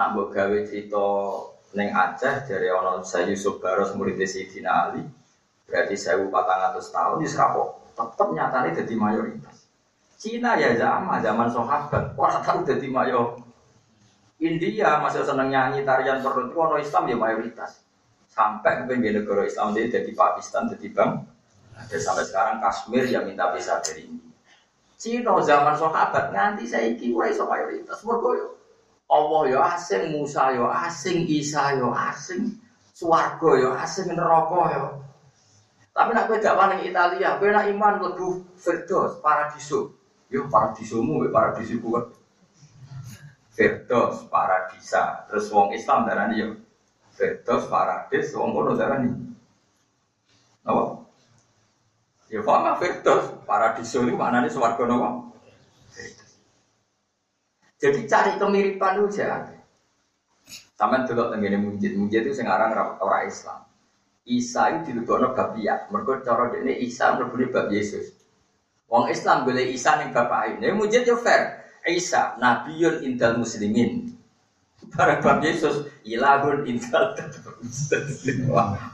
Nah, 0.00 0.06
mbok 0.16 0.32
gawe 0.32 0.58
cerita 0.64 1.06
neng 1.76 1.92
Aceh 1.92 2.48
dari 2.48 2.72
ono 2.72 3.04
saya 3.04 3.28
Yusuf 3.28 3.60
Baros 3.60 3.92
murid 3.94 4.16
Sayyidina 4.16 4.70
Ali. 4.88 5.04
Berarti 5.68 5.94
1400 5.94 6.80
tahun 6.90 7.16
di 7.20 7.28
Serapo. 7.28 7.84
Tetap 7.92 8.28
nyatanya 8.32 8.80
jadi 8.80 8.94
mayoritas. 8.96 9.68
Cina 10.16 10.56
ya 10.56 10.76
zaman 10.76 11.20
zaman 11.20 11.48
sahabat, 11.48 12.12
orang 12.16 12.40
tahu 12.44 12.60
jadi 12.64 12.88
mayoritas 12.92 13.39
India 14.40 14.96
masih 15.04 15.20
seneng 15.20 15.52
nyanyi 15.52 15.84
tarian 15.84 16.24
tertentu, 16.24 16.56
ono 16.56 16.80
Islam 16.80 17.04
ya 17.12 17.16
mayoritas. 17.20 17.84
Sampai 18.32 18.88
ke 18.88 18.96
negara 18.96 19.44
Islam 19.44 19.76
jadi 19.76 20.12
Pakistan, 20.16 20.72
jadi 20.72 20.88
bang. 20.96 21.12
Ada 21.76 21.96
sampai 22.00 22.24
sekarang 22.24 22.56
Kashmir 22.60 23.04
yang 23.08 23.28
minta 23.28 23.52
bisa 23.52 23.76
dari 23.84 24.08
India. 24.08 24.32
Cina 25.00 25.40
zaman 25.40 25.76
sahabat 25.80 26.32
nganti 26.32 26.68
saya 26.68 26.92
iki 26.92 27.12
ora 27.12 27.32
iso 27.32 27.48
mayoritas. 27.48 28.04
Mergo 28.04 28.36
yo 28.36 28.46
Allah 29.08 29.42
yo 29.48 29.58
asing, 29.64 30.12
Musa 30.12 30.52
yo 30.52 30.68
asing, 30.68 31.24
Isa 31.24 31.76
yo 31.80 31.88
asing, 31.90 32.60
swarga 32.92 33.50
yo 33.60 33.70
asing, 33.76 34.12
neraka 34.12 34.62
yo. 34.76 34.84
Tapi 35.90 36.10
nak 36.14 36.28
kowe 36.28 36.38
dakwah 36.38 36.70
ning 36.70 36.86
Italia, 36.86 37.36
nak 37.36 37.66
iman 37.66 37.94
lebu 37.98 38.44
Firdaus, 38.60 39.18
paradiso. 39.24 39.96
Yo 40.30 40.46
paradisomu, 40.46 41.26
paradisiku 41.32 41.88
kan. 41.96 42.04
Firdaus 43.50 44.30
paradisa. 44.30 45.26
Terus 45.26 45.50
wong 45.50 45.74
Islam 45.74 46.06
darani 46.06 46.34
yo 46.38 46.48
Firdaus 47.14 47.66
paradis, 47.66 48.30
wong 48.32 48.54
kono 48.54 48.72
darani. 48.78 49.10
Apa? 50.64 50.84
Ya 52.30 52.40
fama 52.46 52.78
Firdaus 52.78 53.42
paradiso 53.42 54.06
ini 54.06 54.14
mana 54.14 54.40
nih 54.40 54.54
swarga 54.54 54.86
nopo? 54.86 55.34
Jadi 57.80 58.00
cari 58.04 58.32
kemiripan 58.36 59.00
itu 59.00 59.20
jangan. 59.20 59.56
Sama 60.76 61.04
dulu 61.04 61.28
tengene 61.32 61.60
mujid, 61.60 61.92
mujid 61.96 62.28
itu 62.28 62.40
sekarang 62.40 62.72
orang 62.76 63.28
Islam. 63.28 63.68
Isa 64.24 64.68
itu 64.72 64.92
dilebokno 64.92 65.32
bab 65.32 65.56
iya. 65.56 65.88
Mergo 65.88 66.20
cara 66.24 66.52
dene 66.52 66.76
Isa 66.76 67.16
mlebune 67.16 67.48
bab 67.48 67.72
Yesus. 67.72 68.12
Wong 68.88 69.08
Islam 69.08 69.48
boleh 69.48 69.68
Isa 69.72 69.96
ning 70.00 70.12
bapak 70.12 70.56
ini. 70.56 70.72
Mujid 70.72 71.08
yo 71.08 71.16
fair. 71.20 71.59
Isa 71.88 72.36
nabiun 72.36 73.00
indal 73.04 73.40
muslimin. 73.40 74.12
Para 74.90 75.22
bab 75.22 75.44
Yesus 75.44 75.86
ilahun 76.02 76.66
indal 76.66 77.14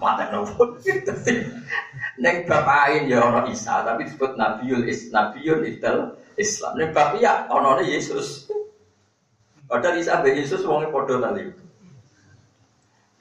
mata 0.03 0.25
nopo. 0.29 0.77
Neng 2.23 2.37
bab 2.49 2.67
ain 2.69 3.09
ya 3.09 3.25
ono 3.25 3.49
Isa, 3.49 3.81
tapi 3.87 4.07
disebut 4.09 4.37
nabiul 4.37 4.85
is 4.87 5.09
nabiun 5.11 5.65
indal 5.65 6.19
Islam. 6.37 6.77
Neng 6.77 6.91
bab 6.93 7.17
ya 7.17 7.49
ono 7.49 7.81
Yesus. 7.81 8.51
Padahal 9.67 9.99
Isa 9.99 10.23
be 10.23 10.31
Yesus 10.37 10.63
wongnya 10.63 10.95
podo 10.95 11.19
tadi. 11.19 11.43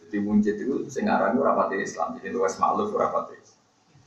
Jadi 0.06 0.18
muncit 0.22 0.56
itu 0.62 0.86
sing 0.86 1.10
aran 1.10 1.34
ora 1.42 1.66
Islam, 1.74 2.22
jadi 2.22 2.30
luas 2.30 2.62
maklum 2.62 2.94
ora 2.94 3.10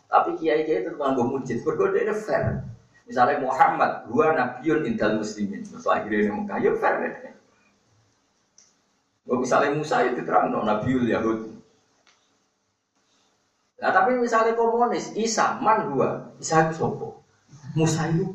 Tapi 0.08 0.30
kiai-kiai 0.40 0.86
itu 0.86 0.94
nganggo 0.94 1.26
muncit, 1.26 1.60
berkode 1.66 2.00
fair. 2.14 2.64
Misalnya 3.08 3.40
Muhammad, 3.40 4.04
dua 4.04 4.36
nabiun 4.36 4.84
intel 4.84 5.16
muslimin. 5.16 5.64
Terus 5.64 5.88
akhirnya 5.88 6.28
ini 6.28 6.30
Mekah, 6.44 6.58
ya 6.60 6.72
fair 6.76 6.96
ya. 7.00 7.32
Misalnya 9.28 9.72
Musa 9.72 10.04
itu 10.04 10.20
terang, 10.24 10.52
no, 10.52 10.60
nabiul 10.64 11.08
Yahud. 11.08 11.56
Nah 13.78 13.90
tapi 13.94 14.16
misalnya 14.18 14.52
komunis, 14.52 15.14
Isa, 15.16 15.56
man 15.60 15.88
dua, 15.88 16.34
Isa 16.36 16.68
itu 16.68 16.72
sopo. 16.76 17.24
Musa 17.72 18.04
itu 18.10 18.28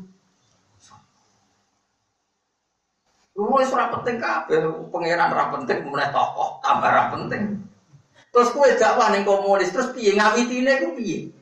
mulai 3.34 3.66
surah 3.66 3.90
penting 3.90 4.22
kabeh, 4.22 4.62
pangeran 4.94 5.34
ra 5.34 5.50
penting, 5.50 5.82
mulai 5.90 6.06
tokoh 6.14 6.62
tambah 6.62 6.86
ra 6.86 7.10
penting. 7.10 7.58
Terus 8.30 8.54
kue 8.54 8.78
dakwah 8.78 9.10
ning 9.10 9.26
komunis, 9.26 9.74
terus 9.74 9.90
piye 9.90 10.14
ngawitine 10.14 10.86
ku 10.86 10.94
piye? 10.94 11.33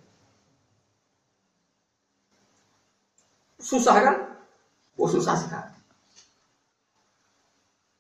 Susah 3.63 3.95
kan? 4.03 4.17
Oh 4.99 5.07
susah 5.07 5.39
sekali. 5.39 5.73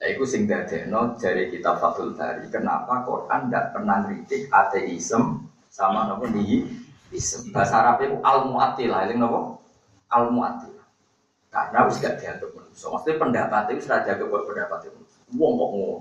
Nah, 0.02 0.10
itu 0.10 0.26
sing 0.26 0.50
dadekno 0.50 1.14
dari 1.14 1.46
kitab 1.46 1.78
Fathul 1.78 2.18
Bari. 2.18 2.50
Kenapa 2.50 3.06
Quran 3.06 3.46
tidak 3.46 3.70
pernah 3.70 4.02
kritik 4.02 4.50
ateisme 4.50 5.46
sama 5.70 6.10
nopo 6.10 6.26
nihilisme. 6.26 7.54
Bahasa 7.54 7.78
Arab 7.78 8.02
itu 8.02 8.18
al-mu'attilah, 8.18 9.06
ini 9.06 9.14
nopo? 9.22 9.62
Al-mu'attilah. 10.10 10.86
Karena 11.54 11.86
harus 11.86 12.02
gak 12.02 12.18
dianggap 12.18 12.50
manusia. 12.50 12.90
Maksudnya 12.90 13.20
pendapat 13.22 13.62
itu 13.70 13.80
sudah 13.86 14.02
jaga 14.02 14.24
buat 14.26 14.42
pendapat 14.42 14.90
itu. 14.90 15.00
Wong 15.38 15.52
kok 15.54 15.70
ngono. 15.70 15.96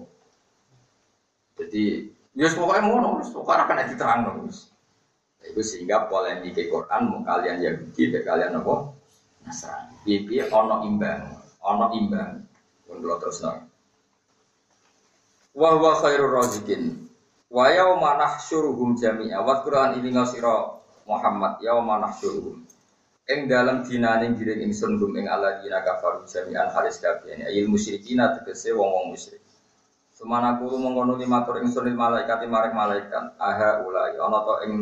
Jadi, 1.61 1.83
ya 2.33 2.49
pokoknya 2.57 2.81
ngono, 2.89 3.09
pokoknya 3.21 3.63
akan 3.69 3.85
diterang. 3.85 4.19
Nah, 4.25 5.45
itu 5.45 5.61
sehingga 5.61 6.09
polemik 6.09 6.57
Quran 6.57 7.01
mau 7.05 7.21
kalian 7.21 7.61
Yahudi, 7.61 8.17
kalian 8.25 8.57
nopo 8.57 9.00
Nasrani. 9.45 9.95
Pipi 10.05 10.41
ono 10.45 10.85
imbang, 10.85 11.21
ono 11.61 11.85
imbang. 11.97 12.41
Pun 12.85 12.99
terus 13.01 13.39
nopo 13.41 13.71
wa 15.51 15.75
huwa 15.75 15.99
khairur 15.99 16.31
razikin 16.31 17.07
wa 17.51 17.67
yauma 17.67 18.15
nahsyuruhum 18.15 18.95
jami'a. 18.95 19.43
Wa 19.43 19.63
Qur'an 19.63 19.99
ini 19.99 20.15
ngasira 20.15 20.79
Muhammad 21.07 21.59
yauma 21.59 21.99
nahsyuruhum. 21.99 22.63
Ing 23.31 23.47
dalam 23.47 23.83
dinane 23.87 24.35
giring 24.35 24.65
ingsun 24.67 24.99
gum 24.99 25.15
ing 25.15 25.27
alladzina 25.27 25.83
kafaru 25.83 26.27
jami'an 26.27 26.71
halis 26.71 26.99
kabeh 26.99 27.47
ayil 27.47 27.67
musyrikina 27.67 28.35
tegese 28.35 28.75
wong-wong 28.75 29.15
musyrik. 29.15 29.43
Semana 30.15 30.59
kulo 30.59 30.77
matur 31.27 31.59
ingsun 31.59 31.87
lil 31.87 31.95
malaikat 31.95 32.43
marek 32.47 32.73
malaikat 32.75 33.35
aha 33.39 33.83
ulai. 33.83 34.15
Ana 34.19 34.39
to 34.43 34.55
ing 34.67 34.73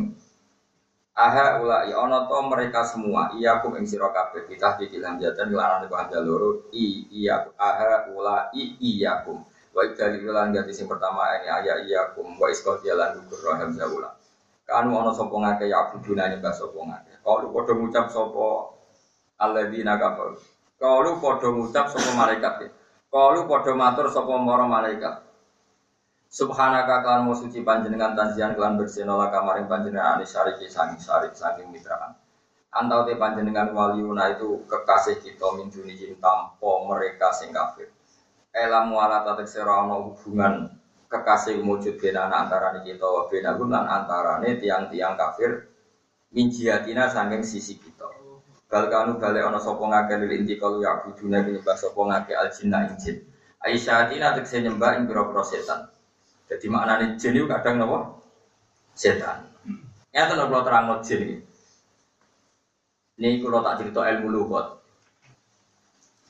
aha 1.19 1.59
ulai 1.59 1.91
ana 1.91 2.23
to 2.31 2.37
mereka 2.47 2.79
semua 2.87 3.27
iya 3.35 3.59
kum 3.59 3.75
ing 3.75 3.83
sira 3.83 4.07
kabeh 4.15 4.47
kita 4.47 4.79
dikilam 4.79 5.19
jatan 5.19 5.51
lan 5.51 5.83
ana 5.83 6.19
loro 6.23 6.71
i 6.71 7.03
iya 7.11 7.43
aha 7.59 8.07
ulai 8.15 8.55
iya 8.79 9.27
kum 9.27 9.43
Wa 9.69 9.85
dari 9.93 10.25
lan 10.25 10.49
jadi 10.49 10.71
sing 10.73 10.89
pertama 10.89 11.29
ini 11.37 11.47
ayat 11.47 11.85
iya 11.85 12.11
kum 12.17 12.25
wa 12.41 12.49
iskot 12.49 12.81
jalan 12.81 13.21
gugur 13.21 13.37
roham 13.45 13.69
zaula. 13.77 14.17
Kanu 14.65 14.97
ono 14.97 15.13
sapa 15.13 15.33
ngake 15.33 15.69
ya 15.69 15.89
abuduna 15.89 16.29
nyembah 16.29 16.53
sapa 16.53 16.77
ngake. 16.77 17.13
Kalau 17.21 17.47
padha 17.53 17.73
ngucap 17.77 18.05
sapa 18.09 18.47
alladzina 19.37 19.97
kafir. 20.01 20.41
Kalau 20.81 21.21
padha 21.21 21.47
ngucap 21.53 21.85
sapa 21.89 22.09
malaikat. 22.17 22.53
Kalau 23.13 23.45
padha 23.45 23.71
matur 23.77 24.09
sapa 24.09 24.29
para 24.29 24.65
malaikat. 24.65 25.15
Subhanaka 26.29 27.01
kan 27.01 27.25
mau 27.25 27.33
suci 27.33 27.65
panjenengan 27.65 28.13
tanjian 28.13 28.53
kelan 28.53 28.77
bersih 28.77 29.01
nolak 29.01 29.33
kamaring 29.33 29.65
panjenengan 29.65 30.21
anis 30.21 30.29
syariki 30.29 30.69
sangi 30.69 31.01
syarik 31.01 31.33
saking 31.33 31.73
mitraan. 31.73 32.13
Antau 32.69 33.01
te 33.01 33.17
panjenengan 33.17 33.73
waliuna 33.73 34.37
itu 34.37 34.61
kekasih 34.69 35.25
kita 35.25 35.57
min 35.57 35.73
dunihim 35.73 36.21
tampo 36.21 36.85
mereka 36.85 37.33
sing 37.33 37.49
kafir. 37.49 37.89
Elam 38.53 38.93
wala 38.93 39.25
tatek 39.25 39.49
serono 39.49 40.13
hubungan 40.13 40.69
kekasih 41.09 41.65
wujud 41.65 41.97
benana 41.97 42.45
antara 42.45 42.77
kita 42.77 43.09
bena 43.25 43.57
lan 43.57 43.89
antara 43.89 44.37
tiang-tiang 44.45 45.17
kafir 45.17 45.65
minjiatina 46.29 47.09
sanging 47.09 47.41
sisi 47.41 47.81
kita. 47.81 48.05
Bal 48.69 48.85
kanu 48.93 49.17
balik 49.17 49.49
ono 49.49 49.57
sopo 49.57 49.89
ngake 49.89 50.13
lil 50.21 50.45
inti 50.45 50.61
kalu 50.61 50.85
ya 50.85 51.01
buduna 51.01 51.41
penyembah 51.41 51.73
ngake 51.73 52.33
al 52.37 52.53
jinna 52.53 52.85
ing 52.85 53.01
jin. 53.01 53.17
Aisyah 53.65 54.13
tekse 54.13 54.61
nyembah 54.61 55.01
ing 55.01 55.09
biro 55.09 55.33
jadi 56.49 56.65
maknanya 56.67 57.15
jin 57.15 57.37
itu 57.37 57.47
kadang 57.47 57.77
nopo 57.77 57.97
setan 58.97 59.45
Ya 60.09 60.25
tuh 60.25 60.35
nopo 60.41 60.65
terang 60.65 60.89
jin 61.05 61.45
ini 63.19 63.37
kalau 63.39 63.61
tak 63.61 63.85
cerita 63.85 64.01
ilmu 64.09 64.27
lugat 64.33 64.79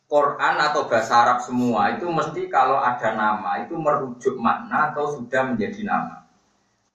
Quran 0.10 0.56
atau 0.58 0.90
bahasa 0.90 1.22
Arab 1.22 1.38
semua 1.46 1.94
itu 1.94 2.10
mesti 2.10 2.50
kalau 2.50 2.82
ada 2.82 3.14
nama 3.14 3.62
itu 3.62 3.78
merujuk 3.78 4.42
makna 4.42 4.90
atau 4.90 5.06
sudah 5.14 5.54
menjadi 5.54 5.86
nama. 5.86 6.26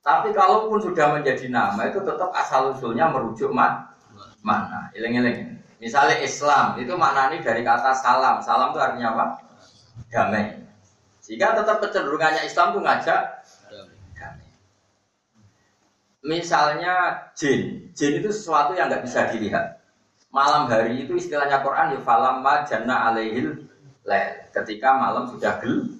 Tapi 0.02 0.34
kalaupun 0.34 0.82
sudah 0.82 1.14
menjadi 1.14 1.46
nama 1.46 1.78
itu 1.86 2.02
tetap 2.02 2.34
asal 2.34 2.74
usulnya 2.74 3.06
merujuk 3.14 3.54
mak 3.54 3.94
makna. 4.42 4.90
Ileng-ileng. 4.98 5.62
Misalnya 5.78 6.26
Islam 6.26 6.74
itu 6.82 6.90
maknanya 6.98 7.38
dari 7.38 7.62
kata 7.62 7.94
salam. 7.94 8.42
Salam 8.42 8.74
itu 8.74 8.82
artinya 8.82 9.08
apa? 9.14 9.24
Damai. 10.10 10.63
Jika 11.24 11.56
tetap 11.56 11.80
kecenderungannya 11.80 12.44
Islam 12.44 12.76
itu 12.76 12.80
ngajak 12.84 13.20
damai. 14.20 14.50
Misalnya 16.20 16.94
jin. 17.32 17.88
Jin 17.96 18.12
itu 18.20 18.28
sesuatu 18.28 18.76
yang 18.76 18.92
nggak 18.92 19.08
bisa 19.08 19.32
dilihat 19.32 19.84
malam 20.34 20.66
hari 20.66 21.06
itu 21.06 21.14
istilahnya 21.14 21.62
Quran 21.62 21.94
ya 21.94 22.00
falam 22.02 22.42
jana 22.66 23.14
alaihil 23.14 23.70
lail. 24.02 24.34
Ketika 24.50 24.98
malam 24.98 25.30
sudah 25.30 25.62
gel, 25.62 25.94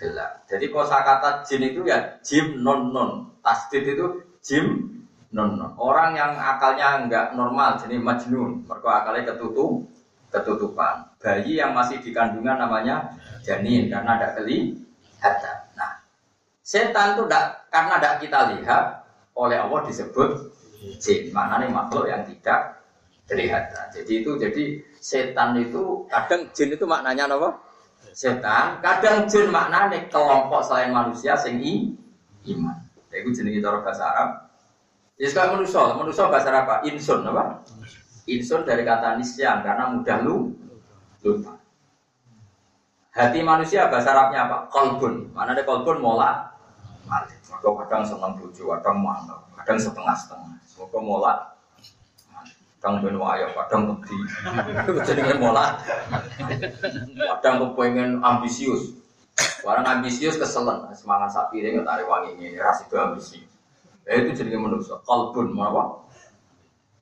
gelap. 0.00 0.48
Jadi 0.48 0.72
kata 0.72 1.44
jin 1.44 1.62
itu 1.68 1.84
ya 1.84 2.16
jim 2.24 2.64
non 2.64 2.90
non. 2.90 3.36
Tasdid 3.44 3.84
itu 3.84 4.24
jim 4.40 4.88
non 5.36 5.60
non. 5.60 5.76
Orang 5.76 6.16
yang 6.16 6.32
akalnya 6.40 7.04
enggak 7.04 7.36
normal 7.36 7.76
jadi 7.76 8.00
majnun. 8.00 8.64
Mereka 8.64 8.88
akalnya 8.88 9.36
ketutup 9.36 9.84
ketutupan. 10.32 11.13
Bayi 11.24 11.56
yang 11.56 11.72
masih 11.72 12.04
di 12.04 12.12
kandungan 12.12 12.60
namanya 12.60 13.16
janin 13.40 13.88
karena 13.88 14.20
ada 14.20 14.36
kelihatan. 14.36 15.56
Nah, 15.72 16.04
setan 16.60 17.16
itu 17.16 17.24
enggak, 17.24 17.64
karena 17.72 17.96
tidak 17.96 18.14
kita 18.20 18.40
lihat 18.52 18.84
oleh 19.32 19.56
Allah 19.56 19.80
disebut 19.88 20.52
jin. 21.00 21.32
Mana 21.32 21.64
nih 21.64 21.72
makhluk 21.72 22.12
yang 22.12 22.28
tidak 22.28 22.84
kelihatan. 23.24 23.88
Jadi 23.88 24.12
itu 24.20 24.36
jadi 24.36 24.64
setan 25.00 25.56
itu 25.56 26.04
kadang 26.12 26.44
jin 26.52 26.76
itu 26.76 26.84
maknanya 26.84 27.24
apa? 27.32 27.56
Setan, 28.12 28.84
kadang 28.84 29.24
jin 29.24 29.48
maknanya 29.48 30.04
kelompok 30.12 30.60
selain 30.60 30.92
manusia 30.92 31.32
sing 31.40 31.56
iman. 32.44 32.76
Itu 33.08 33.32
jenis 33.32 33.64
itu 33.64 33.68
bahasa 33.80 34.04
Arab. 34.12 34.30
Ya 35.16 35.30
sekarang 35.30 35.62
manusia, 35.62 35.94
manusia 35.94 36.28
bahasa 36.28 36.52
Arab 36.52 36.68
apa? 36.68 36.76
Insun 36.84 37.24
apa? 37.24 37.64
Insun 38.28 38.68
dari 38.68 38.84
kata 38.84 39.16
nisyan 39.16 39.64
karena 39.64 39.88
mudah 39.88 40.18
lu 40.20 40.52
lupa. 41.24 41.56
Hati 43.14 43.40
manusia 43.40 43.88
bahasa 43.88 44.12
Arabnya 44.12 44.46
apa? 44.46 44.58
Kolbun. 44.68 45.32
Mana 45.32 45.56
ada 45.56 45.64
kolbun 45.64 45.98
mola? 46.04 46.52
Malik. 47.08 47.40
Kadang 47.64 48.04
senang 48.04 48.36
buju, 48.36 48.68
kadang 48.76 49.00
mana, 49.00 49.40
kadang 49.56 49.80
setengah-setengah. 49.80 50.60
Semoga 50.68 51.00
mola 51.00 51.34
kadang 52.84 53.00
ben 53.00 53.16
wayo, 53.16 53.48
kadang 53.56 53.96
wedi. 53.96 54.18
Jenenge 55.08 55.40
mola. 55.40 55.80
Kadang 57.40 57.64
kepengen 57.64 58.20
ambisius. 58.20 58.92
Orang 59.64 59.88
ambisius 59.88 60.36
keselen, 60.36 60.84
semangat 60.92 61.32
sapi 61.32 61.64
ini 61.64 61.80
tarik 61.80 62.04
wangi 62.04 62.36
ini, 62.36 62.60
ras 62.60 62.84
itu 62.84 62.92
ambisi. 63.00 63.40
Ya 64.04 64.20
itu 64.20 64.36
jenenge 64.36 64.60
manusia, 64.60 65.00
kalbun, 65.08 65.56
apa? 65.56 66.04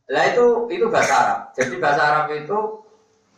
Lah 0.07 0.25
itu 0.31 0.71
itu 0.71 0.87
bahasa 0.87 1.15
Arab. 1.19 1.41
Jadi 1.59 1.75
bahasa 1.83 2.03
Arab 2.07 2.27
itu 2.31 2.59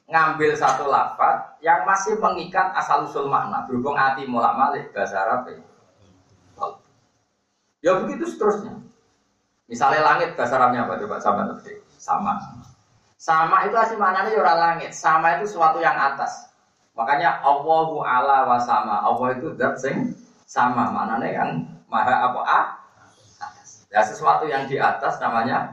ngambil 0.04 0.52
satu 0.52 0.84
lafaz 0.88 1.56
yang 1.64 1.88
masih 1.88 2.20
mengikat 2.20 2.76
asal 2.76 3.08
usul 3.08 3.26
makna 3.28 3.64
berhubung 3.64 3.96
hati 3.96 4.28
mulak 4.28 4.52
malik 4.56 4.92
bahasa 4.92 5.24
Arab 5.24 5.48
itu. 5.48 5.64
Ya 7.84 8.00
begitu 8.00 8.24
seterusnya. 8.24 8.80
Misalnya 9.68 10.00
langit 10.04 10.36
bahasa 10.36 10.56
Arabnya 10.56 10.88
apa 10.88 11.00
coba 11.00 11.16
sama 11.20 11.40
nanti 11.48 11.72
sama. 11.96 12.36
Sama 13.16 13.64
itu 13.64 13.76
asli 13.76 13.96
maknanya 13.96 14.32
ya 14.32 14.40
orang 14.44 14.58
langit. 14.60 14.92
Sama 14.92 15.40
itu 15.40 15.48
sesuatu 15.48 15.80
yang 15.80 15.96
atas. 15.96 16.52
Makanya 16.92 17.40
Allahu 17.40 18.04
ala 18.04 18.44
wa 18.44 18.60
sama. 18.60 19.00
Allah 19.00 19.36
itu 19.36 19.56
zat 19.56 19.80
sing 19.80 20.12
sama. 20.44 20.92
Maknanya 20.92 21.28
yang 21.32 21.50
maha 21.88 22.28
apa 22.28 22.40
a 22.44 22.60
atas. 23.40 23.88
Ya 23.88 24.04
sesuatu 24.04 24.44
yang 24.44 24.68
di 24.68 24.76
atas 24.76 25.16
namanya 25.20 25.72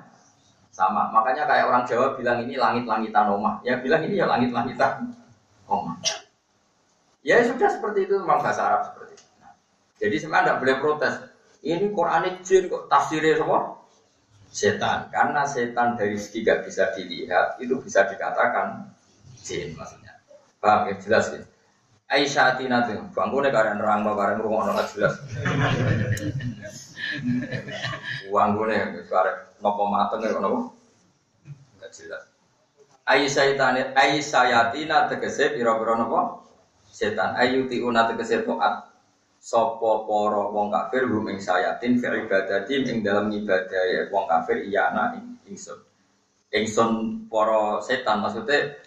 sama. 0.72 1.12
Makanya 1.12 1.46
kayak 1.46 1.66
orang 1.68 1.84
Jawa 1.86 2.16
bilang 2.16 2.42
ini 2.48 2.56
langit-langitan 2.56 3.28
omah. 3.30 3.60
Ya 3.62 3.78
bilang 3.78 4.02
ini 4.08 4.18
ya 4.18 4.26
langit-langitan 4.26 5.12
omah. 5.68 6.00
Ya 7.22 7.44
sudah 7.46 7.70
seperti 7.70 8.10
itu 8.10 8.18
memang 8.18 8.42
bahasa 8.42 8.66
Arab 8.66 8.82
seperti 8.90 9.20
itu. 9.20 9.26
Nah, 9.38 9.54
jadi 10.02 10.16
sebenarnya 10.18 10.46
tidak 10.48 10.60
boleh 10.64 10.76
protes. 10.82 11.14
Ini 11.62 11.86
Quran 11.94 12.42
jin 12.42 12.64
kok 12.66 12.90
tafsirnya 12.90 13.38
semua 13.38 13.82
setan 14.52 15.08
karena 15.14 15.48
setan 15.48 15.96
dari 15.96 16.20
segi 16.20 16.44
gak 16.44 16.68
bisa 16.68 16.92
dilihat 16.92 17.56
itu 17.64 17.80
bisa 17.80 18.04
dikatakan 18.04 18.92
jin 19.40 19.72
maksudnya 19.80 20.20
paham 20.60 20.92
ya 20.92 20.96
jelas 21.00 21.32
ya 21.32 21.42
Aisyah 22.12 22.59
Tina 22.59 22.84
tuh 22.84 23.07
bangunnya 23.16 23.55
karen 23.55 23.80
nerang 23.80 24.03
mau 24.03 24.20
karen 24.20 24.43
rumah 24.43 24.68
orang 24.68 24.84
jelas. 24.91 25.16
Bangunnya 28.28 28.99
karen 29.07 29.36
nopo 29.64 29.84
mateng 29.88 30.20
ya 30.20 30.36
nopo? 30.36 30.76
Nggak 31.80 31.91
jelas. 31.95 32.24
Aisyah 33.07 33.45
Tina 33.55 33.95
Aisyah 33.95 34.43
Yatina 34.51 35.07
tegese 35.07 35.55
piro-piro 35.55 35.95
nopo? 35.95 36.20
Setan. 36.91 37.39
Ayu 37.39 37.72
tiuna 37.72 38.12
tegese 38.12 38.43
toat. 38.43 38.91
Sopo 39.41 40.05
poro 40.05 40.53
wong 40.53 40.70
kafir 40.70 41.09
hum 41.09 41.26
ing 41.32 41.41
sayatin 41.41 41.97
fi 41.97 42.14
ibadati 42.14 42.86
ing 42.86 43.01
dalam 43.01 43.26
ibadah 43.34 43.84
ya 43.89 44.01
wong 44.14 44.30
kafir 44.30 44.68
iya 44.68 44.93
ana 44.93 45.18
ingsun. 45.49 45.82
Ingsun 46.53 47.26
poro 47.26 47.82
setan 47.82 48.22
maksudnya 48.22 48.78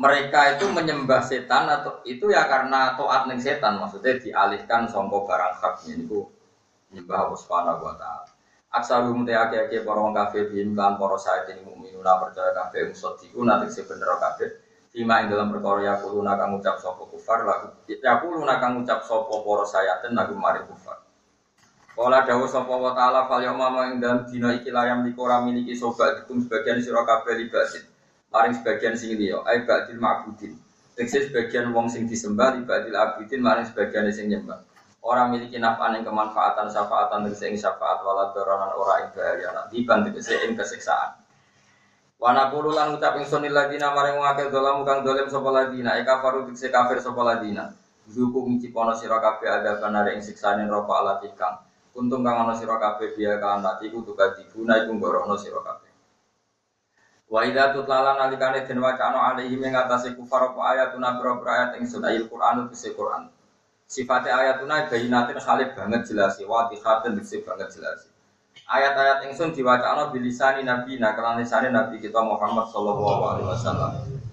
mereka 0.00 0.56
itu 0.56 0.64
menyembah 0.72 1.20
setan 1.20 1.68
atau 1.68 2.00
itu 2.08 2.32
ya 2.32 2.48
karena 2.48 2.96
taat 2.96 3.28
ning 3.28 3.36
setan 3.36 3.76
maksudnya 3.76 4.16
dialihkan 4.16 4.88
songko 4.88 5.28
barang 5.28 5.60
ini 5.92 6.08
itu 6.08 6.24
menyembah 6.88 7.28
Allah 7.28 7.36
Subhanahu 7.36 7.84
wa 7.84 7.94
taala. 8.00 8.24
Aksarum 8.72 9.28
te 9.28 9.36
ake-ake 9.36 9.84
para 9.84 10.00
wong 10.00 10.16
kafir 10.16 10.48
bim 10.48 10.72
kan 10.72 10.96
para 10.96 11.20
ini 11.52 11.60
mukminuna 11.68 12.16
percaya 12.16 12.48
kabeh 12.56 12.96
musadiku 12.96 13.44
nanti 13.44 13.68
si 13.68 13.84
bener 13.84 14.08
kabeh. 14.16 14.48
Lima 14.96 15.20
ing 15.20 15.36
dalam 15.36 15.52
perkara 15.52 15.84
ya 15.84 15.94
kuluna 16.00 16.34
kang 16.34 16.56
ucap 16.56 16.80
sapa 16.80 17.04
kufar 17.06 17.46
lagu 17.46 17.68
ya 17.86 18.18
kuluna 18.24 18.58
kang 18.58 18.80
ucap 18.80 19.04
sapa 19.04 19.34
para 19.36 19.64
sayaten 19.68 20.16
lagu 20.16 20.32
mari 20.32 20.64
kufar. 20.64 20.96
Kala 21.92 22.24
dawuh 22.24 22.48
sapa 22.48 22.72
wa 22.72 22.96
taala 22.96 23.28
fal 23.28 23.44
yauma 23.44 23.92
ing 23.92 24.00
dalam 24.00 24.24
dina 24.24 24.56
iki 24.56 24.72
layam 24.72 25.04
dikora 25.04 25.44
miliki 25.44 25.76
sobat 25.76 26.24
dikum 26.24 26.40
sebagian 26.40 26.80
sira 26.80 27.04
kabeh 27.04 27.36
libasin 27.36 27.89
maring 28.30 28.54
sebagian 28.56 28.94
sing 28.94 29.18
liya 29.18 29.42
ai 29.44 29.66
ba'dil 29.66 29.98
ma'budin. 29.98 30.54
Tegese 30.94 31.30
sebagian 31.30 31.74
wong 31.74 31.90
sing 31.90 32.06
disembah 32.06 32.56
di 32.56 32.64
ba'dil 32.64 32.94
abidin 32.94 33.42
maring 33.42 33.66
sebagian 33.66 34.06
sing 34.14 34.30
nyembah. 34.30 34.62
Orang 35.00 35.32
miliki 35.32 35.56
naf'an 35.56 35.96
yang 35.96 36.04
kemanfaatan 36.04 36.68
syafaatan 36.68 37.24
tegese 37.24 37.48
ing 37.48 37.56
syafaat 37.56 38.04
wala 38.04 38.36
doronan 38.36 38.76
ora 38.76 39.00
ing 39.00 39.08
bahaya 39.16 39.48
nanti 39.56 39.80
ban 39.88 40.04
tegese 40.04 40.36
ing 40.44 40.52
kesiksaan 40.52 41.16
Wana 42.20 42.52
puluh 42.52 42.76
lan 42.76 43.00
ucap 43.00 43.16
ing 43.16 43.24
sunil 43.24 43.48
ladina 43.48 43.96
maring 43.96 44.20
ngake 44.20 44.52
dolam 44.52 44.84
kang 44.84 45.00
dolim 45.00 45.24
sapa 45.24 45.48
ladina 45.48 45.96
eka 45.96 46.20
faru 46.20 46.44
tegese 46.44 46.68
kafir 46.68 47.00
sapa 47.00 47.24
ladina 47.24 47.72
Zuku 48.10 48.44
ngicipono 48.44 48.92
sira 48.92 49.22
kabeh 49.24 49.48
ada 49.48 49.80
kanare 49.80 50.18
ing 50.18 50.22
siksane 50.22 50.68
neraka 50.68 50.92
alati 51.00 51.32
kang 51.32 51.64
untung 51.96 52.20
kang 52.20 52.44
ana 52.44 52.52
sira 52.52 52.76
kabeh 52.76 53.16
biya 53.16 53.40
kan 53.40 53.64
lati 53.64 53.88
kudu 53.88 54.12
kadibuna 54.12 54.84
iku 54.84 54.92
ngorono 55.00 55.32
sira 55.40 55.64
kabeh 55.64 55.89
Wa 57.30 57.46
idza 57.46 57.70
tutlalan 57.70 58.18
nalikane 58.18 58.66
den 58.66 58.82
wacana 58.82 59.30
alaihi 59.30 59.54
ing 59.54 59.70
atase 59.70 60.18
kufar 60.18 60.50
apa 60.50 60.74
ayatuna 60.74 61.14
boro 61.14 61.38
ayat 61.46 61.78
ing 61.78 61.86
sunah 61.86 62.10
Al-Qur'an 62.10 62.66
bisa 62.66 62.90
Qur'an. 62.90 63.30
Sifatnya 63.86 64.34
ayatuna 64.34 64.90
bayinatin 64.90 65.38
khalif 65.38 65.78
banget 65.78 66.10
jelas 66.10 66.42
wa 66.42 66.66
tihaten 66.66 67.14
bisa 67.14 67.38
banget 67.46 67.70
jelas. 67.70 68.10
Ayat-ayat 68.66 69.30
ingsun 69.30 69.54
diwacana 69.54 70.10
bilisani 70.10 70.66
nabi 70.66 70.98
nah 70.98 71.14
kelan 71.14 71.38
lisane 71.38 71.70
nabi 71.70 72.02
kita 72.02 72.18
Muhammad 72.18 72.66
sallallahu 72.70 73.22
alaihi 73.22 73.46
wasallam. 73.46 73.90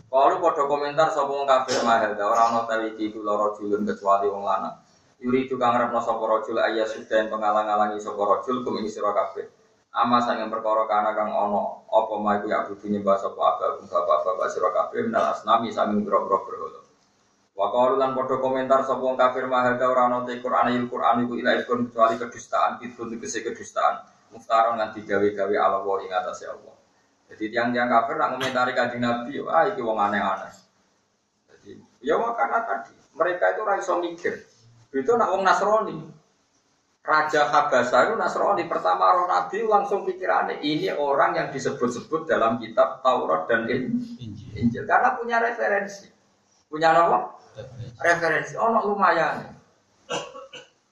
Kalau 0.09 0.41
padha 0.41 0.63
komentar 0.65 1.13
sapa 1.13 1.29
wong 1.29 1.45
kafir 1.45 1.81
mahal 1.85 2.17
ora 2.17 2.49
ana 2.49 2.61
tawi 2.65 2.97
iki 2.97 3.13
loro 3.17 3.53
julun 3.57 3.85
kecuali 3.85 4.25
wong 4.25 4.41
lanang. 4.41 4.73
Yuri 5.21 5.45
juga 5.45 5.73
ngarepno 5.73 6.01
sapa 6.01 6.21
rajul 6.21 6.57
ayya 6.61 6.85
sudah 6.85 7.29
pengalang-alangi 7.29 8.01
sapa 8.01 8.21
rajul 8.21 8.65
kum 8.65 8.77
ing 8.77 8.89
kabeh. 8.89 9.45
Ama 9.97 10.21
yang 10.29 10.53
perkara 10.53 10.85
kana 10.85 11.09
kang 11.17 11.33
ono 11.33 11.89
apa 11.89 12.13
ma 12.21 12.37
iku 12.37 12.53
ya 12.53 12.69
butuh 12.69 12.85
nyembah 12.85 13.17
sapa 13.17 13.41
abah 13.57 13.81
bapak-bapak 13.81 14.45
sira 14.53 14.69
kabeh 14.69 15.09
minal 15.09 15.33
asnami 15.33 15.73
sami 15.73 16.05
grok-grok 16.05 16.45
berhala. 16.45 16.85
Lan 17.97 18.13
padha 18.13 18.37
komentar 18.37 18.85
sapa 18.85 19.01
wong 19.01 19.17
kafir 19.17 19.49
mahada 19.49 19.89
ora 19.89 20.05
ono 20.05 20.21
te 20.21 20.37
Qur'an 20.37 20.69
il 20.69 20.85
Qur'an 20.85 21.25
iku 21.25 21.41
ila 21.41 21.57
ikun 21.57 21.89
kecuali 21.89 22.13
kedustaan 22.21 22.77
itu 22.85 23.09
tegese 23.09 23.41
kedustaan. 23.41 24.05
Muftaron 24.37 24.77
lan 24.77 24.93
digawe-gawe 24.93 25.55
ala 25.57 25.81
wa 25.81 25.97
ing 25.97 26.13
atase 26.13 26.45
Allah. 26.45 26.77
Jadi 27.33 27.49
tiang-tiang 27.49 27.89
kafir 27.89 28.21
nak 28.21 28.37
komentari 28.37 28.71
kanjeng 28.77 29.01
Nabi, 29.01 29.41
wah 29.41 29.65
iki 29.65 29.81
wong 29.81 29.97
aneh-aneh. 29.97 30.53
Jadi 31.49 31.73
ya 32.05 32.21
makanya 32.21 32.69
tadi 32.69 32.93
mereka 33.17 33.49
itu 33.49 33.59
ora 33.65 33.81
iso 33.81 33.97
mikir. 33.97 34.45
Itu 34.93 35.17
nak 35.17 35.33
wong 35.33 35.41
Nasrani, 35.41 35.97
Raja 37.07 37.47
Habasa 37.47 38.03
itu 38.03 38.19
Nasrani 38.19 38.67
pertama 38.67 39.15
roh 39.15 39.31
Nabi 39.31 39.63
langsung 39.63 40.03
pikirannya 40.03 40.59
ini 40.59 40.91
orang 40.91 41.39
yang 41.39 41.47
disebut-sebut 41.55 42.27
dalam 42.27 42.59
kitab 42.59 42.99
Taurat 42.99 43.47
dan 43.47 43.63
Injil. 43.63 44.51
Injil. 44.59 44.83
Karena 44.83 45.15
punya 45.15 45.39
referensi. 45.39 46.11
Punya 46.67 46.91
apa? 46.91 47.39
Referensi. 48.03 48.59
Oh, 48.59 48.75
no, 48.75 48.83
lumayan. 48.91 49.55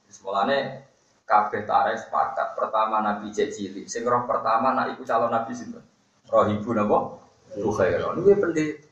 Semulanya 0.07 0.88
kabeh 1.28 1.68
tarik 1.68 1.99
sepakat. 1.99 2.55
Pertama 2.55 3.03
Nabi 3.03 3.36
Jejili. 3.36 3.84
Sing 3.91 4.07
roh 4.07 4.24
pertama 4.24 4.72
nak 4.72 4.95
ikut 4.95 5.03
calon 5.03 5.28
Nabi 5.28 5.51
sinten? 5.51 5.84
Roh 6.32 6.47
ibu 6.47 6.72
napa? 6.72 7.20
Bukhairah. 7.59 8.16
Ini 8.16 8.39
pendeta. 8.39 8.88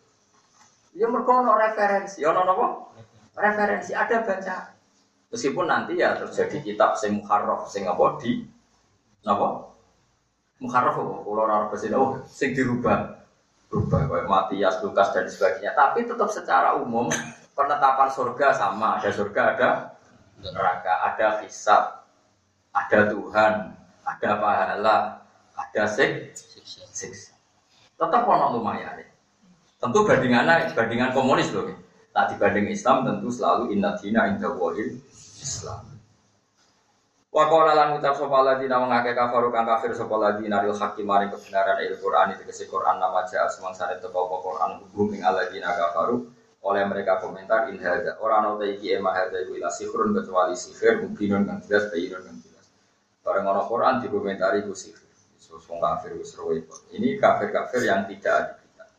Ya 0.92 1.08
mereka 1.08 1.40
referensi. 1.40 2.20
Ya 2.20 2.36
apa? 2.36 2.92
Referensi 3.40 3.96
ada 3.96 4.28
baca. 4.28 4.73
Meskipun 5.34 5.66
nanti 5.66 5.98
ya 5.98 6.14
terjadi 6.14 6.62
kitab 6.62 6.94
sing 6.94 7.18
muharraf 7.18 7.66
sing 7.66 7.90
apa 7.90 8.22
di 8.22 8.46
apa? 9.26 9.74
Muharraf 10.62 10.94
apa? 10.94 11.16
Kalau 11.26 11.42
orang 11.42 11.74
bahasa 11.74 11.90
oh, 11.98 12.22
sing 12.30 12.54
dirubah. 12.54 13.18
Berubah 13.74 14.06
kayak 14.06 14.30
Matias, 14.30 14.78
Lukas 14.86 15.10
dan 15.10 15.26
sebagainya. 15.26 15.74
Tapi 15.74 16.06
tetap 16.06 16.30
secara 16.30 16.78
umum 16.78 17.10
penetapan 17.58 18.14
surga 18.14 18.54
sama, 18.54 19.02
ada 19.02 19.10
surga, 19.10 19.42
ada 19.58 19.70
neraka, 20.38 20.94
ada 21.10 21.28
hisab, 21.42 22.06
ada 22.70 23.00
Tuhan, 23.10 23.54
ada 24.06 24.30
pahala, 24.38 24.98
ada 25.58 25.84
sik, 25.90 26.38
siksa. 26.94 27.34
Tetap 27.98 28.22
ono 28.30 28.62
lumayan. 28.62 29.02
Tentu 29.82 30.06
bandingannya 30.06 30.78
bandingan 30.78 31.10
komunis 31.10 31.50
loh. 31.50 31.74
Tak 32.14 32.38
dibanding 32.38 32.70
Islam 32.70 33.10
tentu 33.10 33.34
selalu 33.34 33.74
inna 33.74 33.98
dina 33.98 34.30
inda 34.30 34.54
wahil 34.54 35.02
Islam. 35.44 35.84
Wa 37.34 37.50
qala 37.50 37.76
lan 37.76 38.00
ucap 38.00 38.16
sapa 38.16 38.40
ladina 38.46 38.80
mengake 38.80 39.12
kafaru 39.12 39.52
kang 39.52 39.68
kafir 39.68 39.92
sapa 39.92 40.16
ladina 40.16 40.64
ril 40.64 40.78
hakim 40.78 41.04
mari 41.04 41.28
kebenaran 41.28 41.84
il 41.84 41.98
Quran 42.00 42.38
itu 42.38 42.48
kese 42.48 42.70
Quran 42.72 43.02
nama 43.02 43.26
ja'a 43.28 43.50
semangsane 43.52 44.00
teko 44.00 44.30
apa 44.30 44.36
Quran 44.40 44.72
hukum 44.88 45.18
ing 45.18 45.22
aladina 45.26 45.74
kafaru 45.74 46.30
oleh 46.64 46.84
mereka 46.88 47.20
komentar 47.20 47.68
in 47.74 47.82
hadza 47.82 48.22
ora 48.24 48.40
ana 48.40 48.56
ta 48.56 48.64
iki 48.70 48.96
ema 48.96 49.12
hadza 49.12 49.42
iku 49.44 49.58
ila 49.60 49.68
sihrun 49.74 50.16
kecuali 50.16 50.56
sihir 50.56 51.04
mungkinun 51.04 51.44
kang 51.44 51.60
jelas 51.66 51.90
bayinun 51.90 52.22
kang 52.22 52.38
jelas. 52.40 52.66
Bareng 53.26 53.50
ana 53.50 53.66
Quran 53.66 54.00
dikomentari 54.00 54.64
ku 54.64 54.78
sihir. 54.78 55.04
Wong 55.54 55.78
kafir 55.78 56.18
wis 56.18 56.34
Ini 56.98 57.22
kafir-kafir 57.22 57.86
yang 57.86 58.10
tidak 58.10 58.34
ada 58.34 58.54
kitab. 58.58 58.90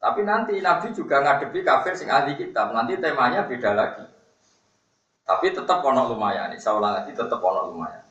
Tapi 0.00 0.20
nanti 0.24 0.54
Nabi 0.64 0.96
juga 0.96 1.20
ngadepi 1.20 1.60
kafir 1.60 1.92
sing 1.92 2.08
ahli 2.08 2.40
kitab. 2.40 2.72
Nanti 2.72 2.96
temanya 2.96 3.44
beda 3.44 3.70
lagi. 3.76 4.04
Tapi 5.24 5.56
tetap 5.56 5.80
ono 5.80 6.12
lumayan, 6.12 6.52
saya 6.60 6.76
ulang 6.76 7.00
lagi 7.00 7.16
tetap 7.16 7.40
ono 7.40 7.72
lumayan. 7.72 8.04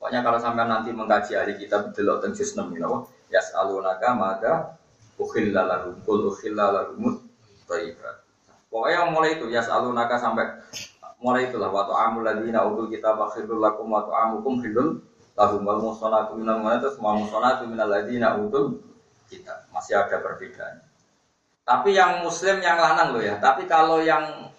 Pokoknya 0.00 0.26
kalau 0.26 0.38
sampai 0.42 0.66
nanti 0.66 0.90
mengkaji 0.90 1.38
ahli 1.38 1.54
kita 1.60 1.94
delok 1.94 2.24
teng 2.24 2.32
juz 2.34 2.56
6 2.56 2.66
napa? 2.66 3.06
Yas'alunaka 3.30 4.08
maka 4.16 4.52
ukhilla 5.20 5.68
lahum 5.68 5.94
qul 6.02 6.34
ukhilla 6.34 6.72
lahum. 6.72 7.20
Pokoknya 8.72 9.06
yang 9.06 9.14
mulai 9.14 9.38
itu 9.38 9.46
yas'alunaka 9.52 10.18
sampai 10.18 10.50
mulai 11.22 11.46
itulah 11.46 11.70
waktu 11.70 11.94
amul 11.94 12.24
ladina 12.26 12.66
utul 12.66 12.88
kita 12.90 13.14
bakhirul 13.14 13.60
lakum 13.60 13.92
waktu 13.92 14.10
amukum 14.10 14.58
khilul 14.64 15.04
lahum 15.36 15.62
wal 15.62 15.78
musonatu 15.78 16.34
minal 16.34 16.58
mana 16.58 16.82
itu 16.82 16.90
semua 16.96 17.14
musonatu 17.14 17.68
minal 17.68 17.86
ladina 17.86 18.34
utul 18.40 18.82
kita 19.30 19.70
masih 19.70 19.94
ada 19.94 20.18
perbedaan. 20.18 20.82
Tapi 21.62 21.94
yang 21.94 22.26
muslim 22.26 22.58
yang 22.58 22.74
lanang 22.82 23.14
loh 23.14 23.22
ya. 23.22 23.38
Tapi 23.38 23.70
kalau 23.70 24.02
yang 24.02 24.49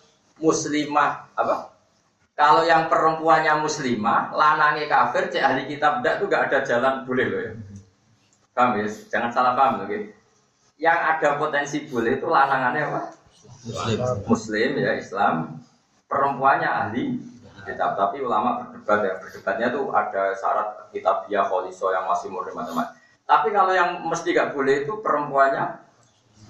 muslimah 0.42 1.32
apa? 1.38 1.72
Kalau 2.36 2.66
yang 2.66 2.90
perempuannya 2.90 3.62
muslimah, 3.62 4.34
lanangnya 4.34 4.90
kafir, 4.90 5.30
cek 5.30 5.46
ahli 5.46 5.64
kitab 5.70 6.02
dak 6.02 6.18
tuh 6.18 6.26
gak 6.26 6.50
ada 6.50 6.66
jalan 6.66 7.06
boleh 7.06 7.26
loh 7.30 7.42
ya. 7.46 7.52
Paham 8.58 8.82
ya? 8.82 8.90
Jangan 8.90 9.30
salah 9.30 9.54
paham 9.54 9.74
loh. 9.78 9.86
Okay? 9.86 10.10
Yang 10.82 11.00
ada 11.06 11.30
potensi 11.38 11.86
boleh 11.86 12.18
itu 12.18 12.26
lanangannya 12.26 12.82
apa? 12.90 13.02
Muslim. 13.62 13.98
Muslim 14.26 14.70
ya 14.74 14.92
Islam. 14.98 15.62
Perempuannya 16.10 16.66
ahli 16.66 17.22
kitab. 17.62 17.94
Tapi 17.94 18.26
ulama 18.26 18.66
berdebat 18.66 19.00
ya. 19.06 19.14
Berdebatnya 19.22 19.68
tuh 19.70 19.94
ada 19.94 20.34
syarat 20.34 20.90
kitab 20.90 21.30
dia 21.30 21.46
kholiso 21.46 21.94
yang 21.94 22.10
masih 22.10 22.34
murid 22.34 22.58
macam-macam. 22.58 22.98
Tapi 23.30 23.48
kalau 23.54 23.72
yang 23.72 24.02
mesti 24.10 24.34
gak 24.34 24.58
boleh 24.58 24.84
itu 24.84 24.98
perempuannya 25.00 25.78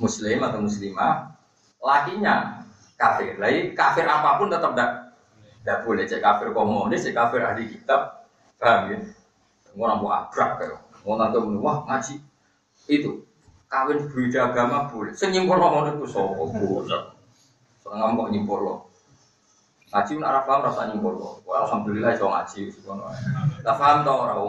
muslim 0.01 0.39
atau 0.41 0.65
muslimah, 0.65 1.29
lakinya 1.77 2.65
kafir. 3.01 3.33
Lagi 3.41 3.73
kafir 3.73 4.05
apa 4.05 4.37
pun 4.37 4.53
tetap 4.53 4.77
tidak 4.77 5.17
tidak 5.61 5.77
boleh 5.81 6.05
cek 6.05 6.21
kafir 6.21 6.53
komunis, 6.53 7.01
cek 7.01 7.17
kafir 7.17 7.41
ahli 7.41 7.65
kitab, 7.65 8.29
paham 8.61 8.93
ya? 8.93 8.97
Mau 9.73 10.09
abrak 10.09 10.61
kayak, 10.61 10.77
mau 11.07 11.17
nanti 11.17 11.37
wah 11.41 11.87
ngaji 11.89 12.15
itu 12.91 13.23
kawin 13.71 14.03
berbeda 14.03 14.51
agama 14.51 14.91
boleh. 14.91 15.15
Senyimpul 15.15 15.55
ngomong 15.55 15.95
itu 15.95 16.05
sopo 16.11 16.51
boleh. 16.51 17.15
Soalnya 17.81 18.13
nggak 18.13 18.29
nyimpul 18.35 18.59
loh. 18.61 18.79
Ngaji 19.91 20.11
pun 20.19 20.25
arah 20.27 20.43
paham 20.43 20.65
rasa 20.67 20.91
nyimpul 20.91 21.13
loh. 21.15 21.39
Alhamdulillah 21.47 22.15
so 22.19 22.27
ngaji. 22.27 22.71
Tak 23.63 23.75
paham 23.79 24.03
tau 24.03 24.27
orang 24.27 24.39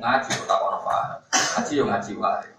ngaji 0.00 0.32
tak 0.48 0.60
orang 0.60 0.82
paham. 0.86 1.18
Ngaji 1.28 1.72
yo 1.76 1.84
ngaji 1.86 2.12
wae. 2.16 2.50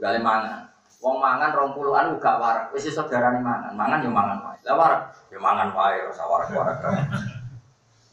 Gale 0.00 0.18
mangan. 0.22 0.59
Wong 1.00 1.16
mangan 1.16 1.56
rong 1.56 1.72
puluhan 1.72 2.12
gak 2.20 2.36
warak. 2.36 2.66
Wis 2.76 2.92
iso 2.92 3.08
darani 3.08 3.40
mangan. 3.40 3.72
Mangan 3.72 4.04
yo 4.04 4.12
mangan 4.12 4.38
wae. 4.44 4.60
Lah 4.68 4.76
warak 4.76 5.02
yo 5.32 5.38
mangan 5.40 5.72
wae 5.72 5.96
ora 6.04 6.24
warak-warak. 6.28 6.76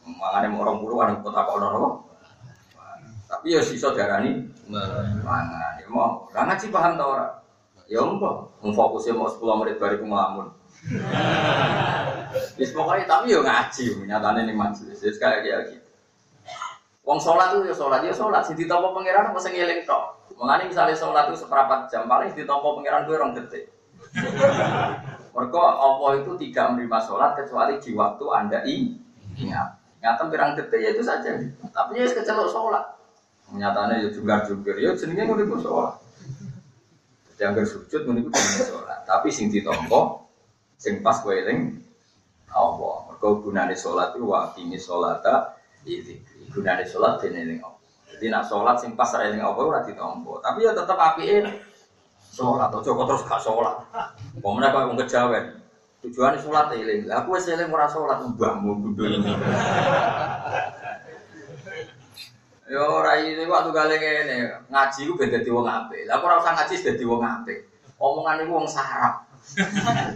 Mangane 0.08 0.48
mau 0.48 0.64
rong 0.64 0.80
puluhan 0.80 1.20
kok 1.20 1.36
tak 1.36 1.52
ono 1.52 1.68
apa? 1.68 1.90
Tapi 3.28 3.52
yo 3.52 3.60
iso 3.60 3.92
darani 3.92 4.40
mangan. 5.20 5.84
Yo 5.84 5.92
mau. 5.92 6.32
Lah 6.32 6.48
ngaji 6.48 6.72
paham 6.72 6.96
ta 6.96 7.04
ora? 7.04 7.28
Ya 7.88 8.04
apa? 8.04 8.32
Memfokusnya 8.64 9.16
mau 9.16 9.32
10 9.32 9.60
menit 9.64 9.80
bariku 9.80 10.04
ngelamun. 10.08 10.48
Wis 12.60 12.76
pokoknya 12.76 13.08
tapi 13.08 13.32
yo 13.32 13.40
ngaji, 13.40 14.04
nyatane 14.04 14.44
ning 14.44 14.60
majelis. 14.60 15.00
Wis 15.00 15.16
kayak 15.20 15.44
gitu. 15.44 15.88
Wong 17.08 17.24
sholat 17.24 17.56
tuh 17.56 17.64
ya 17.64 17.72
sholat, 17.72 18.04
ya 18.04 18.12
sholat. 18.12 18.44
Si 18.44 18.52
ditompo 18.60 18.92
pangeran 18.92 19.32
apa 19.32 19.40
sing 19.40 19.56
eling 19.56 19.88
tok. 19.88 20.17
Mulane 20.38 20.70
misalnya 20.70 20.94
sholat 20.94 21.34
itu 21.34 21.42
seperempat 21.42 21.90
jam 21.90 22.06
paling 22.06 22.30
ditompo 22.38 22.78
pangeran 22.78 23.10
gue 23.10 23.18
orang 23.18 23.34
detik. 23.34 23.74
Mereka 25.34 25.62
Allah 25.62 26.12
itu 26.22 26.32
tidak 26.38 26.78
menerima 26.78 27.00
sholat 27.02 27.34
kecuali 27.34 27.82
di 27.82 27.92
waktu 27.98 28.26
anda 28.30 28.62
ingat. 28.62 29.70
Nyata 29.98 30.30
pirang 30.30 30.54
detik 30.54 30.78
ya 30.78 30.94
itu 30.94 31.02
saja. 31.02 31.34
Tapi 31.74 31.98
ya 31.98 32.06
kecelok 32.14 32.54
sholat. 32.54 32.86
Nyatanya 33.50 34.06
ya 34.06 34.10
juga 34.14 34.46
juga 34.46 34.78
ya 34.78 34.94
jenenge 34.94 35.26
iku 35.26 35.58
sholat. 35.58 35.98
Jangan 37.42 37.66
sujud 37.66 38.06
ngono 38.06 38.30
iku 38.30 38.30
sholat. 38.62 39.10
Tapi 39.10 39.34
sing 39.34 39.50
ditompo 39.50 40.30
sing 40.78 41.02
pas 41.02 41.18
kowe 41.18 41.34
eling 41.34 41.82
Allah. 42.54 43.10
Mereka 43.10 43.42
gunane 43.42 43.74
sholat 43.74 44.14
itu 44.14 44.30
waktu 44.30 44.70
ini 44.70 44.78
sholata 44.78 45.58
iki 45.82 46.22
gunane 46.54 46.86
sholat 46.86 47.18
dene 47.26 47.42
ning 47.42 47.60
Allah. 47.66 47.87
Jadi 48.18 48.34
nak 48.34 48.50
sholat 48.50 48.82
sing 48.82 48.98
pas 48.98 49.14
ning 49.30 49.38
Allah 49.38 49.62
ora 49.62 49.86
ditampa. 49.86 50.42
Tapi 50.42 50.66
ya 50.66 50.74
tetep 50.74 50.98
apike 50.98 51.38
sholat 52.34 52.74
atau 52.74 52.82
kok 52.82 53.06
terus 53.06 53.24
gak 53.30 53.42
sholat. 53.46 53.78
Pemene 54.42 54.74
kok 54.74 54.90
wong 54.90 54.98
kejawen. 55.06 55.46
Tujuane 56.02 56.42
sholat 56.42 56.74
eling. 56.74 57.06
Lah 57.06 57.22
aku 57.22 57.38
wis 57.38 57.46
eling 57.46 57.70
ora 57.70 57.86
sholat 57.86 58.18
mbahmu 58.26 58.90
gundul. 58.90 59.22
Yo 62.66 62.82
ora 62.82 63.22
iki 63.22 63.46
waktu 63.46 63.70
gale 63.70 63.96
ngene, 64.02 64.66
ngaji 64.74 65.00
ku 65.06 65.14
ben 65.14 65.30
dadi 65.30 65.54
wong 65.54 65.70
apik. 65.70 66.10
Lah 66.10 66.18
ora 66.18 66.42
usah 66.42 66.58
ngaji 66.58 66.74
dadi 66.90 67.06
wong 67.06 67.22
apik. 67.22 67.70
Omongan 68.02 68.42
iku 68.42 68.52
wong 68.58 68.66
sarap. 68.66 69.30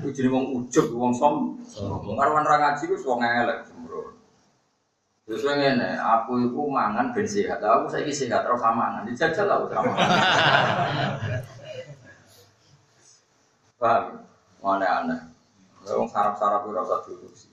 Iku 0.01 0.09
jenenge 0.09 0.33
wong 0.33 0.45
ujug, 0.57 0.89
wong 0.89 1.13
som. 1.13 1.53
Wong 1.77 2.17
karo 2.17 2.33
ora 2.33 2.57
ngaji 2.65 2.83
ku 2.89 2.97
wong 2.97 3.21
elek. 3.21 3.69
Terus 5.31 5.47
ngene, 5.47 5.95
aku 5.95 6.43
itu 6.43 6.59
mangan 6.67 7.15
ben 7.15 7.23
sehat. 7.23 7.63
Aku 7.63 7.87
saiki 7.87 8.11
sehat 8.11 8.43
terus 8.43 8.59
mangan. 8.59 9.07
Dijajal 9.07 9.47
lah 9.47 9.63
sama. 9.71 9.95
Paham? 13.79 14.27
Mana 14.59 14.87
aneh. 14.99 15.21
Wong 15.87 16.11
sarap-sarap 16.11 16.67
ora 16.67 16.83
usah 16.83 16.99
dulu 17.07 17.31
sih. 17.31 17.47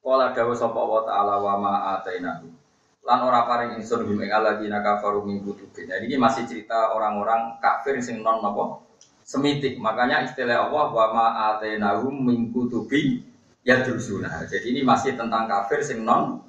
Kala 0.00 0.32
dawuh 0.32 0.56
sapa 0.56 0.80
wa 0.80 1.04
ta'ala 1.04 1.36
wa 1.36 1.60
ma 1.60 2.00
atainahu. 2.00 2.48
Lan 3.04 3.20
ora 3.20 3.44
paring 3.44 3.76
ingsun 3.76 4.08
ing 4.08 4.32
alladzina 4.32 4.80
kafaru 4.80 5.20
min 5.20 5.44
kutubin. 5.44 5.92
Jadi 5.92 6.08
ini 6.08 6.16
masih 6.16 6.48
cerita 6.48 6.96
orang-orang 6.96 7.60
kafir 7.60 8.00
sing 8.00 8.24
non 8.24 8.40
napa? 8.40 8.80
Semitik. 9.20 9.76
Makanya 9.76 10.24
istilah 10.24 10.64
Allah 10.64 10.88
wa 10.88 11.06
ma 11.12 11.26
atainahu 11.52 12.08
min 12.08 12.48
kutubin 12.56 13.33
ya 13.64 13.82
drusuna. 13.82 14.44
Jadi 14.46 14.76
ini 14.76 14.80
masih 14.84 15.16
tentang 15.18 15.48
kafir 15.48 15.80
sing 15.80 16.04
non 16.04 16.44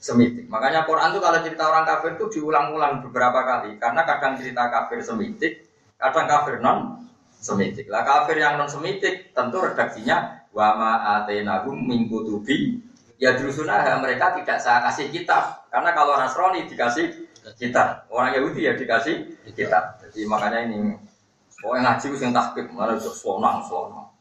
semitik. 0.00 0.48
Makanya 0.50 0.88
Quran 0.88 1.12
itu 1.12 1.20
kalau 1.22 1.38
cerita 1.44 1.64
orang 1.68 1.84
kafir 1.84 2.16
itu 2.16 2.26
diulang-ulang 2.40 3.04
beberapa 3.06 3.44
kali 3.44 3.76
karena 3.76 4.02
kadang 4.02 4.34
cerita 4.40 4.72
kafir 4.72 5.04
semitik, 5.04 5.68
kadang 6.00 6.26
kafir 6.26 6.58
non 6.58 7.06
semitik. 7.38 7.86
Lah 7.92 8.02
kafir 8.02 8.40
yang 8.40 8.56
non 8.56 8.66
semitik 8.66 9.36
tentu 9.36 9.60
redaksinya 9.62 10.48
wa 10.56 10.68
ma 10.74 10.92
atenahum 11.20 11.76
min 11.76 12.08
kutubi 12.08 12.80
ya 13.20 13.36
drusuna 13.36 13.84
mereka 14.00 14.34
tidak 14.40 14.58
saya 14.58 14.82
kasih 14.90 15.12
kitab. 15.12 15.68
Karena 15.68 15.92
kalau 15.92 16.16
Nasrani 16.16 16.64
dikasih 16.64 17.28
kitab, 17.60 18.08
orang 18.08 18.32
Yahudi 18.32 18.64
ya 18.64 18.72
dikasih 18.74 19.44
kitab. 19.52 20.00
Jadi 20.00 20.24
makanya 20.24 20.66
ini 20.66 20.96
Pokoknya 21.56 21.82
ngaji 21.88 22.06
itu 22.12 22.16
yang 22.20 22.36
tahkik, 22.36 22.66
mana 22.68 23.00
itu 23.00 23.08
selonang, 23.16 23.64
selonang. 23.64 24.12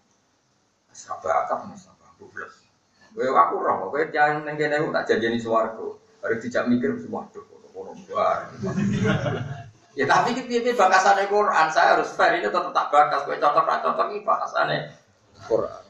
Sabar 0.95 1.43
misalnya. 1.67 1.94
Kowe 3.15 3.31
aku 3.31 3.55
roh, 3.63 3.95
kowe 3.95 4.03
jangan 4.11 4.43
ning 4.43 4.59
kene 4.59 4.83
tak 4.91 5.07
janjeni 5.07 5.39
swarga. 5.39 5.87
Harus 6.19 6.43
dijak 6.43 6.67
mikir 6.67 6.99
semua 6.99 7.23
tuh 7.31 7.47
Ya 9.95 10.03
tapi 10.11 10.35
piye 10.35 10.75
bakasane 10.75 11.31
Quran, 11.31 11.71
saya 11.71 11.95
harus 11.95 12.11
fair 12.11 12.35
ini 12.35 12.51
tetap 12.51 12.75
tak 12.75 12.91
bakas, 12.91 13.23
kowe 13.23 13.39
cocok 13.39 13.63
ra 13.63 13.79
cocok 13.79 14.07
iki 14.11 14.27
bakasane 14.27 14.91
Quran. 15.47 15.83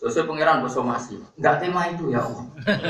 Sesuai 0.00 0.24
pangeran 0.24 0.64
boso 0.64 0.80
masih, 0.80 1.20
enggak 1.36 1.60
tema 1.60 1.92
itu 1.92 2.08
ya 2.08 2.24
Allah. 2.24 2.44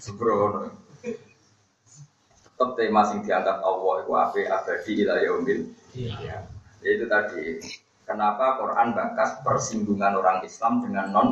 Sembrono. 0.00 0.72
Tetap 2.40 2.70
tema 2.80 3.04
sing 3.04 3.20
diangkat 3.20 3.60
Allah 3.60 3.94
itu 4.00 4.12
apa 4.16 4.40
abadi 4.56 4.92
ila 5.04 5.20
yaumil. 5.20 5.68
Iya. 5.92 6.48
Ya 6.80 6.88
itu 6.88 7.04
tadi 7.12 7.60
Kenapa 8.06 8.54
Quran 8.62 8.94
bakas 8.94 9.42
persinggungan 9.42 10.14
orang 10.14 10.38
Islam 10.46 10.78
dengan 10.78 11.10
non 11.10 11.28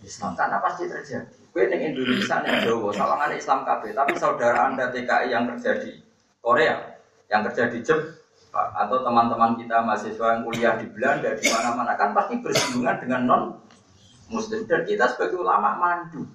Islam? 0.00 0.32
Karena 0.32 0.64
pasti 0.64 0.88
terjadi. 0.88 1.28
Gue 1.52 1.68
di 1.68 1.76
Indonesia 1.76 2.40
nih 2.40 2.64
Jawa, 2.64 2.88
sawangan 2.92 3.32
Islam 3.36 3.64
KB, 3.68 3.92
tapi 3.92 4.12
saudara 4.16 4.72
anda 4.72 4.88
TKI 4.88 5.28
yang 5.28 5.44
kerja 5.52 5.76
di 5.80 6.00
Korea, 6.40 6.96
yang 7.32 7.44
kerja 7.48 7.68
di 7.68 7.80
Jepang, 7.84 8.68
atau 8.76 9.00
teman-teman 9.04 9.56
kita 9.60 9.80
mahasiswa 9.84 10.26
yang 10.36 10.42
kuliah 10.44 10.74
di 10.80 10.88
Belanda, 10.88 11.32
di 11.36 11.48
mana-mana 11.48 11.96
kan 11.96 12.12
pasti 12.12 12.40
bersinggungan 12.40 12.96
dengan 13.00 13.20
non 13.24 13.42
Muslim. 14.28 14.68
Dan 14.68 14.84
kita 14.84 15.16
sebagai 15.16 15.40
ulama 15.40 15.80
mandu, 15.80 16.28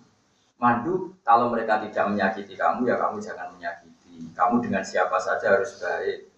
mandu 0.57 1.13
kalau 1.21 1.53
mereka 1.53 1.82
tidak 1.86 2.05
menyakiti 2.09 2.53
kamu 2.57 2.89
ya 2.89 2.97
kamu 2.97 3.17
jangan 3.17 3.49
menyakiti. 3.57 4.29
Kamu 4.34 4.61
dengan 4.61 4.82
siapa 4.86 5.17
saja 5.17 5.57
harus 5.57 5.82
baik. 5.82 6.30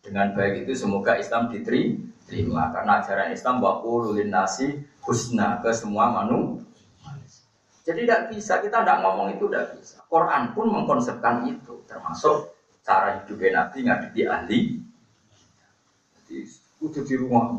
Dengan 0.00 0.32
baik 0.32 0.64
itu 0.64 0.72
semoga 0.72 1.20
Islam 1.20 1.52
diterima 1.52 2.10
terima 2.30 2.70
karena 2.70 3.02
ajaran 3.02 3.34
Islam 3.34 3.58
bahwa 3.58 4.14
nasi 4.22 4.78
husna 5.02 5.58
ke 5.58 5.74
semua 5.74 6.06
manusia. 6.14 6.62
Jadi 7.82 8.06
tidak 8.06 8.30
bisa 8.30 8.62
kita 8.62 8.86
tidak 8.86 9.02
ngomong 9.02 9.34
itu 9.34 9.50
tidak 9.50 9.74
bisa. 9.74 9.98
Quran 10.06 10.54
pun 10.54 10.70
mengkonsepkan 10.70 11.42
itu 11.50 11.82
termasuk 11.90 12.54
cara 12.86 13.18
hidup 13.18 13.40
Nabi 13.50 13.78
ngadepi 13.82 14.20
ahli. 14.30 14.60
Jadi 16.14 16.36
itu 16.86 17.00
di 17.02 17.14
rumah. 17.18 17.50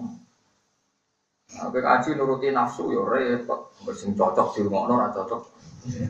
Nah, 1.52 1.68
kaji 1.68 2.16
nuruti 2.16 2.48
nafsu 2.48 2.96
ya 2.96 3.04
repot. 3.04 3.76
Bersing 3.84 4.16
cocok 4.16 4.56
di 4.56 4.60
rumah 4.64 4.88
orang 4.88 5.12
cocok. 5.12 5.42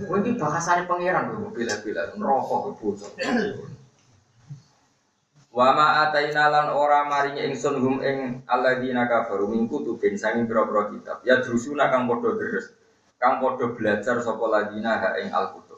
Mungkin 0.05 0.38
bahasanya 0.38 0.86
pangeran 0.86 1.32
bila-bila 1.49 2.13
merokok 2.13 2.77
ke 2.77 2.86
Wa 5.52 5.76
ma 5.76 6.08
ataina 6.08 6.47
lan 6.47 6.72
ora 6.72 7.04
maringi 7.12 7.43
ingsun 7.52 7.76
hum 7.84 7.99
ing 7.99 8.47
alladzina 8.47 9.04
kafaru 9.04 9.52
min 9.52 9.68
kutubin 9.68 10.16
sanging 10.16 10.47
pira-pira 10.47 10.88
kitab. 10.95 11.20
Ya 11.28 11.43
drusuna 11.43 11.91
kang 11.91 12.08
padha 12.08 12.39
deres. 12.39 12.72
Kang 13.20 13.43
padha 13.43 13.68
belajar 13.76 14.24
sapa 14.24 14.45
ladina 14.47 14.95
ha 14.95 15.20
ing 15.20 15.28
al-kutub. 15.28 15.76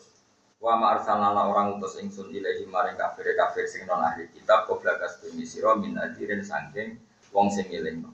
Wa 0.62 0.78
ma 0.78 0.94
arsalna 0.94 1.34
orang 1.34 1.82
utus 1.82 1.98
ingsun 1.98 2.30
ilahi 2.30 2.70
maring 2.70 2.96
kafir 3.02 3.34
kafir 3.34 3.66
sing 3.66 3.90
non 3.90 4.00
ahli 4.00 4.30
kitab 4.30 4.70
koblakas 4.70 5.20
bumi 5.20 5.42
sira 5.42 5.74
min 5.74 5.98
adirin 5.98 6.46
sangking 6.46 7.02
wong 7.34 7.50
sing 7.50 7.66
eling. 7.74 8.06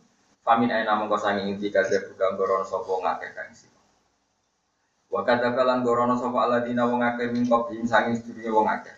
Famin 0.41 0.71
aina 0.71 0.95
mongko 0.95 1.19
sanging 1.19 1.59
inti 1.59 1.69
kabeh 1.69 2.07
buka 2.07 2.39
goron 2.39 2.63
sapa 2.63 2.89
ngakeh 2.89 3.31
kang 3.35 3.51
sira. 3.51 3.83
Wa 5.11 5.27
kadzabalan 5.27 5.83
gorono 5.83 6.15
sapa 6.15 6.39
alladzina 6.39 6.87
wong 6.87 7.03
akeh 7.03 7.27
min 7.35 7.43
qablihim 7.45 7.83
sanging 7.83 8.15
sedurunge 8.15 8.49
wong 8.49 8.65
akeh. 8.65 8.95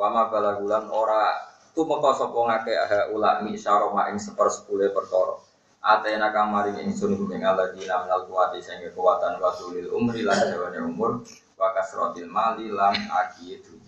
Wa 0.00 0.08
ma 0.08 0.32
balagulan 0.32 0.88
ora 0.88 1.49
tumeka 1.74 2.10
sapa 2.16 2.38
ngake 2.38 2.72
aha 2.74 3.00
ulami 3.14 3.54
syaroma 3.54 4.10
ing 4.10 4.18
sepersepuluh 4.18 4.90
perkara. 4.90 5.38
Atena 5.80 6.28
kang 6.28 6.52
maring 6.52 6.76
ingsun 6.84 7.16
ing 7.32 7.40
aladina 7.40 8.04
minal 8.04 8.28
kuwati 8.28 8.60
sing 8.60 8.84
kekuatan 8.84 9.40
wa 9.40 9.48
tulil 9.56 9.88
umri 9.96 10.20
lan 10.20 10.36
dawane 10.36 10.76
umur 10.84 11.24
wa 11.56 11.68
kasratil 11.72 12.28
mali 12.28 12.68
lam 12.68 12.92
akidu 13.08 13.80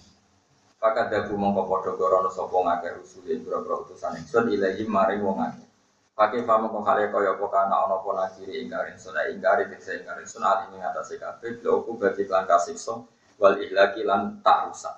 Fakat 0.83 1.15
dabu 1.15 1.39
mongko 1.39 1.71
padha 1.71 1.95
gorono 1.95 2.27
sapa 2.27 2.59
ngake 2.59 2.99
rusulin 2.99 3.47
boro-boro 3.47 3.87
utusan 3.87 4.19
ingsun 4.19 4.51
ilahi 4.51 4.83
maring 4.83 5.23
wong 5.23 5.39
akeh. 5.39 5.69
Pakai 6.13 6.43
pamong 6.43 6.75
kok 6.75 6.85
kale 6.85 7.09
kaya 7.09 7.39
apa 7.39 7.47
kana 7.49 7.77
ana 7.87 7.97
apa 7.97 8.11
nakiri 8.13 8.67
ingkarin 8.67 8.99
sunai 9.01 9.33
ingkari 9.33 9.71
tekse 9.71 10.03
ingkarin 10.03 10.29
sunah 10.29 10.69
ing 10.69 10.83
atase 10.83 11.17
kabeh 11.17 11.63
lho 11.65 11.87
ku 11.87 11.97
berarti 11.97 12.29
lan 12.29 12.45
kasiksa 12.45 13.01
wal 13.41 13.57
ihlaki 13.57 14.03
lan 14.05 14.43
tak 14.45 14.69
rusak. 14.69 14.93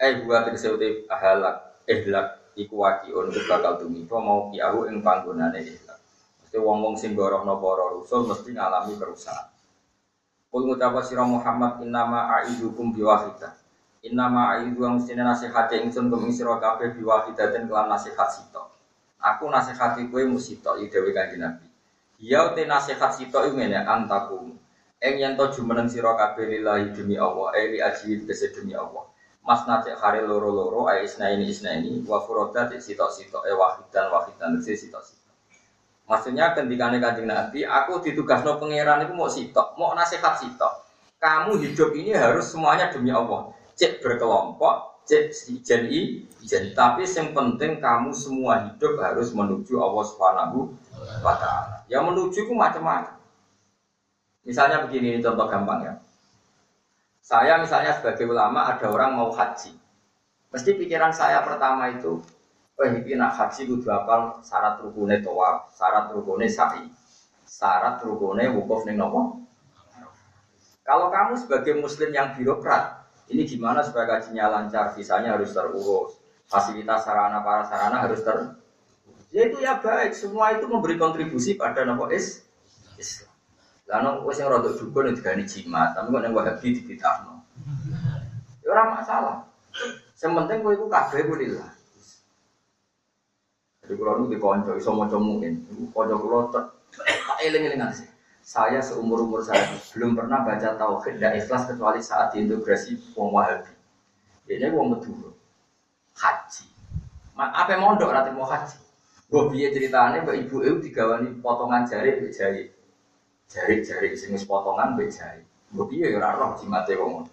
Eh 0.00 0.24
buat 0.24 0.48
tekse 0.48 0.72
uti 0.72 1.04
ahalak 1.06 1.69
ihlak 1.90 2.54
iku 2.54 2.86
wakiun 2.86 3.34
iku 3.34 3.40
bakal 3.50 3.82
tumiba 3.82 4.16
mau 4.22 4.46
kiahu 4.54 4.86
ing 4.86 5.02
panggonane 5.02 5.58
ihlak. 5.58 5.98
Mesti 6.42 6.56
wong-wong 6.62 6.94
sing 6.94 7.18
gorohno 7.18 7.58
para 7.58 7.84
rusul 7.94 8.30
mesti 8.30 8.54
ngalami 8.54 8.94
kerusakan. 8.94 9.50
Kul 10.50 10.66
ngucapa 10.66 11.02
sira 11.02 11.22
Muhammad 11.26 11.82
innama 11.82 12.30
aidukum 12.42 12.90
biwahida. 12.90 13.54
Innama 14.02 14.58
aidu 14.58 14.82
ang 14.82 14.98
mesti 14.98 15.14
nasihate 15.14 15.78
ingsun 15.82 16.10
kum 16.10 16.26
ing 16.26 16.34
sira 16.34 16.58
kabeh 16.58 16.94
biwahidaten 16.94 17.66
kelan 17.70 17.86
nasihat 17.86 18.30
sito. 18.30 18.70
Aku 19.20 19.46
nasihati 19.46 20.08
kowe 20.08 20.24
musito 20.26 20.74
iki 20.80 20.90
dhewe 20.90 21.12
Kanjeng 21.12 21.44
Nabi. 21.44 21.66
Ya 22.18 22.50
te 22.56 22.66
nasihat 22.66 23.12
sito 23.14 23.38
iki 23.46 23.54
ngene 23.58 23.78
antakum. 23.84 24.58
Eng 25.00 25.14
yen 25.22 25.38
to 25.38 25.48
jumeneng 25.54 25.86
sira 25.86 26.18
kabeh 26.18 26.48
lillahi 26.48 26.92
demi 26.92 27.14
Allah, 27.14 27.54
eli 27.56 27.78
aji 27.80 28.24
demi 28.26 28.74
Allah 28.74 29.10
Mas 29.40 29.64
nacek 29.64 29.96
hari 29.96 30.20
loro-loro 30.20 30.84
ay 30.92 31.08
isna 31.08 31.32
ini 31.32 31.48
isna 31.48 31.72
ini 31.72 32.04
wa 32.04 32.20
furoda 32.20 32.68
cek 32.68 32.76
sitok-sitok 32.76 33.48
eh 33.48 33.56
wahidan 33.56 34.12
wahidan 34.12 34.60
cek 34.60 34.76
sitok-sitok. 34.76 35.34
Maksudnya 36.04 36.52
ketika 36.52 36.90
kanjeng 36.90 37.30
Nabi, 37.30 37.62
aku 37.62 38.02
ditugas 38.02 38.42
no 38.42 38.58
pangeran 38.58 39.06
itu 39.06 39.14
mau 39.14 39.30
sitok, 39.30 39.78
mau 39.78 39.94
nasihat 39.94 40.36
sitok. 40.36 40.84
Kamu 41.22 41.56
hidup 41.62 41.94
ini 41.94 42.12
harus 42.12 42.50
semuanya 42.50 42.90
demi 42.90 43.14
Allah. 43.14 43.54
Cek 43.78 44.02
berkelompok, 44.02 45.06
cek 45.06 45.30
ijen 45.54 45.86
i, 45.86 46.26
ijen. 46.42 46.74
Tapi 46.74 47.06
yang 47.06 47.30
penting 47.30 47.78
kamu 47.78 48.10
semua 48.10 48.66
hidup 48.66 48.98
harus 48.98 49.30
menuju 49.30 49.78
Allah 49.78 50.04
Subhanahu 50.04 50.74
wa. 51.22 51.34
Yang 51.86 52.02
menuju 52.10 52.38
itu 52.44 52.54
macam-macam. 52.58 53.16
Misalnya 54.42 54.82
begini, 54.82 55.14
ini 55.14 55.20
contoh 55.22 55.46
gampang 55.46 55.80
ya. 55.84 55.94
Saya 57.30 57.62
misalnya 57.62 57.94
sebagai 57.94 58.26
ulama 58.26 58.66
ada 58.66 58.90
orang 58.90 59.14
mau 59.14 59.30
haji. 59.30 59.70
Mesti 60.50 60.74
pikiran 60.74 61.14
saya 61.14 61.46
pertama 61.46 61.86
itu, 61.86 62.18
oh 62.74 62.82
ini 62.82 63.14
nak 63.14 63.38
haji 63.38 63.70
kudu 63.70 63.86
apal 63.86 64.42
syarat 64.42 64.82
rukune 64.82 65.22
tawaf, 65.22 65.70
syarat 65.70 66.10
rukune 66.10 66.50
sa'i, 66.50 66.90
syarat 67.46 68.02
rukune 68.02 68.50
wukuf 68.50 68.82
ning 68.82 68.98
nopo. 68.98 69.46
Kalau 70.82 71.06
kamu 71.14 71.38
sebagai 71.38 71.78
muslim 71.78 72.10
yang 72.10 72.34
birokrat, 72.34 73.06
ini 73.30 73.46
gimana 73.46 73.86
supaya 73.86 74.18
gajinya 74.18 74.50
lancar, 74.50 74.90
visanya 74.98 75.38
harus 75.38 75.54
terurus, 75.54 76.18
fasilitas 76.50 77.06
sarana 77.06 77.46
para 77.46 77.62
sarana 77.62 78.02
harus 78.02 78.26
ter 78.26 78.58
Ya 79.30 79.46
itu 79.46 79.62
ya 79.62 79.78
baik, 79.78 80.18
semua 80.18 80.58
itu 80.58 80.66
memberi 80.66 80.98
kontribusi 80.98 81.54
pada 81.54 81.86
nopo 81.86 82.10
is 82.10 82.42
Islam. 82.98 83.29
Lalu 83.90 84.22
wes 84.30 84.38
yang 84.38 84.54
rodok 84.54 84.78
dukun 84.78 85.10
itu 85.10 85.18
gani 85.18 85.42
jimat, 85.42 85.98
tapi 85.98 86.14
kok 86.14 86.22
yang 86.22 86.30
wahabi 86.30 86.78
di 86.78 86.94
no. 87.26 87.42
Ya 88.62 88.68
orang 88.70 89.02
masalah. 89.02 89.36
Sementing 90.14 90.62
gue 90.62 90.78
itu 90.78 90.86
kafe 90.86 91.26
gue 91.26 91.38
lillah. 91.42 91.70
Jadi 93.82 93.98
kalau 93.98 94.22
nu 94.22 94.30
dikonco, 94.30 94.78
iso 94.78 94.94
mau 94.94 95.10
comuin, 95.10 95.58
konco 95.90 96.14
kulo 96.22 96.38
tak 96.54 96.70
eling 97.42 97.66
eling 97.66 97.82
sih. 97.90 98.06
Saya 98.46 98.78
seumur 98.78 99.26
umur 99.26 99.42
saya 99.42 99.74
belum 99.94 100.14
pernah 100.14 100.46
baca 100.46 100.78
tauhid 100.78 101.18
dan 101.18 101.34
ikhlas 101.34 101.66
kecuali 101.66 101.98
saat 101.98 102.30
diintegrasi 102.30 103.18
wong 103.18 103.34
wahabi. 103.34 103.74
Ini 104.46 104.70
wong 104.70 104.94
meduro 104.94 105.34
haji. 106.14 106.66
Apa 107.34 107.74
yang 107.74 107.90
mondok 107.90 108.14
nanti 108.14 108.30
mau 108.30 108.46
haji? 108.46 108.78
Gue 109.30 109.50
biaya 109.50 109.70
ceritanya, 109.74 110.22
mbak 110.22 110.46
ibu 110.46 110.62
itu 110.62 110.90
digawani 110.90 111.38
potongan 111.38 111.86
jari, 111.86 112.30
jari 112.34 112.70
jari-jari 113.50 114.14
sing 114.14 114.30
wis 114.30 114.46
potongan 114.46 114.94
mbek 114.94 115.10
jari. 115.10 115.42
Mbok 115.74 115.86
piye 115.90 116.14
ora 116.14 116.38
roh 116.38 116.54
jimate 116.54 116.94
wong. 116.94 117.26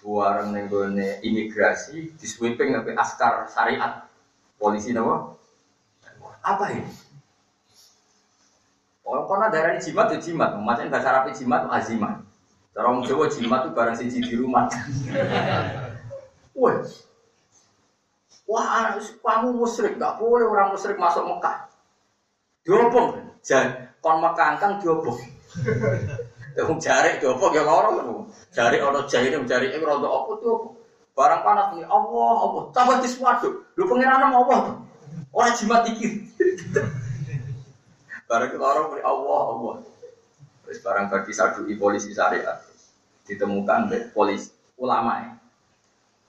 Buareng 0.00 0.56
ning 0.56 0.72
gone 0.72 1.20
imigrasi 1.20 2.16
di 2.16 2.26
sweeping 2.26 2.72
sampai 2.72 2.96
askar 2.96 3.34
syariat. 3.52 4.08
Polisi 4.56 4.96
napa? 4.96 5.36
Apa 6.40 6.64
ini? 6.72 6.88
Karena 9.04 9.50
darah 9.50 9.74
ini 9.74 9.82
jimat 9.82 10.06
itu 10.14 10.30
jimat, 10.30 10.54
macam 10.62 10.86
bahasa 10.86 11.10
Arab 11.10 11.34
jimat 11.34 11.66
itu 11.66 11.70
azimat. 11.74 12.14
Cara 12.70 12.86
orang 12.94 13.02
Jawa 13.02 13.26
jimat 13.26 13.66
itu 13.66 13.70
barang 13.74 13.96
siji 13.98 14.18
di 14.22 14.34
rumah. 14.38 14.70
Wah, 16.54 16.78
wah, 18.46 18.94
kamu 19.00 19.48
musyrik, 19.58 19.98
gak 19.98 20.22
boleh 20.22 20.46
orang 20.46 20.70
musyrik 20.70 20.94
masuk 20.94 21.26
Mekah. 21.26 21.66
Diobong, 22.62 23.34
jangan 23.42 23.90
kon 23.98 24.22
Mekah 24.22 24.46
angkang 24.54 24.78
diobong. 24.78 25.18
Wong 26.66 26.78
jarik 26.82 27.22
apa 27.22 27.46
ya 27.54 27.62
loro 27.62 27.88
ngono. 27.96 28.12
Jarik 28.50 28.82
ana 28.82 29.06
jahine 29.06 29.42
jarik 29.46 29.74
ing 29.74 29.82
rondo 29.82 30.08
apa 30.10 30.32
tuh 30.42 30.50
apa? 30.54 30.68
Barang 31.14 31.40
panas 31.46 31.66
ini 31.74 31.84
Allah 31.86 32.34
Allah 32.42 32.62
tambah 32.74 32.96
diswaduk. 33.02 33.54
Lu 33.78 33.84
pangeran 33.86 34.30
Allah 34.30 34.58
tuh. 34.70 34.76
Ora 35.30 35.50
jimat 35.54 35.86
iki. 35.90 36.26
Barang 38.30 38.52
loro 38.54 38.80
muni 38.94 39.02
Allah 39.02 39.42
Allah. 39.54 39.74
Wis 40.70 40.78
barang 40.78 41.10
bagi 41.10 41.34
sadui 41.34 41.74
polisi 41.74 42.14
syariat. 42.14 42.62
Ditemukan 43.26 43.90
polisi 44.14 44.54
ulama 44.78 45.12
ya. 45.18 45.32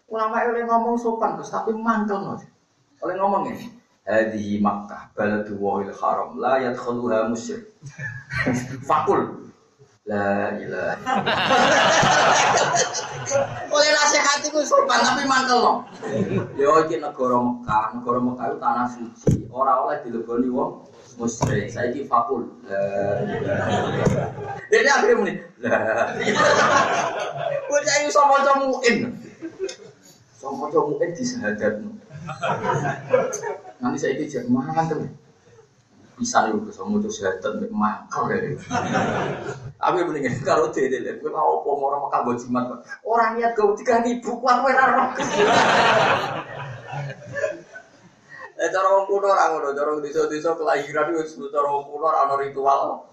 Ulama 0.09 0.43
oleh 0.43 0.65
ngomong 0.65 0.97
sopan 0.97 1.37
terus 1.37 1.53
tapi 1.53 1.71
mantel 1.77 2.35
Oleh 3.01 3.15
ngomong 3.17 3.49
ini, 3.49 3.65
Hadihi 4.01 4.57
Makkah 4.57 5.13
baladu 5.13 5.61
wahil 5.61 5.93
haram 5.93 6.37
la 6.41 6.57
yadkhuluha 6.57 7.29
musyrik. 7.29 7.69
Fakul 8.89 9.41
La 10.09 10.57
ilaha. 10.57 11.13
Oleh 13.69 13.89
nasihat 13.93 14.41
itu 14.41 14.59
sopan 14.65 14.97
tapi 14.97 15.29
mantel 15.29 15.61
loh. 15.61 15.77
Yo 16.57 16.81
iki 16.83 16.97
negara 16.97 17.37
Mekah, 17.37 18.01
negara 18.01 18.17
Mekah 18.17 18.45
itu 18.49 18.57
tanah 18.57 18.87
suci. 18.89 19.45
Ora 19.53 19.85
oleh 19.85 20.01
dileboni 20.01 20.49
wong 20.49 20.89
musyrik. 21.21 21.69
Saiki 21.69 22.09
fakul. 22.09 22.49
La 22.65 22.81
ilaha. 23.29 23.77
Dene 24.73 24.89
akhirnya 24.89 25.15
muni. 25.21 25.33
La. 25.61 25.77
Bocah 27.69 27.97
iso 28.01 28.21
maca 28.25 28.53
muin. 28.57 28.97
Sopo 30.33 30.65
maca 30.65 30.79
muin 30.81 31.13
disahadatno. 31.13 31.93
Nanti 33.81 33.97
saya 33.97 34.13
ini 34.13 34.29
jadi 34.29 34.45
mantel. 34.45 35.09
Bisa 36.21 36.45
nih 36.45 36.53
udah 36.53 36.69
sama 36.69 37.01
tuh 37.01 37.09
sehat 37.09 37.41
mek 37.57 37.73
mangkal 37.73 38.29
ya. 38.29 38.53
Tapi 39.81 39.97
mendingan 40.05 40.37
kalau 40.47 40.69
tidak, 40.69 41.17
gue 41.17 41.31
mau 41.33 41.65
apa 41.65 41.69
orang 41.73 42.01
makan 42.05 42.19
gue 42.29 42.35
jimat. 42.45 42.65
Orang 43.01 43.41
niat 43.41 43.57
gue 43.57 43.73
tiga 43.81 44.05
ribu, 44.05 44.37
kuat 44.37 44.61
gue. 44.61 44.71
Eh 48.61 48.69
cara 48.69 48.93
wong 48.93 49.09
kuno 49.09 49.25
ora 49.33 49.49
ngono, 49.49 49.73
cara 49.73 49.97
desa-desa 49.97 50.53
kelahiran 50.53 51.09
itu 51.17 51.49
cara 51.49 51.65
wong 51.65 51.89
kuno 51.89 52.05
ana 52.05 52.37
ritual 52.37 53.09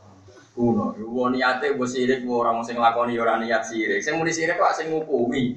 kuno. 0.52 0.92
Wong 1.00 1.32
niate 1.32 1.72
mbok 1.72 1.88
sirik 1.88 2.20
ora 2.28 2.52
sing 2.60 2.76
lakoni 2.76 3.16
ora 3.16 3.40
niat 3.40 3.64
sirik. 3.64 4.04
Sing 4.04 4.20
muni 4.20 4.28
sirik 4.28 4.60
kok 4.60 4.76
sing 4.76 4.92
ngukumi. 4.92 5.56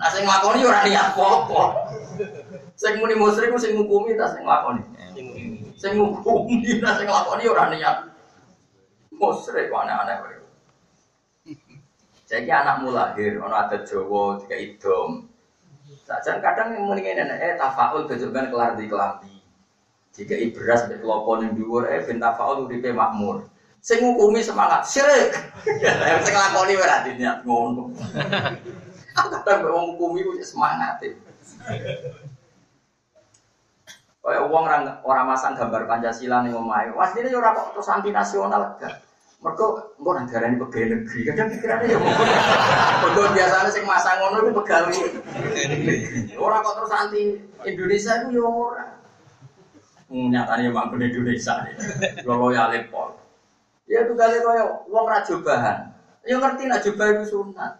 Nah 0.00 0.08
sing 0.08 0.24
lakoni 0.24 0.64
ora 0.64 0.88
niat 0.88 1.12
apa-apa. 1.12 1.64
Sing 2.74 2.98
muni 2.98 3.14
musyrik 3.14 3.54
ku 3.54 3.58
sing 3.58 3.78
ngukumi 3.78 4.18
ta 4.18 4.26
sing 4.34 4.42
nglakoni. 4.42 4.82
Sing 5.78 5.94
ngukumi 5.94 6.82
ta 6.82 6.98
sing 6.98 7.06
nglakoni 7.06 7.44
ora 7.46 7.70
niat. 7.70 7.96
Musyrik 9.14 9.70
aneh-aneh 9.70 10.16
kowe. 10.18 10.36
Jadi 12.24 12.50
anakmu 12.50 12.90
lahir, 12.90 13.38
ono 13.38 13.54
ada 13.54 13.84
Jawa, 13.86 14.42
tiga 14.42 14.56
idom. 14.58 15.28
Sajan 16.02 16.42
kadang 16.42 16.74
yang 16.74 16.84
muni 16.90 17.06
ngene 17.06 17.36
eh 17.38 17.54
tafaul 17.54 18.10
bejogan 18.10 18.50
kelar 18.50 18.74
di 18.74 18.90
kelambi. 18.90 19.38
Jika 20.14 20.34
beras 20.52 20.90
mbek 20.90 21.00
klopo 21.00 21.38
ning 21.38 21.54
dhuwur 21.54 21.86
eh 21.86 22.02
ben 22.02 22.18
tafaul 22.18 22.66
uripe 22.66 22.90
makmur. 22.90 23.46
Sing 23.78 24.02
ngukumi 24.02 24.42
semangat 24.42 24.82
syirik. 24.82 25.30
Sing 25.62 26.32
nglakoni 26.34 26.74
ora 26.74 27.06
niat 27.06 27.38
ngono. 27.46 27.94
Kadang 29.14 29.70
wong 29.70 29.84
ngukumi 29.94 30.26
ku 30.26 30.32
semangat. 30.42 30.98
E. 34.24 34.28
Kayak 34.32 34.48
uang 34.48 34.64
orang 34.64 34.82
orang 35.04 35.26
masang 35.28 35.52
gambar 35.52 35.84
Pancasila 35.84 36.40
nih 36.40 36.56
ngomai. 36.56 36.88
Wah 36.96 37.12
ini 37.12 37.28
ora 37.36 37.52
kok 37.52 37.76
terus 37.76 37.92
anti 37.92 38.08
nasional 38.08 38.80
gak. 38.80 39.04
Mereka 39.44 39.66
engko 40.00 40.10
negara 40.16 40.44
ini 40.48 40.56
pegawai 40.56 40.88
negeri. 40.88 41.20
Kadang 41.28 41.48
pikirannya 41.52 41.92
ya 41.92 41.98
Mereka 43.04 43.20
biasanya 43.36 43.68
sing 43.68 43.84
masang 43.84 44.16
ngono 44.24 44.36
itu 44.40 44.52
pegawai. 44.56 44.96
Orang 46.40 46.64
kok 46.64 46.74
terus 46.80 46.92
anti 46.96 47.22
Indonesia 47.68 48.12
itu 48.24 48.28
ya 48.40 48.44
ora. 48.48 48.86
Hmm, 50.08 50.32
nyatanya 50.32 50.72
emang 50.72 50.96
Indonesia. 50.96 51.54
Kalau 52.24 52.48
ya 52.48 52.72
lepol. 52.72 53.20
Ya 53.84 54.08
itu 54.08 54.16
kali 54.16 54.40
kaya 54.40 54.64
uang 54.88 55.04
raja 55.04 55.34
bahan. 55.44 55.78
Ya 56.24 56.40
ngerti 56.40 56.64
nak 56.64 56.80
coba 56.80 57.04
itu 57.12 57.24
sunat. 57.28 57.72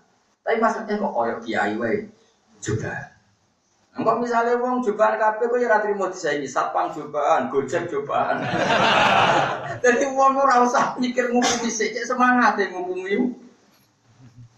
Tapi 0.44 0.60
maksudnya 0.60 1.00
kok 1.00 1.14
koyo 1.16 1.40
kiai 1.40 1.72
wae. 1.80 2.12
Coba. 2.60 3.13
Engkau 3.94 4.18
misalnya 4.18 4.58
uang 4.58 4.82
cobaan 4.82 5.14
kafe, 5.22 5.46
kau 5.46 5.54
ya 5.54 5.70
ratri 5.70 5.94
mau 5.94 6.10
ini 6.10 6.50
satpam 6.50 6.90
cobaan, 6.90 7.46
gojek 7.46 7.86
cobaan. 7.86 8.42
Jadi 9.86 10.10
uang 10.10 10.34
ora 10.34 10.66
usah 10.66 10.98
mikir 10.98 11.30
ngukumi 11.30 11.70
sih, 11.70 11.94
semangat 12.02 12.58
ya 12.58 12.74
ngukumi. 12.74 13.38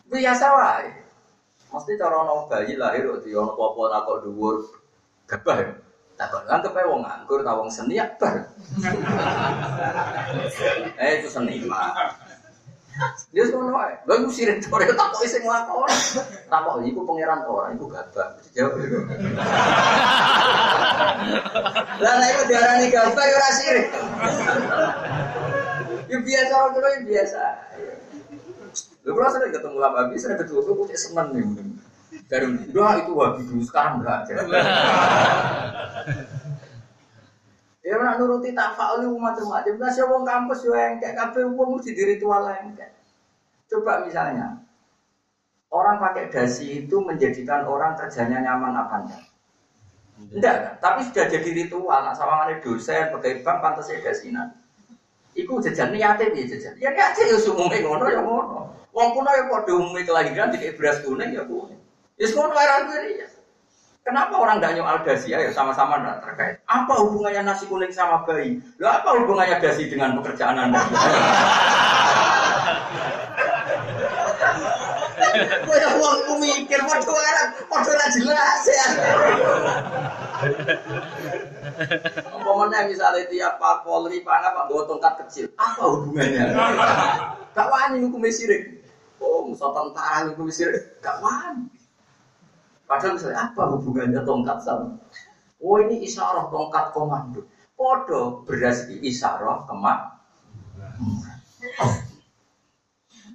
Biasa 0.09 0.47
wae. 0.57 0.89
Mesti 1.69 2.01
cara 2.01 2.25
ono 2.25 2.49
bayi 2.49 2.81
lahir 2.81 3.13
di 3.21 3.37
ono 3.37 3.53
popo 3.53 3.93
nakok 3.93 4.25
dhuwur 4.25 4.57
gabah. 5.29 5.57
Ya? 5.61 5.69
Takut 6.17 6.49
anggap 6.49 6.73
ae 6.73 6.89
wong 6.89 7.05
nganggur 7.05 7.45
ta 7.45 7.61
wong 7.61 7.69
seni 7.69 8.01
bar. 8.17 8.41
eh 11.05 11.21
itu 11.21 11.29
seni 11.29 11.61
mah. 11.69 12.25
Dia 13.35 13.45
ngono 13.53 13.77
ae. 13.77 13.95
Lha 14.09 14.15
iku 14.23 14.31
sirik 14.33 14.65
ora 14.73 14.89
takok 14.89 15.23
sing 15.29 15.45
nglakon. 15.45 15.91
Takok 16.49 16.81
iku 16.89 17.01
pangeran 17.05 17.45
ora, 17.45 17.69
iku 17.77 17.87
gabah. 17.93 18.29
Dijawab 18.49 18.81
iku. 18.81 18.99
Lah 22.01 22.13
nek 22.17 22.29
iku 22.33 22.43
diarani 22.49 22.87
gabah 22.89 23.25
ya 23.25 23.35
ora 23.37 23.51
sirik. 23.53 23.87
Ya 26.07 26.17
biasa 26.23 26.53
orang 26.55 26.73
dulu 26.73 26.87
ya 26.89 27.01
biasa. 27.05 27.43
Lu 29.07 29.15
kalau 29.15 29.31
sering 29.31 29.53
ketemu 29.55 29.77
lama 29.79 29.97
habis, 30.03 30.19
sering 30.23 30.39
ketemu 30.41 30.61
tuh 30.67 30.75
punya 30.75 30.99
seneng 30.99 31.29
nih. 31.31 31.47
Dari 32.27 32.47
dua 32.75 32.99
itu 32.99 33.13
wabi 33.15 33.43
dulu 33.47 33.63
sekarang 33.63 34.03
enggak. 34.03 34.27
Ya 37.87 38.03
nak 38.03 38.19
nuruti 38.19 38.51
tak 38.51 38.75
faul 38.75 39.07
macam-macam. 39.15 39.79
Nah, 39.79 39.95
siapa 39.95 40.11
kampus 40.27 40.67
yo 40.67 40.75
engkek 40.75 41.15
kabeh 41.15 41.47
wong 41.47 41.79
mesti 41.79 41.95
di 41.95 42.03
ritual 42.03 42.43
engkek. 42.43 42.91
Coba 43.71 44.03
misalnya 44.03 44.59
orang 45.71 46.03
pakai 46.03 46.27
dasi 46.27 46.83
itu 46.83 46.99
menjadikan 46.99 47.63
orang 47.63 47.95
kerjanya 47.95 48.43
nyaman 48.43 48.75
apa 48.75 48.95
enggak? 49.07 49.23
Enggak, 50.35 50.83
tapi 50.83 51.07
sudah 51.07 51.31
jadi 51.31 51.47
ritual. 51.63 52.03
Nah, 52.03 52.11
sama 52.11 52.43
mana 52.43 52.59
dosen, 52.59 53.07
pegawai 53.15 53.47
bank, 53.47 53.59
pantas 53.63 53.87
ya 53.87 54.03
dasinan. 54.03 54.51
Iku 55.39 55.63
jajan 55.63 55.95
niate 55.95 56.35
piye 56.35 56.51
jajan? 56.51 56.75
Ya 56.83 56.91
niate 56.91 57.23
ya 57.23 57.39
umume 57.39 57.87
ngono 57.87 58.11
ya 58.11 58.19
ngono. 58.19 58.61
Wong 58.91 59.09
kuno 59.15 59.31
ya 59.31 59.47
padha 59.47 59.73
umume 59.79 60.03
kelahiran 60.03 60.51
dikek 60.51 60.75
beras 60.75 61.07
kuning 61.07 61.39
ya 61.39 61.47
kuning. 61.47 61.79
Ya 62.19 62.27
ngono 62.35 62.57
era 62.59 62.83
ya. 63.15 63.36
Kenapa 64.07 64.39
orang 64.39 64.63
tidak 64.63 64.79
nyoal 64.79 65.03
dasi 65.03 65.35
ya 65.35 65.51
sama-sama 65.51 65.99
tidak 65.99 66.23
terkait. 66.23 66.55
Apa 66.71 66.95
hubungannya 67.03 67.43
nasi 67.43 67.67
kuning 67.67 67.91
sama 67.91 68.23
bayi? 68.23 68.63
Lah 68.79 69.03
apa 69.03 69.19
hubungannya 69.19 69.59
dasi 69.59 69.91
dengan 69.91 70.15
pekerjaan 70.23 70.55
Anda? 70.55 70.79
Gue 75.37 75.77
yang 75.83 75.99
uangku 75.99 76.39
mikir, 76.39 76.81
waduh 76.87 77.13
orang, 77.13 77.49
waduh 77.67 77.93
orang 77.99 78.11
jelas 78.15 78.63
ya. 78.63 78.87
Umpamanya 82.31 82.87
misalnya 82.87 83.27
tiap 83.27 83.59
Pak 83.59 83.83
Polri, 83.83 84.23
Pak 84.23 84.55
apa, 84.55 84.71
bawa 84.71 84.87
tongkat 84.87 85.27
kecil. 85.27 85.51
Apa 85.59 85.83
hubungannya? 85.83 86.55
Gak 87.59 87.69
wani 87.75 88.07
hukum 88.07 88.23
sirik. 88.31 88.87
Oh, 89.19 89.51
musuh 89.51 89.75
tentara 89.75 90.31
hukum 90.31 90.47
sirik. 90.47 91.03
Gak 91.03 91.19
wani. 91.19 91.76
Padahal 92.87 93.19
misalnya 93.19 93.51
apa 93.51 93.63
hubungannya 93.75 94.23
tongkat 94.23 94.59
sama? 94.63 94.95
Oh 95.59 95.77
ini 95.83 96.07
isyarah 96.07 96.47
tongkat 96.55 96.95
komando. 96.95 97.43
Podo 97.75 98.47
beras 98.47 98.87
isyarah 98.89 99.67
kemak. 99.67 100.15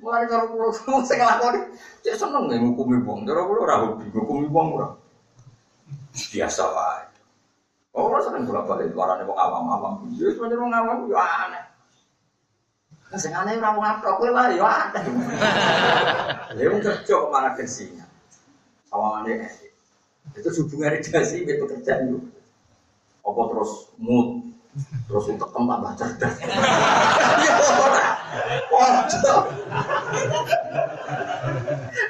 Mulai 0.02 0.26
cara 0.26 0.50
pulau 0.50 0.74
semua 0.74 1.06
saya 1.06 1.22
ngelakoni, 1.22 1.78
saya 2.02 2.16
seneng 2.18 2.50
nih 2.50 2.58
ngukumi 2.58 3.06
bong. 3.06 3.28
Cara 3.28 3.46
pulau 3.46 3.68
ora 3.68 3.76
hobi 3.86 4.08
ngukumi 4.10 4.48
bong 4.50 4.68
ora. 4.80 4.88
Biasa 6.16 6.64
lah. 6.72 7.06
Oh, 7.92 8.08
orang 8.08 8.24
sering 8.24 8.44
bolak 8.48 8.66
balik 8.72 8.96
luaran 8.96 9.28
wong 9.28 9.36
awam-awam. 9.36 9.94
Ya 10.16 10.32
sebenarnya 10.32 10.64
wong 10.64 10.72
awam 10.72 10.98
ya 11.12 11.22
aneh. 11.22 11.64
Sing 13.20 13.36
aneh 13.36 13.60
ora 13.60 13.76
lah 14.32 14.48
ya 14.56 14.64
aneh. 14.64 15.04
Ya 16.52 16.68
kerja 16.68 17.00
kok 17.08 17.32
malah 17.32 17.56
kensingan 17.56 18.01
sawangannya 18.92 19.48
itu 20.36 20.50
hubungan 20.62 20.92
redasi 21.00 21.48
itu 21.48 21.64
pekerjaan 21.64 22.12
itu 22.12 22.20
apa 23.24 23.42
terus 23.56 23.72
mood? 23.96 24.44
Terus 25.08 25.26
untuk 25.36 25.50
tambah 25.52 25.96
cerdas. 26.00 26.36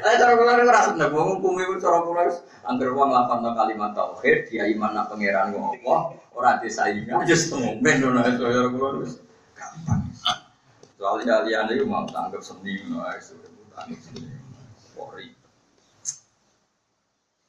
Ya 0.01 0.17
cara 0.17 0.33
kula 0.37 0.53
ora 0.61 0.81
seneng. 0.85 1.09
Wong 1.13 1.57
iku 1.57 1.73
cara 1.81 2.05
kula 2.05 2.29
wis 2.29 2.37
anggere 2.61 2.93
wong 2.93 3.09
nglafalno 3.09 3.57
kalimat 3.57 3.91
tauhid 3.97 4.49
dia 4.49 4.69
iman 4.69 4.93
nang 4.93 5.09
pangeran 5.09 5.55
Allah 5.57 6.13
ora 6.37 6.61
disaingan 6.61 7.25
aja 7.25 7.33
semomen 7.33 7.95
ngono 8.01 8.21
cara 8.21 8.69
kula 8.69 8.89
wis 9.01 9.17
gampang. 9.57 10.01
Soalnya 11.01 11.41
kalian 11.41 11.73
itu 11.73 11.85
mau 11.89 12.05
tanggap 12.05 12.45
seni, 12.45 12.77
itu. 12.77 12.93
Tanggap 13.73 13.99
seni, 14.05 14.29
polri. 14.93 15.33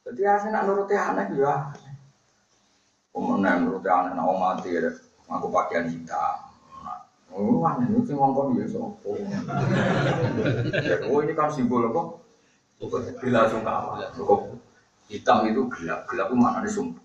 Jadi 0.03 0.21
asli 0.27 0.51
nak 0.51 0.67
nuruti 0.67 0.95
anak 0.99 1.31
ya. 1.31 1.71
Kemudian 3.15 3.63
nuruti 3.63 3.87
anak 3.87 4.19
nak 4.19 4.27
mati 4.35 4.75
ya, 4.75 4.91
aku 5.31 5.47
pakaian 5.47 5.87
hitam. 5.87 6.51
Oh, 7.33 7.65
aneh 7.65 7.89
ini 7.89 8.05
sih 8.05 8.13
ngomong 8.13 8.61
ya 8.61 8.69
sopo. 8.69 9.17
Oh 11.09 11.17
ini 11.25 11.33
kan 11.33 11.49
simbol 11.49 11.89
apa? 11.89 12.21
Bila 13.23 13.49
sungkawa. 13.49 14.05
Hitam 15.09 15.49
itu 15.49 15.65
gelap, 15.65 16.05
gelap 16.05 16.29
itu 16.29 16.37
mana 16.37 16.69
sumpah. 16.69 17.01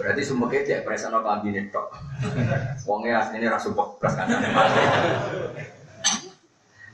Berarti 0.00 0.22
kita 0.24 0.64
tidak 0.64 0.80
perasaan 0.88 1.12
apa 1.12 1.28
kabinet 1.36 1.68
tok. 1.68 1.92
Wongnya 2.88 3.20
aslinya 3.20 3.52
rasa 3.52 3.68
sumpah 3.68 4.00
beras 4.00 4.16
kan. 4.16 4.32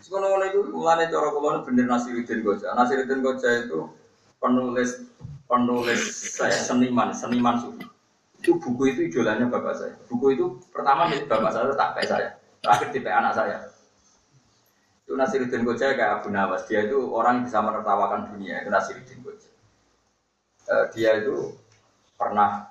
Sekolah 0.02 0.42
itu 0.50 0.74
mulai 0.74 1.06
cara 1.06 1.30
kulon 1.30 1.62
bener 1.62 1.86
Nasiruddin 1.86 2.42
Goja. 2.42 2.74
Nasiruddin 2.74 3.22
Goja 3.22 3.62
itu 3.62 3.86
penulis 4.42 5.06
penulis 5.46 6.02
saya 6.34 6.50
seniman 6.50 7.14
seniman 7.14 7.62
sufi 7.62 7.86
itu 8.42 8.58
buku 8.58 8.90
itu 8.90 9.00
idolanya 9.06 9.46
bapak 9.46 9.78
saya. 9.78 9.94
Buku 10.10 10.34
itu 10.34 10.58
pertama 10.74 11.06
milik 11.06 11.30
bapak 11.30 11.54
saya 11.54 11.70
tak 11.78 11.94
kayak 11.94 12.08
saya. 12.10 12.28
Terakhir 12.58 12.88
tipe 12.90 13.06
anak 13.06 13.38
saya. 13.38 13.56
Itu 15.06 15.14
Nasiruddin 15.14 15.62
Goja 15.62 15.94
kayak 15.94 16.18
Abu 16.18 16.34
Nawas. 16.34 16.66
Dia 16.66 16.90
itu 16.90 16.98
orang 17.14 17.42
yang 17.42 17.44
bisa 17.46 17.62
menertawakan 17.62 18.34
dunia 18.34 18.66
itu 18.66 18.70
Nasiruddin 18.74 19.22
Goja 19.22 19.52
uh, 20.68 20.86
dia 20.90 21.22
itu 21.22 21.54
pernah 22.14 22.70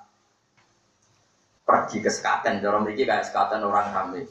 pergi 1.62 1.98
ke 2.00 2.10
sekaten. 2.12 2.60
Orang 2.64 2.84
memiliki 2.84 3.08
kayak 3.08 3.26
sekaten 3.28 3.64
orang 3.64 3.88
hamil. 3.92 4.24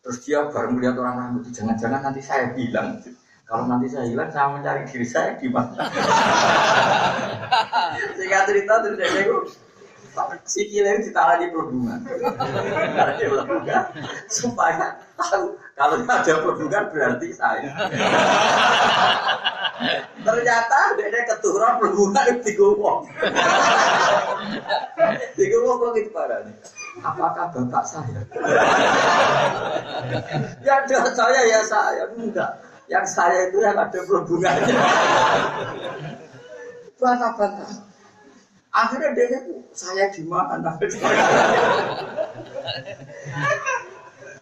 Terus 0.00 0.18
dia 0.24 0.48
baru 0.48 0.72
melihat 0.72 0.96
orang 0.96 1.16
hamil 1.20 1.40
itu 1.44 1.60
jangan-jangan 1.60 2.00
nanti 2.00 2.22
saya 2.24 2.56
bilang 2.56 3.02
gitu 3.02 3.19
kalau 3.50 3.66
nanti 3.66 3.90
saya 3.90 4.06
hilang, 4.06 4.30
saya 4.30 4.46
mencari 4.46 4.86
diri 4.86 5.02
saya 5.02 5.34
di 5.34 5.50
mana? 5.50 5.74
Sehingga 8.14 8.46
cerita 8.46 8.78
terus 8.78 8.94
dia 8.94 9.26
itu 9.26 9.36
si 10.46 10.70
kile 10.70 11.02
ditaruh 11.02 11.42
di 11.42 11.50
perhubungan. 11.50 11.98
Karena 12.94 13.12
dia 13.18 13.26
juga 13.26 13.90
supaya 14.30 14.94
tahu 15.18 15.58
kalau 15.74 15.98
ada 15.98 16.32
perhubungan 16.46 16.94
berarti 16.94 17.34
saya. 17.34 17.66
Ternyata 20.30 20.94
dia 20.94 21.22
keturun 21.34 21.74
perhubungan 21.82 22.30
di 22.46 22.54
gumong. 22.54 23.02
di 25.34 25.44
gumong 25.50 25.76
kok 25.82 25.90
gitu 25.98 26.22
nih. 26.22 26.54
Apakah 27.02 27.50
bapak 27.50 27.82
saya? 27.82 28.22
ya 30.66 31.02
saya 31.18 31.40
ya 31.50 31.60
saya 31.66 32.06
enggak. 32.14 32.69
Yang 32.90 33.06
saya 33.06 33.46
itu 33.46 33.62
yang 33.62 33.78
ada 33.78 33.98
hubungannya. 34.02 34.74
Bantah-bantah. 36.98 37.86
Akhirnya 38.70 39.10
dia 39.14 39.26
itu 39.30 39.62
saya 39.70 40.10
di 40.10 40.22
mana? 40.26 40.74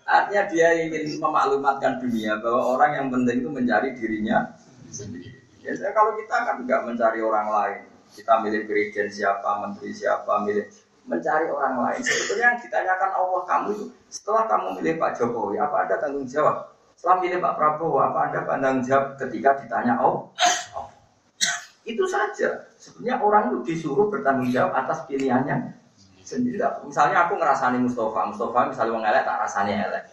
Artinya 0.08 0.42
dia 0.48 0.68
ingin 0.88 1.20
memaklumatkan 1.20 2.00
dunia 2.00 2.40
bahwa 2.40 2.80
orang 2.80 2.90
yang 2.96 3.06
penting 3.12 3.44
itu 3.44 3.50
mencari 3.52 3.92
dirinya 3.92 4.56
sendiri. 4.88 5.36
Ya, 5.60 5.76
kalau 5.92 6.16
kita 6.16 6.32
kan 6.48 6.64
nggak 6.64 6.80
mencari 6.88 7.20
orang 7.20 7.52
lain, 7.52 7.80
kita 8.16 8.40
milih 8.40 8.64
presiden 8.64 9.12
siapa, 9.12 9.60
menteri 9.60 9.92
siapa, 9.92 10.48
milih 10.48 10.64
mencari 11.04 11.52
orang 11.52 11.84
lain. 11.84 12.00
Sebetulnya 12.00 12.56
yang 12.56 12.60
ditanyakan 12.64 13.10
Allah 13.12 13.42
kamu 13.44 13.92
setelah 14.08 14.48
kamu 14.48 14.80
milih 14.80 14.94
Pak 14.96 15.12
Jokowi, 15.20 15.60
apa 15.60 15.76
ada 15.84 16.00
tanggung 16.00 16.24
jawab? 16.24 16.77
Setelah 16.98 17.22
milih 17.22 17.38
Pak 17.38 17.54
Prabowo, 17.54 18.02
apa 18.02 18.18
Anda 18.26 18.42
pandang 18.42 18.82
jawab 18.82 19.14
ketika 19.22 19.54
ditanya 19.62 20.02
oh? 20.02 20.34
oh. 20.74 20.86
Itu 21.86 22.02
saja. 22.10 22.66
Sebenarnya 22.74 23.22
orang 23.22 23.54
itu 23.54 23.58
disuruh 23.70 24.10
bertanggung 24.10 24.50
jawab 24.50 24.74
atas 24.74 25.06
pilihannya 25.06 25.78
sendiri. 26.26 26.58
Misalnya 26.82 27.30
aku 27.30 27.38
ngerasani 27.38 27.78
Mustafa, 27.86 28.34
Mustafa 28.34 28.74
misalnya 28.74 28.92
wong 28.98 29.04
elek 29.06 29.22
tak 29.22 29.38
rasani 29.46 29.72
elek. 29.78 30.04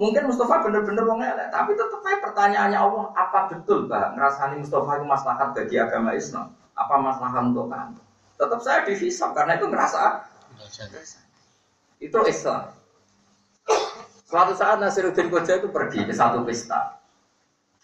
Mungkin 0.00 0.24
Mustafa 0.24 0.64
bener-bener 0.64 1.04
wong 1.04 1.20
elek, 1.20 1.52
tapi 1.52 1.76
tetap 1.76 2.00
aja 2.00 2.18
pertanyaannya 2.24 2.78
Allah, 2.80 3.04
apa 3.12 3.38
betul 3.52 3.84
bah 3.84 4.16
ngerasani 4.16 4.64
Mustafa 4.64 4.96
itu 4.96 5.04
maslahat 5.04 5.48
bagi 5.52 5.76
agama 5.76 6.10
Islam? 6.16 6.48
Apa 6.72 6.94
maslahat 6.96 7.42
untuk 7.52 7.68
kamu? 7.68 8.00
Tetap 8.36 8.60
saya 8.64 8.80
dihisap 8.88 9.36
karena 9.36 9.60
itu 9.60 9.68
ngerasa 9.68 10.00
itu 12.00 12.18
Islam. 12.24 12.72
Suatu 14.26 14.58
saat 14.58 14.82
Nasiruddin 14.82 15.30
Koja 15.30 15.62
itu 15.62 15.70
pergi 15.70 16.02
ke 16.02 16.10
satu 16.10 16.42
pesta. 16.42 16.98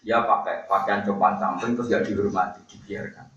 Dia 0.03 0.27
pakai 0.27 0.67
pakaian 0.67 0.99
copan 1.07 1.39
camping 1.39 1.79
terus 1.79 1.87
gak 1.87 2.03
dihormati, 2.03 2.59
dibiarkan. 2.67 3.31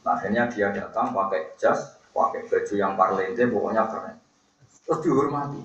Akhirnya 0.00 0.48
dia 0.48 0.72
datang 0.72 1.12
pakai 1.12 1.52
jas, 1.60 2.00
pakai 2.16 2.48
baju 2.48 2.74
yang 2.74 2.96
parlente, 2.96 3.44
pokoknya 3.52 3.84
keren. 3.84 4.16
Terus 4.88 4.98
dihormati. 5.04 5.60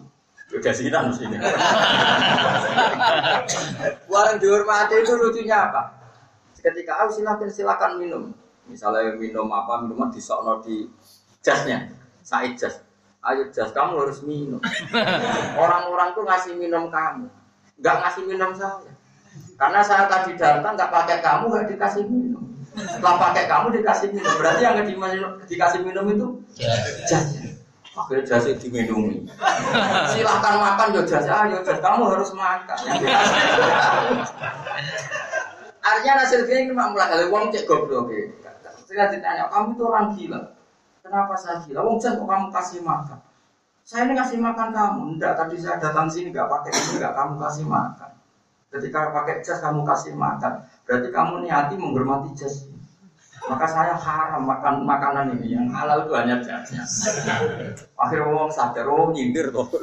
Udah 0.51 0.73
sih 0.75 0.91
kita 0.91 0.99
ini. 1.23 1.39
Orang 4.11 4.37
dihormati 4.43 4.93
itu 4.99 5.15
lucunya 5.15 5.71
apa? 5.71 5.95
Ketika 6.59 6.99
aku 6.99 7.15
silakan 7.15 7.47
silakan 7.47 7.91
minum. 7.95 8.23
Misalnya 8.67 9.15
minum 9.15 9.47
apa 9.55 9.87
minuman 9.87 10.11
di 10.11 10.19
sono 10.19 10.59
di 10.59 10.91
jasnya, 11.39 11.87
saya 12.19 12.51
jas 12.59 12.83
ayo 13.21 13.43
jas 13.53 13.69
kamu 13.73 14.01
harus 14.01 14.19
minum. 14.25 14.61
Orang-orang 15.61 16.17
tuh 16.17 16.25
ngasih 16.25 16.53
minum 16.57 16.89
kamu, 16.89 17.29
nggak 17.77 17.95
ngasih 18.01 18.23
minum 18.25 18.51
saya. 18.57 18.91
Karena 19.55 19.79
saya 19.85 20.09
tadi 20.09 20.33
datang 20.35 20.73
nggak 20.73 20.89
pakai 20.89 21.17
kamu 21.21 21.43
nggak 21.53 21.67
dikasih 21.75 22.03
minum. 22.09 22.43
Setelah 22.71 23.15
pakai 23.19 23.45
kamu 23.45 23.67
dikasih 23.77 24.09
minum. 24.09 24.33
Berarti 24.41 24.61
yang 24.65 24.75
dikasih 25.45 25.79
minum 25.85 26.05
itu 26.09 26.27
jas. 27.05 27.37
Akhirnya 27.91 28.23
jas 28.23 28.47
itu 28.47 28.71
diminumi. 28.71 29.27
Silahkan 30.15 30.55
makan 30.57 30.95
yo 30.95 31.03
jas, 31.03 31.27
ayo 31.27 31.59
jas 31.61 31.79
kamu 31.83 32.07
harus 32.07 32.31
makan. 32.33 32.77
Artinya 35.81 36.13
nasir 36.23 36.45
ini 36.45 36.71
mak 36.71 36.93
mulai 36.93 37.25
uang 37.27 37.51
cek 37.51 37.67
goblok. 37.67 38.13
Saya 38.87 39.11
ditanya, 39.11 39.47
kamu 39.49 39.75
itu 39.75 39.83
orang 39.87 40.07
gila. 40.15 40.41
Kenapa 41.11 41.35
saya 41.35 41.59
gila? 41.67 41.83
Wong 41.83 41.99
jas 41.99 42.15
kok 42.15 42.23
kamu 42.23 42.47
kasih 42.55 42.79
makan? 42.87 43.19
Saya 43.83 44.07
ini 44.07 44.15
kasih 44.15 44.39
makan 44.39 44.71
kamu. 44.71 45.19
Enggak, 45.19 45.35
tadi 45.35 45.59
saya 45.59 45.75
datang 45.75 46.07
sini 46.07 46.31
nggak 46.31 46.47
pakai 46.47 46.71
ini, 46.71 47.03
nggak 47.03 47.11
kamu 47.19 47.35
kasih 47.35 47.67
makan. 47.67 48.15
Ketika 48.71 49.11
pakai 49.11 49.43
jas 49.43 49.59
kamu 49.59 49.83
kasih 49.83 50.15
makan, 50.15 50.63
berarti 50.87 51.11
kamu 51.11 51.43
niati 51.43 51.75
menghormati 51.75 52.31
jas. 52.31 52.71
Maka 53.43 53.67
saya 53.67 53.99
haram 53.99 54.47
makan 54.47 54.87
makanan 54.87 55.35
ini. 55.35 55.59
Yang 55.59 55.67
halal 55.75 56.07
itu 56.07 56.15
hanya 56.15 56.39
jasnya. 56.39 56.87
Akhirnya 57.99 58.31
orang 58.31 58.55
sadar, 58.55 58.87
oh 58.87 59.11
nyindir 59.11 59.51
toh. 59.51 59.67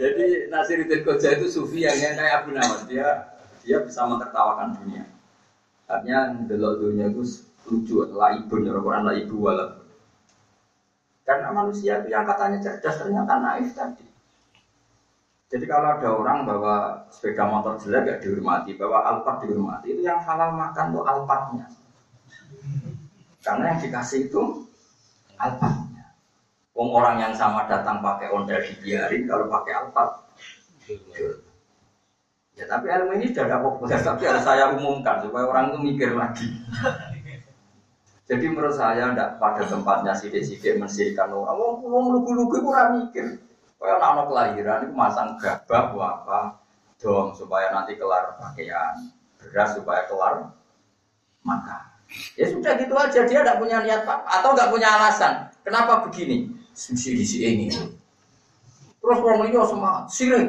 Jadi 0.00 0.48
Nasiruddin 0.48 1.04
Koja 1.04 1.36
itu 1.36 1.52
sufi 1.52 1.84
yang 1.84 2.16
kayak 2.16 2.48
Abu 2.48 2.56
Nawas. 2.56 2.88
Dia 2.88 3.28
dia 3.60 3.84
bisa 3.84 4.08
mentertawakan 4.08 4.80
dunia. 4.80 5.13
Artinya 5.84 6.32
delok 6.48 6.80
dunia 6.80 7.12
itu 7.12 7.22
lucu, 7.68 8.04
ibu 8.04 8.54
ya 8.60 8.72
Quran 8.80 9.08
ibu 9.24 9.36
walaupun. 9.40 9.84
Karena 11.24 11.48
manusia 11.56 12.04
itu 12.04 12.12
yang 12.12 12.28
katanya 12.28 12.60
cerdas 12.60 13.00
ternyata 13.00 13.40
naif 13.40 13.72
tadi. 13.72 14.04
Jadi 15.48 15.64
kalau 15.64 15.96
ada 15.96 16.08
orang 16.12 16.44
bawa 16.44 17.06
sepeda 17.08 17.48
motor 17.48 17.78
jelek 17.80 18.04
gak 18.04 18.20
dihormati, 18.26 18.76
bawa 18.76 19.06
alpat 19.08 19.44
dihormati, 19.44 19.96
itu 19.96 20.02
yang 20.04 20.20
halal 20.20 20.52
makan 20.56 20.92
tuh 20.92 21.04
alpatnya. 21.04 21.66
Karena 23.44 23.72
yang 23.72 23.78
dikasih 23.80 24.28
itu 24.28 24.66
alpatnya. 25.38 26.12
Wong 26.74 26.90
orang 26.90 27.22
yang 27.22 27.32
sama 27.38 27.70
datang 27.70 28.02
pakai 28.02 28.34
ondel 28.34 28.60
dibiarin, 28.66 29.30
kalau 29.30 29.46
pakai 29.46 29.72
alpat. 29.78 30.08
Ya 32.54 32.64
tapi 32.70 32.86
ilmu 32.86 33.18
ini 33.18 33.34
sudah 33.34 33.44
ada 33.50 33.58
populer, 33.58 33.98
tapi 34.08 34.22
harus 34.30 34.44
saya 34.46 34.70
umumkan 34.70 35.18
supaya 35.18 35.44
orang 35.50 35.74
itu 35.74 35.78
mikir 35.82 36.10
lagi. 36.14 36.48
Jadi 38.30 38.46
menurut 38.48 38.72
saya 38.72 39.12
tidak 39.12 39.36
pada 39.36 39.68
tempatnya 39.68 40.16
sidik-sidik 40.16 40.80
mensirikan 40.80 41.28
orang. 41.28 41.60
Wong 41.60 41.84
wong 41.84 42.04
lugu-lugu 42.14 42.56
kurang 42.64 43.04
mikir. 43.04 43.36
Kayak 43.76 44.00
anak 44.00 44.32
kelahiran 44.32 44.80
itu 44.88 44.94
masang 44.96 45.36
gabah 45.36 45.92
apa 45.92 46.56
dong 46.96 47.36
supaya 47.36 47.68
nanti 47.68 48.00
kelar 48.00 48.32
pakaian, 48.40 49.12
beras 49.36 49.76
supaya 49.76 50.08
kelar 50.08 50.56
makan. 51.44 51.84
Ya 52.32 52.48
sudah 52.48 52.80
gitu 52.80 52.96
aja 52.96 53.20
dia 53.28 53.44
tidak 53.44 53.60
punya 53.60 53.84
niat 53.84 54.08
apa 54.08 54.24
atau 54.40 54.56
nggak 54.56 54.72
punya 54.72 54.88
alasan. 54.88 55.52
Kenapa 55.60 56.00
begini? 56.08 56.48
Susi 56.72 57.12
di 57.12 57.24
ini. 57.44 57.68
Terus 57.68 59.20
orang 59.20 59.52
liya 59.52 59.68
semangat, 59.68 60.04
sirik. 60.08 60.48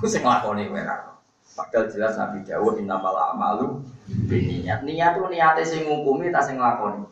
Terus 0.00 0.16
yang 0.16 0.24
ngelakoni 0.24 0.64
merah. 0.72 1.11
Padahal 1.52 1.84
jelas 1.92 2.16
Nabi 2.16 2.40
Dawud 2.48 2.80
malah 2.80 3.36
amalu 3.36 3.84
niat. 4.28 4.80
Niat 4.84 5.12
itu 5.16 5.26
niatnya 5.28 5.62
sing 5.64 5.80
ngukumi 5.84 6.32
tak 6.32 6.48
sing 6.48 6.56
ngelakoni. 6.56 7.04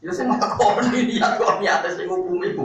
Ya 0.00 0.10
sing 0.16 0.26
nglakoni 0.28 0.98
niat 1.12 1.36
kok 1.36 1.60
niate 1.60 1.88
sing 1.92 2.08
ngukumi 2.08 2.56
ku. 2.56 2.64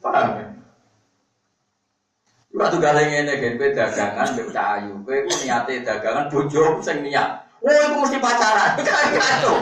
Paham 0.00 0.28
ya? 0.40 0.46
Waktu 2.58 2.76
gale 2.80 3.02
ngene 3.06 3.32
gen 3.38 3.54
kowe 3.60 3.70
dagangan 3.70 4.34
mbek 4.34 4.48
cayu, 4.50 4.94
kowe 5.04 5.16
ku 5.28 5.32
niate 5.44 5.84
dagangan 5.84 6.32
bojo 6.32 6.80
sing 6.80 7.04
niat. 7.04 7.44
Oh 7.60 7.68
itu 7.68 7.96
mesti 8.00 8.18
pacaran. 8.22 8.80
Kacau. 8.86 9.60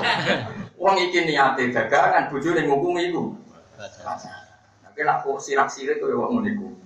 Wong 0.78 0.94
iki 1.02 1.26
niate 1.26 1.74
dagangan 1.74 2.30
bojo 2.30 2.54
ning 2.54 2.70
ngukumi 2.70 3.10
iku. 3.10 3.34
Pacaran. 3.74 4.46
Tapi 4.86 5.00
lak 5.02 5.26
kok 5.26 5.42
sirak-sirik 5.42 5.98
kowe 5.98 6.14
wong 6.14 6.30
ngene 6.38 6.50
iku. 6.54 6.85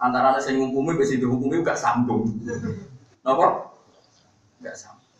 Antara 0.00 0.40
sing 0.40 0.56
ngukumi 0.56 0.96
wis 0.96 1.12
dihukumi 1.12 1.60
gak 1.60 1.76
sambung. 1.76 2.24
Napa? 3.20 3.68
Gak 4.64 4.76
sambung. 4.76 5.12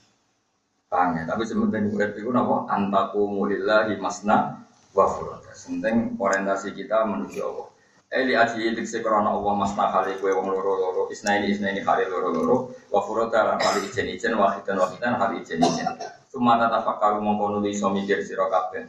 Paham 0.88 1.20
ya? 1.20 1.22
Tapi 1.28 1.44
sementing 1.44 1.92
urip 1.92 2.16
itu 2.16 2.32
napa? 2.32 2.64
Antaku 2.72 3.28
mulillahi 3.28 4.00
masna 4.00 4.64
wa 4.96 5.06
furada. 5.06 5.52
Sementing 5.52 6.16
orientasi 6.16 6.72
kita 6.72 7.04
menuju 7.04 7.38
Allah. 7.44 7.68
Eli 8.10 8.34
aji 8.34 8.74
diksi 8.74 9.06
krana 9.06 9.30
Allah 9.30 9.54
masna 9.54 9.86
kali 9.94 10.18
kue 10.18 10.34
wong 10.34 10.50
loro 10.50 10.74
loro 10.82 11.02
isna 11.14 11.38
ini 11.38 11.54
isna 11.54 11.70
ini 11.70 11.86
kali 11.86 12.10
loro 12.10 12.34
loro 12.34 12.56
wa 12.90 12.98
furada 13.06 13.54
kali 13.54 13.86
ijen 13.86 14.10
ijen 14.10 14.34
wahidan 14.34 14.82
wahidan 14.82 15.14
kali 15.14 15.46
ijen 15.46 15.62
ijen. 15.62 15.86
Cuma 16.26 16.58
tata 16.58 16.82
fakaru 16.82 17.22
mongko 17.22 17.54
nuli 17.54 17.70
iso 17.70 17.86
mikir 17.86 18.18
sira 18.26 18.50
kabeh. 18.50 18.82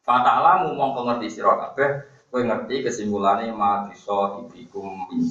Fata'lamu 0.00 0.72
mongko 0.72 1.12
ngerti 1.12 1.28
sira 1.28 1.60
kowe 2.28 2.42
ngerti 2.44 2.84
kesimpulannya 2.84 3.52
ma 3.56 3.88
bisa 3.88 4.44
ibikum 4.44 5.08
min 5.08 5.24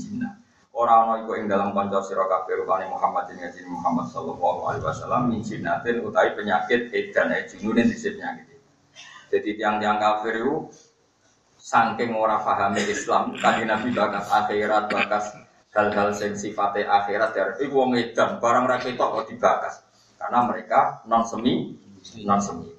Orang-orang 0.77 1.25
iku 1.25 1.31
ing 1.41 1.49
dalam 1.49 1.73
kanca 1.73 2.05
sira 2.05 2.29
kabeh 2.29 2.61
rupane 2.61 2.85
Muhammad 2.85 3.33
ing 3.33 3.41
ngaji 3.41 3.65
Muhammad 3.65 4.13
sallallahu 4.13 4.61
alaihi 4.69 4.85
wasallam 4.85 5.21
min 5.33 5.41
sinatin 5.41 6.05
utawi 6.05 6.37
penyakit 6.37 6.93
edan 6.93 7.33
e 7.33 7.49
junune 7.49 7.81
dhisik 7.81 8.13
penyakit. 8.13 8.61
Jadi 9.33 9.57
tiang-tiang 9.57 9.97
kafir 9.97 10.37
itu 10.37 10.69
saking 11.57 12.13
ora 12.13 12.37
pahami 12.45 12.85
Islam, 12.85 13.33
kanjeng 13.41 13.73
Nabi 13.73 13.89
bakas 13.89 14.29
akhirat, 14.29 14.93
bakas 14.93 15.25
hal-hal 15.73 16.13
sing 16.13 16.37
sifate 16.37 16.85
akhirat 16.85 17.33
dari 17.33 17.57
iku 17.65 17.81
wong 17.81 17.97
edan, 17.97 18.37
barang 18.37 18.65
ra 18.69 18.77
ketok 18.77 19.09
kok 19.17 19.25
dibakas. 19.33 19.81
Karena 20.21 20.45
mereka 20.45 21.01
non 21.09 21.25
semi, 21.25 21.73
non 22.21 22.37
semi. 22.37 22.76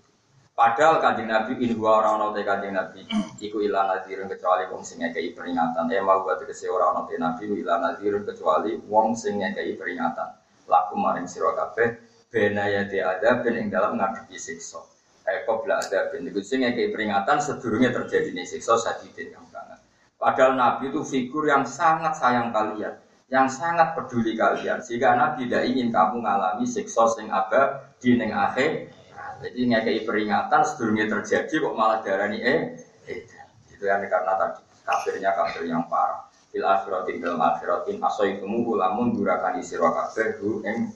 Padahal 0.59 0.99
kanjeng 0.99 1.31
Nabi 1.31 1.55
in 1.63 1.79
dua 1.79 2.03
orang 2.03 2.19
nate 2.19 2.43
kanjeng 2.43 2.75
Nabi 2.75 3.07
iku 3.39 3.63
ila 3.63 3.95
nadirun 3.95 4.27
kecuali 4.27 4.67
wong 4.67 4.83
sing 4.83 4.99
ngekei 4.99 5.31
peringatan. 5.31 5.87
Eh 5.95 6.03
mau 6.03 6.27
buat 6.27 6.43
tegese 6.43 6.67
ora 6.67 6.91
nate 6.99 7.15
Nabi 7.15 7.47
ila 7.63 7.79
nadirun 7.79 8.27
kecuali 8.27 8.75
wong 8.75 9.15
sing 9.15 9.39
ngekei 9.39 9.79
peringatan. 9.79 10.35
Laku 10.67 10.99
maring 10.99 11.31
sira 11.31 11.55
kabeh 11.55 12.03
benayati 12.35 12.99
ada 12.99 13.39
ben 13.39 13.55
ing 13.55 13.71
dalam 13.71 14.03
ngadepi 14.03 14.35
siksa. 14.35 14.83
Eh 15.31 15.47
qabla 15.47 15.79
ada 15.79 16.11
ben 16.11 16.27
iku 16.27 16.43
sing 16.43 16.67
peringatan 16.67 17.39
sedurunge 17.39 17.95
terjadi 17.95 18.35
siksa 18.43 18.83
sadidin 18.83 19.39
yang 19.39 19.47
banget. 19.55 19.79
Padahal 20.19 20.59
Nabi 20.59 20.91
itu 20.91 21.07
figur 21.07 21.47
yang 21.47 21.71
sangat 21.71 22.19
sayang 22.19 22.51
kalian, 22.51 22.99
yang 23.31 23.47
sangat 23.47 23.95
peduli 23.95 24.35
kalian. 24.35 24.83
Sehingga 24.83 25.15
Nabi 25.15 25.47
tidak 25.47 25.71
ingin 25.71 25.95
kamu 25.95 26.19
mengalami 26.19 26.67
siksa 26.67 27.07
sing 27.15 27.31
abadi 27.31 28.19
ning 28.19 28.35
akhir 28.35 28.98
jadi 29.39 29.61
ngekei 29.71 30.01
peringatan 30.03 30.63
sebelumnya 30.67 31.07
terjadi 31.07 31.55
kok 31.63 31.75
malah 31.79 32.03
darani 32.03 32.43
eh, 32.43 32.61
eh 33.07 33.23
itu 33.71 33.87
yang 33.87 34.03
karena 34.11 34.35
tadi 34.35 34.61
kafirnya 34.83 35.31
kafir 35.39 35.71
yang 35.71 35.87
parah. 35.87 36.27
Fil 36.49 36.65
akhiratin 36.65 37.21
dalam 37.23 37.39
akhiratin 37.45 38.03
asoi 38.03 38.41
temu 38.41 38.65
lamun 38.75 39.15
durakan 39.15 39.61
isi 39.63 39.79
kafir 39.79 40.41
hu 40.43 40.65
eng 40.67 40.91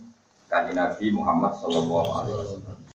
kanji 0.51 0.74
Nabi 0.74 1.12
Muhammad 1.14 1.55
Sallallahu 1.60 2.10
Alaihi 2.10 2.36
Wasallam. 2.40 2.82